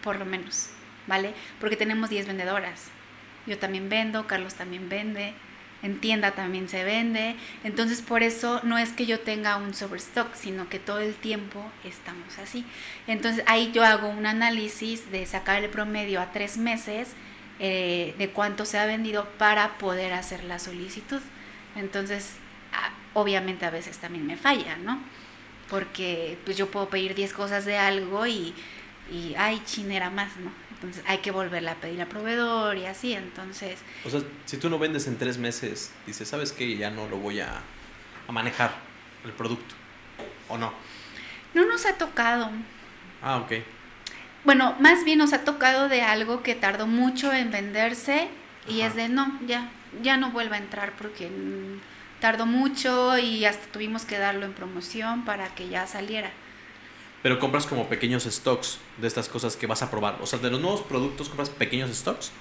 por 0.04 0.20
lo 0.20 0.26
menos, 0.26 0.72
¿vale? 1.08 1.34
Porque 1.62 1.78
tenemos 1.78 2.10
10 2.10 2.28
vendedoras. 2.28 2.88
Yo 3.48 3.58
también 3.58 3.88
vendo, 3.88 4.28
Carlos 4.28 4.56
también 4.56 4.89
vende, 4.89 5.34
en 5.84 6.02
tienda 6.02 6.32
también 6.32 6.68
se 6.68 6.84
vende. 6.84 7.38
Entonces, 7.64 8.02
por 8.02 8.24
eso 8.24 8.60
no 8.64 8.78
es 8.78 8.92
que 8.92 9.06
yo 9.06 9.22
tenga 9.22 9.56
un 9.56 9.74
sobrestock, 9.74 10.36
sino 10.36 10.68
que 10.68 10.78
todo 10.78 11.00
el 11.00 11.16
tiempo 11.16 11.64
estamos 11.86 12.39
así. 12.39 12.66
Entonces, 13.08 13.46
ahí 13.48 13.72
yo 13.72 13.86
hago 13.86 14.10
un 14.10 14.26
análisis 14.26 15.10
de 15.14 15.26
sacar 15.26 15.64
el 15.64 15.70
promedio 15.70 16.20
a 16.20 16.34
tres 16.34 16.58
meses 16.58 17.14
eh, 17.60 18.16
de 18.18 18.32
cuánto 18.32 18.66
se 18.66 18.80
ha 18.80 18.86
vendido 18.86 19.30
para 19.38 19.78
poder 19.78 20.12
hacer 20.12 20.44
la 20.44 20.60
solicitud. 20.60 21.22
Entonces, 21.78 22.36
obviamente 23.13 23.65
a 23.65 23.69
veces 23.69 23.97
también 23.97 24.26
me 24.26 24.38
falla, 24.38 24.78
¿no? 24.78 24.99
Porque 25.69 26.38
pues 26.45 26.57
yo 26.57 26.69
puedo 26.69 26.89
pedir 26.89 27.15
10 27.15 27.34
cosas 27.34 27.65
de 27.65 27.78
algo 27.78 28.26
y, 28.28 28.53
y 29.11 29.36
ay, 29.38 29.61
chinera 29.65 30.09
más, 30.09 30.38
¿no? 30.38 30.51
Entonces 30.74 31.03
hay 31.07 31.19
que 31.19 31.32
volverla 31.32 31.74
a 31.74 31.76
pedir 31.76 32.01
al 32.01 32.07
proveedor 32.07 32.76
y 32.76 32.86
así, 32.86 33.13
entonces... 33.13 33.80
O 34.03 34.09
sea, 34.09 34.22
si 34.45 34.57
tú 34.57 34.69
no 34.69 34.80
vendes 34.80 35.07
en 35.07 35.17
tres 35.17 35.38
meses, 35.38 35.93
dices, 36.07 36.28
¿sabes 36.28 36.51
qué? 36.51 36.76
Ya 36.76 36.89
no 36.89 37.07
lo 37.07 37.17
voy 37.17 37.39
a, 37.39 37.61
a 38.28 38.32
manejar 38.32 38.74
el 39.24 39.32
producto, 39.32 39.76
¿o 40.49 40.57
no? 40.57 40.74
No 41.53 41.65
nos 41.65 41.86
ha 41.86 41.97
tocado. 41.97 42.49
Ah, 43.22 43.38
ok. 43.38 43.51
Bueno, 44.43 44.76
más 44.80 45.03
bien 45.05 45.19
nos 45.19 45.34
ha 45.34 45.43
tocado 45.43 45.88
de 45.88 46.01
algo 46.01 46.41
que 46.41 46.55
tardó 46.55 46.88
mucho 46.88 47.32
en 47.32 47.51
venderse 47.51 48.28
y 48.67 48.82
es 48.82 48.95
de 48.95 49.07
no, 49.07 49.39
ya, 49.45 49.69
ya 50.01 50.17
no 50.17 50.32
vuelva 50.32 50.55
a 50.55 50.59
entrar 50.59 50.93
porque 50.97 51.30
mm, 51.30 51.80
tardó 52.22 52.45
mucho 52.45 53.17
y 53.17 53.43
hasta 53.43 53.67
tuvimos 53.72 54.05
que 54.05 54.17
darlo 54.17 54.45
en 54.45 54.53
promoción 54.53 55.26
para 55.26 55.53
que 55.53 55.67
ya 55.67 55.86
saliera. 55.88 56.32
Pero 57.22 57.39
compras 57.39 57.65
como 57.65 57.89
pequeños 57.89 58.24
stocks 58.24 58.80
de 58.97 59.07
estas 59.07 59.28
cosas 59.28 59.57
que 59.57 59.67
vas 59.67 59.82
a 59.82 59.91
probar. 59.91 60.17
O 60.22 60.26
sea, 60.26 60.39
de 60.39 60.49
los 60.49 60.61
nuevos 60.61 60.82
productos 60.82 61.28
compras 61.28 61.49
pequeños 61.49 61.91
stocks. 61.91 62.32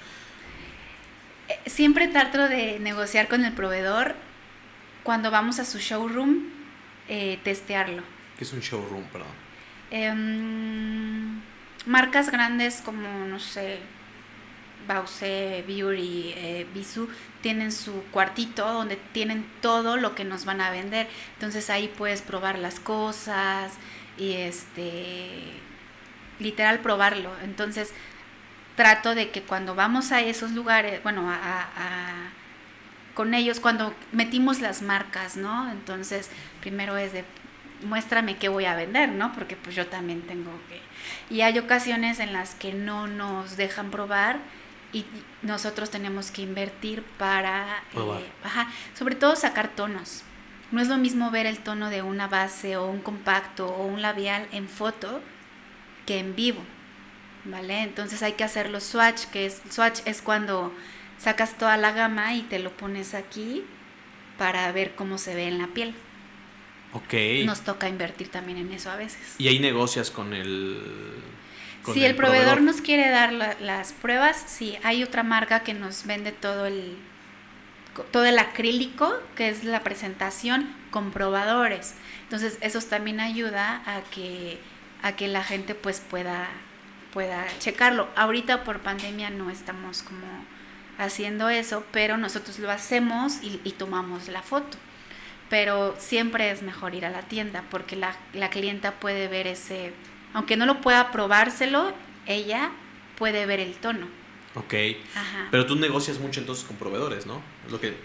Eh, 1.49 1.69
siempre 1.69 2.07
trato 2.07 2.47
de 2.47 2.79
negociar 2.79 3.27
con 3.27 3.43
el 3.43 3.53
proveedor 3.53 4.15
cuando 5.03 5.31
vamos 5.31 5.59
a 5.59 5.65
su 5.65 5.79
showroom, 5.79 6.45
eh, 7.09 7.39
testearlo. 7.43 8.03
¿Qué 8.37 8.43
es 8.43 8.53
un 8.53 8.61
showroom, 8.61 9.03
perdón? 9.05 9.27
Em, 9.91 11.41
marcas 11.85 12.31
grandes 12.31 12.81
como, 12.81 13.07
no 13.25 13.39
sé, 13.39 13.79
Bause, 14.87 15.63
Beauty, 15.67 16.33
eh, 16.35 16.67
Bisú, 16.73 17.09
tienen 17.41 17.71
su 17.71 18.03
cuartito 18.11 18.71
donde 18.71 18.97
tienen 19.13 19.45
todo 19.61 19.97
lo 19.97 20.15
que 20.15 20.23
nos 20.23 20.45
van 20.45 20.61
a 20.61 20.71
vender. 20.71 21.07
Entonces 21.33 21.69
ahí 21.69 21.87
puedes 21.87 22.21
probar 22.21 22.59
las 22.59 22.79
cosas 22.79 23.73
y 24.17 24.33
este, 24.33 25.43
literal 26.39 26.79
probarlo. 26.79 27.31
Entonces 27.43 27.93
trato 28.75 29.15
de 29.15 29.31
que 29.31 29.41
cuando 29.41 29.75
vamos 29.75 30.11
a 30.11 30.21
esos 30.21 30.51
lugares, 30.51 31.03
bueno, 31.03 31.29
a 31.29 32.31
con 33.13 33.33
ellos, 33.33 33.59
cuando 33.59 33.93
metimos 34.11 34.61
las 34.61 34.81
marcas, 34.81 35.37
¿no? 35.37 35.69
Entonces 35.71 36.29
primero 36.61 36.97
es 36.97 37.13
de 37.13 37.25
muéstrame 37.83 38.37
qué 38.37 38.49
voy 38.49 38.65
a 38.65 38.75
vender, 38.75 39.09
¿no? 39.09 39.33
Porque 39.33 39.55
pues 39.55 39.75
yo 39.75 39.87
también 39.87 40.21
tengo 40.21 40.51
que... 40.69 40.81
Y 41.33 41.41
hay 41.41 41.57
ocasiones 41.59 42.19
en 42.19 42.33
las 42.33 42.55
que 42.55 42.73
no 42.73 43.07
nos 43.07 43.57
dejan 43.57 43.91
probar 43.91 44.39
y 44.93 45.05
nosotros 45.41 45.89
tenemos 45.89 46.31
que 46.31 46.41
invertir 46.41 47.03
para... 47.17 47.83
Eh, 47.93 48.31
ajá, 48.43 48.71
sobre 48.97 49.15
todo 49.15 49.35
sacar 49.35 49.69
tonos. 49.75 50.23
No 50.71 50.81
es 50.81 50.87
lo 50.87 50.97
mismo 50.97 51.31
ver 51.31 51.45
el 51.45 51.59
tono 51.59 51.89
de 51.89 52.01
una 52.01 52.27
base 52.27 52.77
o 52.77 52.87
un 52.87 53.01
compacto 53.01 53.67
o 53.67 53.85
un 53.85 54.01
labial 54.01 54.47
en 54.51 54.69
foto 54.69 55.21
que 56.05 56.19
en 56.19 56.35
vivo, 56.35 56.61
¿vale? 57.45 57.81
Entonces 57.81 58.23
hay 58.23 58.33
que 58.33 58.43
hacer 58.43 58.69
los 58.69 58.83
swatch, 58.83 59.25
que 59.25 59.45
es 59.45 59.61
swatch 59.69 59.99
es 60.05 60.21
cuando 60.21 60.73
sacas 61.17 61.57
toda 61.57 61.77
la 61.77 61.91
gama 61.91 62.33
y 62.35 62.41
te 62.43 62.59
lo 62.59 62.71
pones 62.71 63.13
aquí 63.13 63.63
para 64.37 64.71
ver 64.71 64.95
cómo 64.95 65.17
se 65.17 65.35
ve 65.35 65.47
en 65.47 65.57
la 65.57 65.67
piel. 65.67 65.93
Ok. 66.93 67.13
Nos 67.45 67.61
toca 67.61 67.87
invertir 67.87 68.29
también 68.29 68.57
en 68.57 68.71
eso 68.71 68.89
a 68.89 68.95
veces. 68.95 69.35
¿Y 69.37 69.47
ahí 69.47 69.59
negocias 69.59 70.11
con 70.11 70.33
el... 70.33 70.81
si 71.93 72.05
el, 72.05 72.15
proveedor, 72.15 72.61
nos 72.61 72.81
quiere 72.81 73.09
dar 73.09 73.33
las 73.33 73.93
pruebas, 73.93 74.43
sí, 74.47 74.77
hay 74.83 75.03
otra 75.03 75.23
marca 75.23 75.61
que 75.61 75.73
nos 75.73 76.05
vende 76.05 76.31
todo 76.31 76.65
el, 76.65 76.97
todo 78.11 78.25
el 78.25 78.37
acrílico, 78.39 79.13
que 79.35 79.49
es 79.49 79.63
la 79.63 79.81
presentación, 79.81 80.73
con 80.91 81.11
probadores. 81.11 81.95
Entonces, 82.23 82.57
eso 82.61 82.79
también 82.81 83.19
ayuda 83.19 83.81
a 83.85 84.01
que, 84.11 84.59
a 85.01 85.13
que 85.15 85.27
la 85.27 85.43
gente 85.43 85.75
pues 85.75 85.99
pueda, 85.99 86.47
pueda 87.13 87.45
checarlo. 87.59 88.07
Ahorita 88.15 88.63
por 88.63 88.79
pandemia 88.79 89.29
no 89.29 89.49
estamos 89.49 90.03
como 90.03 90.27
haciendo 90.97 91.49
eso, 91.49 91.83
pero 91.91 92.17
nosotros 92.17 92.59
lo 92.59 92.69
hacemos 92.69 93.39
y 93.41 93.71
tomamos 93.71 94.27
la 94.27 94.41
foto 94.41 94.77
pero 95.51 95.95
siempre 95.99 96.49
es 96.49 96.61
mejor 96.61 96.95
ir 96.95 97.05
a 97.05 97.09
la 97.09 97.23
tienda 97.23 97.65
porque 97.69 97.97
la, 97.97 98.15
la 98.31 98.49
clienta 98.49 98.93
puede 98.93 99.27
ver 99.27 99.47
ese, 99.47 99.91
aunque 100.33 100.57
no 100.57 100.65
lo 100.65 100.81
pueda 100.81 101.11
probárselo, 101.11 101.93
ella 102.25 102.71
puede 103.17 103.45
ver 103.45 103.59
el 103.59 103.73
tono. 103.75 104.07
Ok. 104.55 104.73
Ajá. 105.15 105.47
Pero 105.51 105.65
tú 105.65 105.75
negocias 105.75 106.19
mucho 106.19 106.39
entonces 106.39 106.65
con 106.65 106.75
proveedores, 106.77 107.25
¿no? 107.25 107.41
Lo 107.69 107.79
que, 107.79 107.95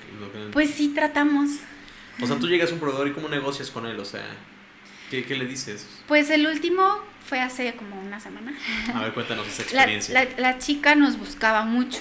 Pues 0.53 0.71
sí, 0.71 0.93
tratamos. 0.95 1.51
O 2.21 2.27
sea, 2.27 2.39
tú 2.39 2.49
llegas 2.49 2.71
a 2.71 2.75
un 2.75 2.81
proveedor 2.81 3.09
y 3.09 3.13
¿cómo 3.13 3.29
negocias 3.29 3.71
con 3.71 3.87
él? 3.87 3.99
O 3.99 4.05
sea, 4.05 4.25
¿qué, 5.11 5.25
qué 5.25 5.37
le 5.37 5.47
dices? 5.47 5.87
Pues 6.07 6.31
el 6.31 6.47
último 6.47 6.99
fue 7.27 7.41
hace 7.41 7.75
como 7.75 8.01
una 8.01 8.21
semana. 8.21 8.55
A 8.95 9.01
ver, 9.01 9.13
cuéntanos 9.13 9.47
esa 9.47 9.63
experiencia. 9.65 10.15
La, 10.15 10.25
la, 10.25 10.53
la 10.53 10.59
chica 10.59 10.95
nos 10.95 11.19
buscaba 11.19 11.65
mucho. 11.65 12.01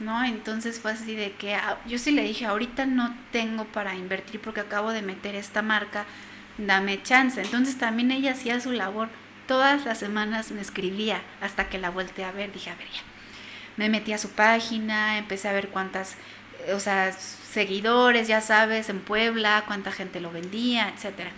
¿no? 0.00 0.24
Entonces 0.24 0.80
fue 0.80 0.92
así 0.92 1.14
de 1.14 1.32
que 1.32 1.54
ah, 1.54 1.78
yo 1.86 1.98
sí 1.98 2.10
le 2.10 2.22
dije, 2.22 2.46
ahorita 2.46 2.86
no 2.86 3.16
tengo 3.32 3.64
para 3.64 3.94
invertir 3.94 4.40
porque 4.40 4.60
acabo 4.60 4.90
de 4.90 5.02
meter 5.02 5.34
esta 5.34 5.62
marca, 5.62 6.04
dame 6.58 7.02
chance. 7.02 7.40
Entonces 7.40 7.78
también 7.78 8.10
ella 8.10 8.32
hacía 8.32 8.60
su 8.60 8.72
labor. 8.72 9.08
Todas 9.46 9.84
las 9.84 9.98
semanas 9.98 10.50
me 10.50 10.60
escribía 10.60 11.20
hasta 11.40 11.68
que 11.68 11.78
la 11.78 11.90
volteé 11.90 12.24
a 12.24 12.32
ver, 12.32 12.52
dije, 12.52 12.70
a 12.70 12.74
ver 12.74 12.88
ya. 12.88 13.00
Me 13.76 13.88
metí 13.88 14.12
a 14.12 14.18
su 14.18 14.30
página, 14.30 15.18
empecé 15.18 15.48
a 15.48 15.52
ver 15.52 15.68
cuántas, 15.68 16.16
o 16.72 16.80
sea, 16.80 17.12
seguidores, 17.12 18.28
ya 18.28 18.40
sabes, 18.40 18.88
en 18.88 19.00
Puebla, 19.00 19.64
cuánta 19.66 19.92
gente 19.92 20.20
lo 20.20 20.30
vendía, 20.30 20.88
etcétera. 20.88 21.30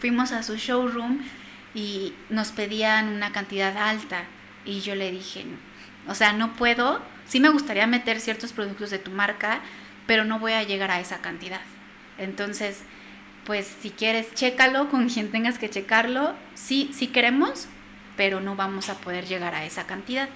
Fuimos 0.00 0.32
a 0.32 0.42
su 0.42 0.56
showroom 0.56 1.20
y 1.74 2.14
nos 2.30 2.52
pedían 2.52 3.08
una 3.08 3.32
cantidad 3.32 3.76
alta 3.76 4.24
y 4.64 4.80
yo 4.80 4.94
le 4.94 5.10
dije, 5.10 5.44
o 6.06 6.14
sea, 6.14 6.32
no 6.32 6.54
puedo 6.54 7.02
sí 7.30 7.38
me 7.38 7.48
gustaría 7.48 7.86
meter 7.86 8.20
ciertos 8.20 8.52
productos 8.52 8.90
de 8.90 8.98
tu 8.98 9.12
marca, 9.12 9.60
pero 10.06 10.24
no 10.24 10.40
voy 10.40 10.52
a 10.52 10.64
llegar 10.64 10.90
a 10.90 10.98
esa 10.98 11.18
cantidad. 11.18 11.60
Entonces, 12.18 12.80
pues 13.50 13.66
si 13.82 13.90
quieres, 13.90 14.32
chécalo 14.32 14.88
con 14.90 15.08
quien 15.08 15.32
tengas 15.32 15.58
que 15.58 15.68
checarlo. 15.68 16.36
Sí, 16.54 16.88
sí 16.94 17.08
queremos, 17.08 17.66
pero 18.16 18.40
no 18.40 18.54
vamos 18.54 18.88
a 18.88 18.94
poder 19.00 19.26
llegar 19.26 19.56
a 19.56 19.64
esa 19.64 19.88
cantidad. 19.88 20.28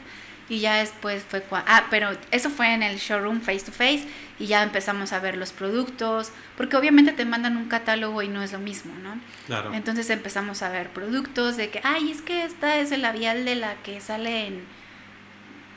Y 0.48 0.58
ya 0.58 0.78
después 0.78 1.22
fue, 1.22 1.44
ah, 1.52 1.84
pero 1.90 2.10
eso 2.32 2.50
fue 2.50 2.74
en 2.74 2.82
el 2.82 2.96
showroom 2.96 3.40
face 3.40 3.66
to 3.66 3.70
face 3.70 4.08
y 4.40 4.46
ya 4.46 4.64
empezamos 4.64 5.12
a 5.12 5.20
ver 5.20 5.36
los 5.36 5.52
productos, 5.52 6.32
porque 6.56 6.76
obviamente 6.76 7.12
te 7.12 7.24
mandan 7.24 7.56
un 7.56 7.68
catálogo 7.68 8.20
y 8.20 8.26
no 8.26 8.42
es 8.42 8.50
lo 8.50 8.58
mismo, 8.58 8.92
¿no? 9.00 9.16
Claro. 9.46 9.72
Entonces 9.72 10.10
empezamos 10.10 10.62
a 10.62 10.70
ver 10.70 10.88
productos 10.88 11.56
de 11.56 11.70
que, 11.70 11.80
ay, 11.84 12.10
es 12.10 12.20
que 12.20 12.42
esta 12.44 12.78
es 12.78 12.90
el 12.90 13.02
labial 13.02 13.44
de 13.44 13.54
la 13.54 13.76
que 13.84 14.00
sale 14.00 14.48
en 14.48 14.64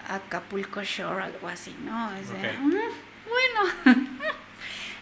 Acapulco 0.07 0.81
Shore, 0.81 1.25
algo 1.25 1.47
así, 1.49 1.75
¿no? 1.85 2.09
Mm, 2.09 2.71
bueno. 2.71 4.07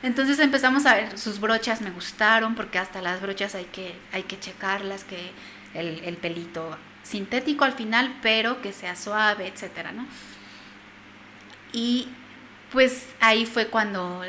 Entonces 0.06 0.38
empezamos 0.38 0.86
a 0.86 0.93
ver, 0.93 1.18
sus 1.18 1.39
brochas 1.39 1.82
me 1.82 1.89
gustaron, 1.89 2.53
porque 2.53 2.78
hasta 2.78 3.01
las 3.01 3.22
brochas 3.22 3.56
hay 3.56 3.66
que, 3.66 3.95
hay 4.12 4.22
que 4.22 4.39
checarlas, 4.39 5.03
que 5.03 5.32
el, 5.74 5.99
el 6.03 6.16
pelito 6.18 6.78
sintético 7.01 7.66
al 7.66 7.74
final, 7.74 8.16
pero 8.22 8.62
que 8.62 8.72
sea 8.72 8.95
suave, 8.95 9.47
etcétera, 9.47 9.93
¿no? 9.93 10.06
Y 11.74 12.08
pues 12.72 13.08
ahí 13.20 13.47
fue 13.47 13.66
cuando 13.66 14.22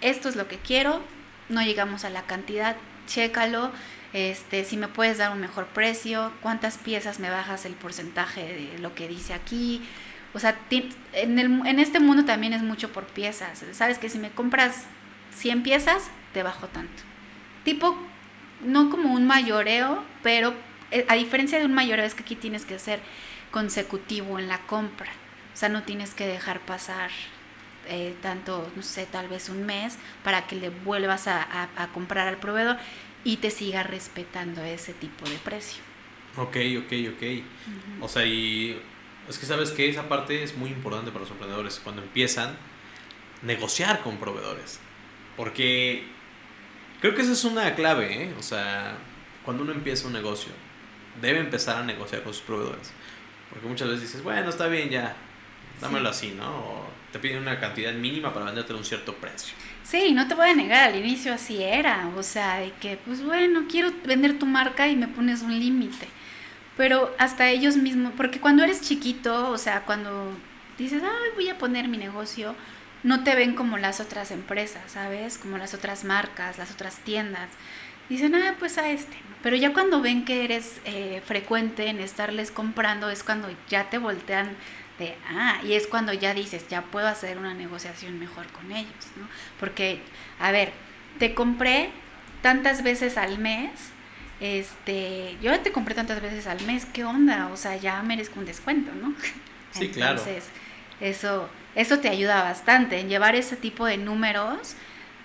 esto 0.00 0.28
es 0.28 0.36
lo 0.36 0.46
que 0.46 0.58
quiero, 0.58 1.02
no 1.48 1.60
llegamos 1.60 2.04
a 2.04 2.10
la 2.10 2.22
cantidad, 2.22 2.76
chécalo, 3.08 3.72
este, 4.12 4.64
si 4.64 4.76
me 4.76 4.86
puedes 4.86 5.18
dar 5.18 5.32
un 5.32 5.40
mejor 5.40 5.66
precio, 5.66 6.30
cuántas 6.40 6.78
piezas 6.78 7.18
me 7.18 7.30
bajas 7.30 7.64
el 7.64 7.74
porcentaje 7.74 8.70
de 8.72 8.78
lo 8.78 8.94
que 8.94 9.08
dice 9.08 9.34
aquí, 9.34 9.82
o 10.34 10.38
sea, 10.38 10.56
en, 11.14 11.36
en 11.66 11.80
este 11.80 11.98
mundo 11.98 12.24
también 12.24 12.52
es 12.52 12.62
mucho 12.62 12.92
por 12.92 13.06
piezas. 13.06 13.64
Sabes 13.72 13.98
que 13.98 14.08
si 14.08 14.20
me 14.20 14.30
compras 14.30 14.84
100 15.36 15.62
piezas, 15.62 16.10
te 16.32 16.42
bajo 16.42 16.66
tanto. 16.68 17.02
Tipo, 17.64 17.96
no 18.64 18.90
como 18.90 19.12
un 19.12 19.26
mayoreo, 19.26 20.02
pero 20.22 20.54
eh, 20.90 21.04
a 21.08 21.14
diferencia 21.14 21.58
de 21.58 21.64
un 21.64 21.74
mayoreo 21.74 22.04
es 22.04 22.14
que 22.14 22.22
aquí 22.22 22.36
tienes 22.36 22.64
que 22.64 22.78
ser 22.78 23.00
consecutivo 23.50 24.38
en 24.38 24.48
la 24.48 24.58
compra. 24.66 25.10
O 25.54 25.56
sea, 25.56 25.68
no 25.68 25.82
tienes 25.82 26.14
que 26.14 26.26
dejar 26.26 26.60
pasar 26.60 27.10
eh, 27.88 28.14
tanto, 28.20 28.70
no 28.74 28.82
sé, 28.82 29.06
tal 29.06 29.28
vez 29.28 29.48
un 29.48 29.64
mes 29.64 29.96
para 30.24 30.46
que 30.46 30.56
le 30.56 30.70
vuelvas 30.70 31.28
a, 31.28 31.68
comprar 31.94 32.28
al 32.28 32.36
proveedor 32.36 32.76
y 33.24 33.36
te 33.38 33.50
siga 33.50 33.82
respetando 33.82 34.62
ese 34.62 34.92
tipo 34.92 35.28
de 35.28 35.36
precio. 35.36 35.82
Ok, 36.36 36.56
ok, 36.84 36.92
ok. 37.14 38.02
O 38.02 38.08
sea, 38.08 38.26
y 38.26 38.80
es 39.28 39.38
que 39.38 39.46
sabes 39.46 39.70
que 39.70 39.88
esa 39.88 40.08
parte 40.08 40.42
es 40.42 40.56
muy 40.56 40.70
importante 40.70 41.10
para 41.10 41.22
los 41.22 41.30
emprendedores 41.30 41.80
cuando 41.82 42.02
empiezan 42.02 42.50
a 42.50 42.56
negociar 43.42 44.02
con 44.02 44.18
proveedores. 44.18 44.80
Porque 45.36 46.04
creo 47.00 47.14
que 47.14 47.22
esa 47.22 47.32
es 47.32 47.44
una 47.44 47.74
clave, 47.74 48.24
¿eh? 48.24 48.34
O 48.38 48.42
sea, 48.42 48.96
cuando 49.44 49.62
uno 49.62 49.72
empieza 49.72 50.06
un 50.06 50.12
negocio, 50.12 50.52
debe 51.20 51.40
empezar 51.40 51.76
a 51.76 51.84
negociar 51.84 52.22
con 52.22 52.32
sus 52.32 52.42
proveedores. 52.42 52.92
Porque 53.50 53.66
muchas 53.66 53.88
veces 53.88 54.02
dices, 54.02 54.22
bueno, 54.22 54.48
está 54.48 54.66
bien 54.66 54.90
ya, 54.90 55.14
dámelo 55.80 56.08
así, 56.08 56.32
¿no? 56.36 56.48
O 56.48 56.86
te 57.12 57.18
piden 57.18 57.38
una 57.38 57.60
cantidad 57.60 57.92
mínima 57.92 58.32
para 58.32 58.46
venderte 58.46 58.72
a 58.72 58.76
un 58.76 58.84
cierto 58.84 59.14
precio. 59.14 59.54
Sí, 59.82 60.12
no 60.12 60.26
te 60.26 60.34
voy 60.34 60.48
a 60.48 60.54
negar, 60.54 60.90
al 60.90 60.96
inicio 60.96 61.32
así 61.32 61.62
era, 61.62 62.10
o 62.16 62.22
sea, 62.22 62.58
de 62.58 62.72
que, 62.80 62.98
pues 63.04 63.22
bueno, 63.22 63.66
quiero 63.70 63.92
vender 64.04 64.38
tu 64.38 64.46
marca 64.46 64.88
y 64.88 64.96
me 64.96 65.08
pones 65.08 65.42
un 65.42 65.58
límite. 65.58 66.08
Pero 66.76 67.14
hasta 67.18 67.48
ellos 67.48 67.76
mismos, 67.76 68.12
porque 68.16 68.40
cuando 68.40 68.64
eres 68.64 68.82
chiquito, 68.82 69.50
o 69.50 69.56
sea, 69.56 69.82
cuando 69.82 70.32
dices, 70.76 71.02
ay, 71.02 71.30
voy 71.34 71.48
a 71.48 71.56
poner 71.56 71.88
mi 71.88 71.96
negocio, 71.96 72.54
no 73.02 73.24
te 73.24 73.34
ven 73.34 73.54
como 73.54 73.78
las 73.78 74.00
otras 74.00 74.30
empresas, 74.30 74.82
¿sabes? 74.92 75.38
Como 75.38 75.58
las 75.58 75.74
otras 75.74 76.04
marcas, 76.04 76.58
las 76.58 76.70
otras 76.70 76.96
tiendas. 76.98 77.50
Dicen, 78.08 78.34
ah, 78.34 78.54
pues 78.58 78.78
a 78.78 78.90
este. 78.90 79.16
Pero 79.42 79.56
ya 79.56 79.72
cuando 79.72 80.00
ven 80.00 80.24
que 80.24 80.44
eres 80.44 80.80
eh, 80.84 81.22
frecuente 81.24 81.88
en 81.88 82.00
estarles 82.00 82.50
comprando, 82.50 83.10
es 83.10 83.22
cuando 83.22 83.48
ya 83.68 83.90
te 83.90 83.98
voltean 83.98 84.56
de, 84.98 85.14
ah, 85.28 85.60
y 85.64 85.74
es 85.74 85.86
cuando 85.86 86.12
ya 86.12 86.34
dices, 86.34 86.68
ya 86.68 86.82
puedo 86.82 87.06
hacer 87.06 87.38
una 87.38 87.54
negociación 87.54 88.18
mejor 88.18 88.46
con 88.48 88.72
ellos, 88.72 89.06
¿no? 89.16 89.28
Porque, 89.60 90.00
a 90.40 90.50
ver, 90.50 90.72
te 91.18 91.34
compré 91.34 91.90
tantas 92.42 92.82
veces 92.82 93.16
al 93.18 93.38
mes, 93.38 93.70
este, 94.40 95.36
yo 95.42 95.58
te 95.60 95.72
compré 95.72 95.94
tantas 95.94 96.20
veces 96.20 96.46
al 96.46 96.62
mes, 96.62 96.86
¿qué 96.86 97.04
onda? 97.04 97.48
O 97.52 97.56
sea, 97.56 97.76
ya 97.76 98.02
merezco 98.02 98.38
un 98.38 98.46
descuento, 98.46 98.92
¿no? 98.94 99.14
Sí, 99.72 99.88
claro. 99.88 100.18
Entonces, 100.18 100.44
eso, 101.00 101.48
eso 101.76 102.00
te 102.00 102.08
ayuda 102.08 102.42
bastante 102.42 102.98
en 102.98 103.08
llevar 103.08 103.36
ese 103.36 103.56
tipo 103.56 103.86
de 103.86 103.96
números 103.96 104.74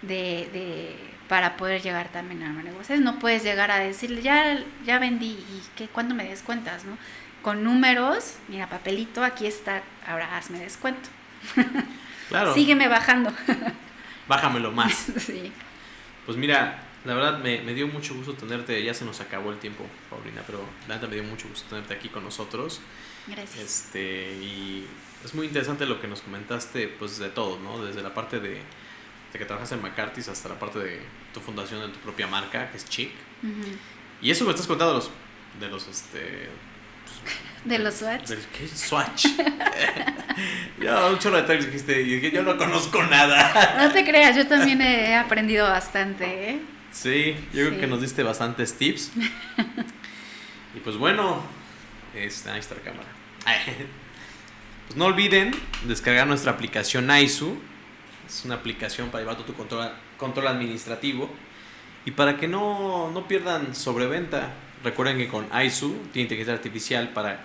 de, 0.04 0.48
de 0.54 0.96
para 1.28 1.58
poder 1.58 1.82
llegar 1.82 2.10
también 2.10 2.44
a 2.44 2.50
negociación. 2.50 3.04
No 3.04 3.18
puedes 3.18 3.44
llegar 3.44 3.72
a 3.72 3.80
decirle, 3.80 4.22
ya, 4.22 4.60
ya 4.86 5.00
vendí, 5.00 5.32
¿y 5.32 5.64
qué, 5.76 5.88
cuándo 5.88 6.14
me 6.14 6.26
descuentas, 6.26 6.86
no? 6.86 6.98
con 7.42 7.64
números, 7.64 8.36
mira, 8.48 8.68
papelito, 8.68 9.24
aquí 9.24 9.48
está, 9.48 9.82
ahora 10.08 10.38
hazme 10.38 10.60
descuento. 10.60 11.10
Claro. 12.30 12.54
Sígueme 12.54 12.88
bajando. 12.88 13.34
Bájamelo 14.28 14.72
más. 14.72 14.94
sí. 15.18 15.52
Pues 16.26 16.38
mira, 16.38 16.80
la 17.06 17.14
verdad 17.14 17.40
me, 17.40 17.62
me, 17.62 17.74
dio 17.74 17.88
mucho 17.88 18.14
gusto 18.14 18.34
tenerte, 18.34 18.84
ya 18.84 18.94
se 18.94 19.06
nos 19.06 19.20
acabó 19.22 19.52
el 19.52 19.58
tiempo, 19.58 19.86
Paulina, 20.10 20.44
pero 20.46 20.60
la 20.88 20.96
verdad 20.96 21.10
me 21.10 21.16
dio 21.16 21.24
mucho 21.24 21.48
gusto 21.48 21.68
tenerte 21.70 21.94
aquí 21.94 22.10
con 22.10 22.24
nosotros. 22.24 22.82
Gracias. 23.28 23.60
Este, 23.60 24.34
y 24.34 24.88
es 25.24 25.34
muy 25.34 25.48
interesante 25.48 25.86
lo 25.86 26.00
que 26.00 26.08
nos 26.08 26.22
comentaste, 26.22 26.88
pues 26.88 27.18
de 27.18 27.30
todo, 27.30 27.60
¿no? 27.60 27.84
Desde 27.84 28.02
la 28.02 28.14
parte 28.14 28.40
de, 28.40 28.62
de 29.34 29.40
que 29.40 29.46
trabajas 29.46 29.72
en 29.72 29.82
McCarthy's 29.82 30.28
hasta 30.28 30.50
la 30.50 30.60
parte 30.60 30.80
de 30.80 31.02
tu 31.34 31.40
fundación 31.40 31.82
de 31.82 31.88
tu 31.90 32.00
propia 32.00 32.28
marca, 32.28 32.70
que 32.72 32.78
es 32.78 32.86
Chic. 32.86 33.12
Uh 33.44 33.48
-huh. 33.48 33.78
Y 34.22 34.32
eso 34.32 34.46
me 34.46 34.52
estás 34.52 34.68
contando 34.68 34.94
de 34.94 35.00
los, 35.00 35.12
de 35.60 35.70
los 35.70 35.88
este, 35.88 36.50
de 37.66 37.78
los 37.78 37.96
Swatch. 37.96 38.28
¿De 38.28 38.38
qué 38.58 38.68
Swatch? 38.68 39.26
yo 40.80 41.12
un 41.12 41.20
chorro 41.20 41.42
de 41.42 41.58
dijiste 41.58 42.02
y 42.02 42.16
dije, 42.16 42.32
yo 42.32 42.42
no 42.42 42.58
conozco 42.58 43.04
nada. 43.04 43.76
no 43.78 43.92
te 43.92 44.04
creas, 44.04 44.36
yo 44.36 44.48
también 44.48 44.82
he 44.82 45.16
aprendido 45.16 45.68
bastante, 45.68 46.52
¿eh? 46.52 46.60
Sí, 46.92 47.36
yo 47.54 47.64
sí. 47.64 47.68
creo 47.68 47.80
que 47.80 47.88
nos 47.88 48.02
diste 48.02 48.24
bastantes 48.24 48.78
tips. 48.78 49.12
y 50.76 50.80
pues 50.80 50.98
bueno, 50.98 51.42
este, 52.16 52.50
ahí 52.50 52.60
está 52.60 52.76
la 52.76 52.82
cámara. 52.82 53.10
Pues 54.88 54.98
no 54.98 55.06
olviden 55.06 55.52
descargar 55.86 56.28
nuestra 56.28 56.52
aplicación 56.52 57.10
Aisu. 57.10 57.58
Es 58.28 58.44
una 58.44 58.56
aplicación 58.56 59.10
para 59.10 59.24
llevar 59.24 59.38
tu 59.38 59.54
control, 59.54 59.90
control 60.18 60.48
administrativo. 60.48 61.30
Y 62.04 62.12
para 62.12 62.36
que 62.36 62.50
no, 62.50 63.10
no 63.12 63.26
pierdan 63.26 63.74
sobreventa, 63.74 64.52
Recuerden 64.84 65.18
que 65.18 65.28
con 65.28 65.48
ISU 65.54 65.96
tiene 66.12 66.24
inteligencia 66.24 66.54
artificial 66.54 67.10
para 67.10 67.44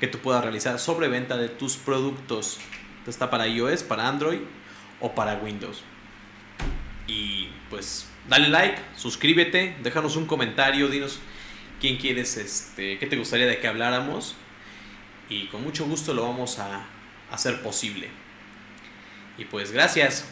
que 0.00 0.06
tú 0.06 0.18
puedas 0.18 0.42
realizar 0.42 0.78
sobreventa 0.78 1.36
de 1.36 1.48
tus 1.48 1.76
productos. 1.76 2.58
Está 3.06 3.30
para 3.30 3.46
iOS, 3.46 3.82
para 3.82 4.06
Android 4.06 4.40
o 5.00 5.14
para 5.14 5.36
Windows. 5.36 5.82
Y 7.06 7.48
pues 7.70 8.06
dale 8.28 8.48
like, 8.48 8.80
suscríbete, 8.96 9.76
déjanos 9.82 10.16
un 10.16 10.26
comentario, 10.26 10.88
dinos 10.88 11.20
quién 11.80 11.96
quieres, 11.96 12.36
este, 12.36 12.98
qué 12.98 13.06
te 13.06 13.16
gustaría 13.16 13.46
de 13.46 13.58
que 13.58 13.66
habláramos. 13.66 14.36
Y 15.28 15.46
con 15.46 15.62
mucho 15.62 15.86
gusto 15.86 16.14
lo 16.14 16.22
vamos 16.22 16.58
a 16.58 16.84
hacer 17.30 17.62
posible. 17.62 18.08
Y 19.38 19.44
pues 19.46 19.72
gracias. 19.72 20.28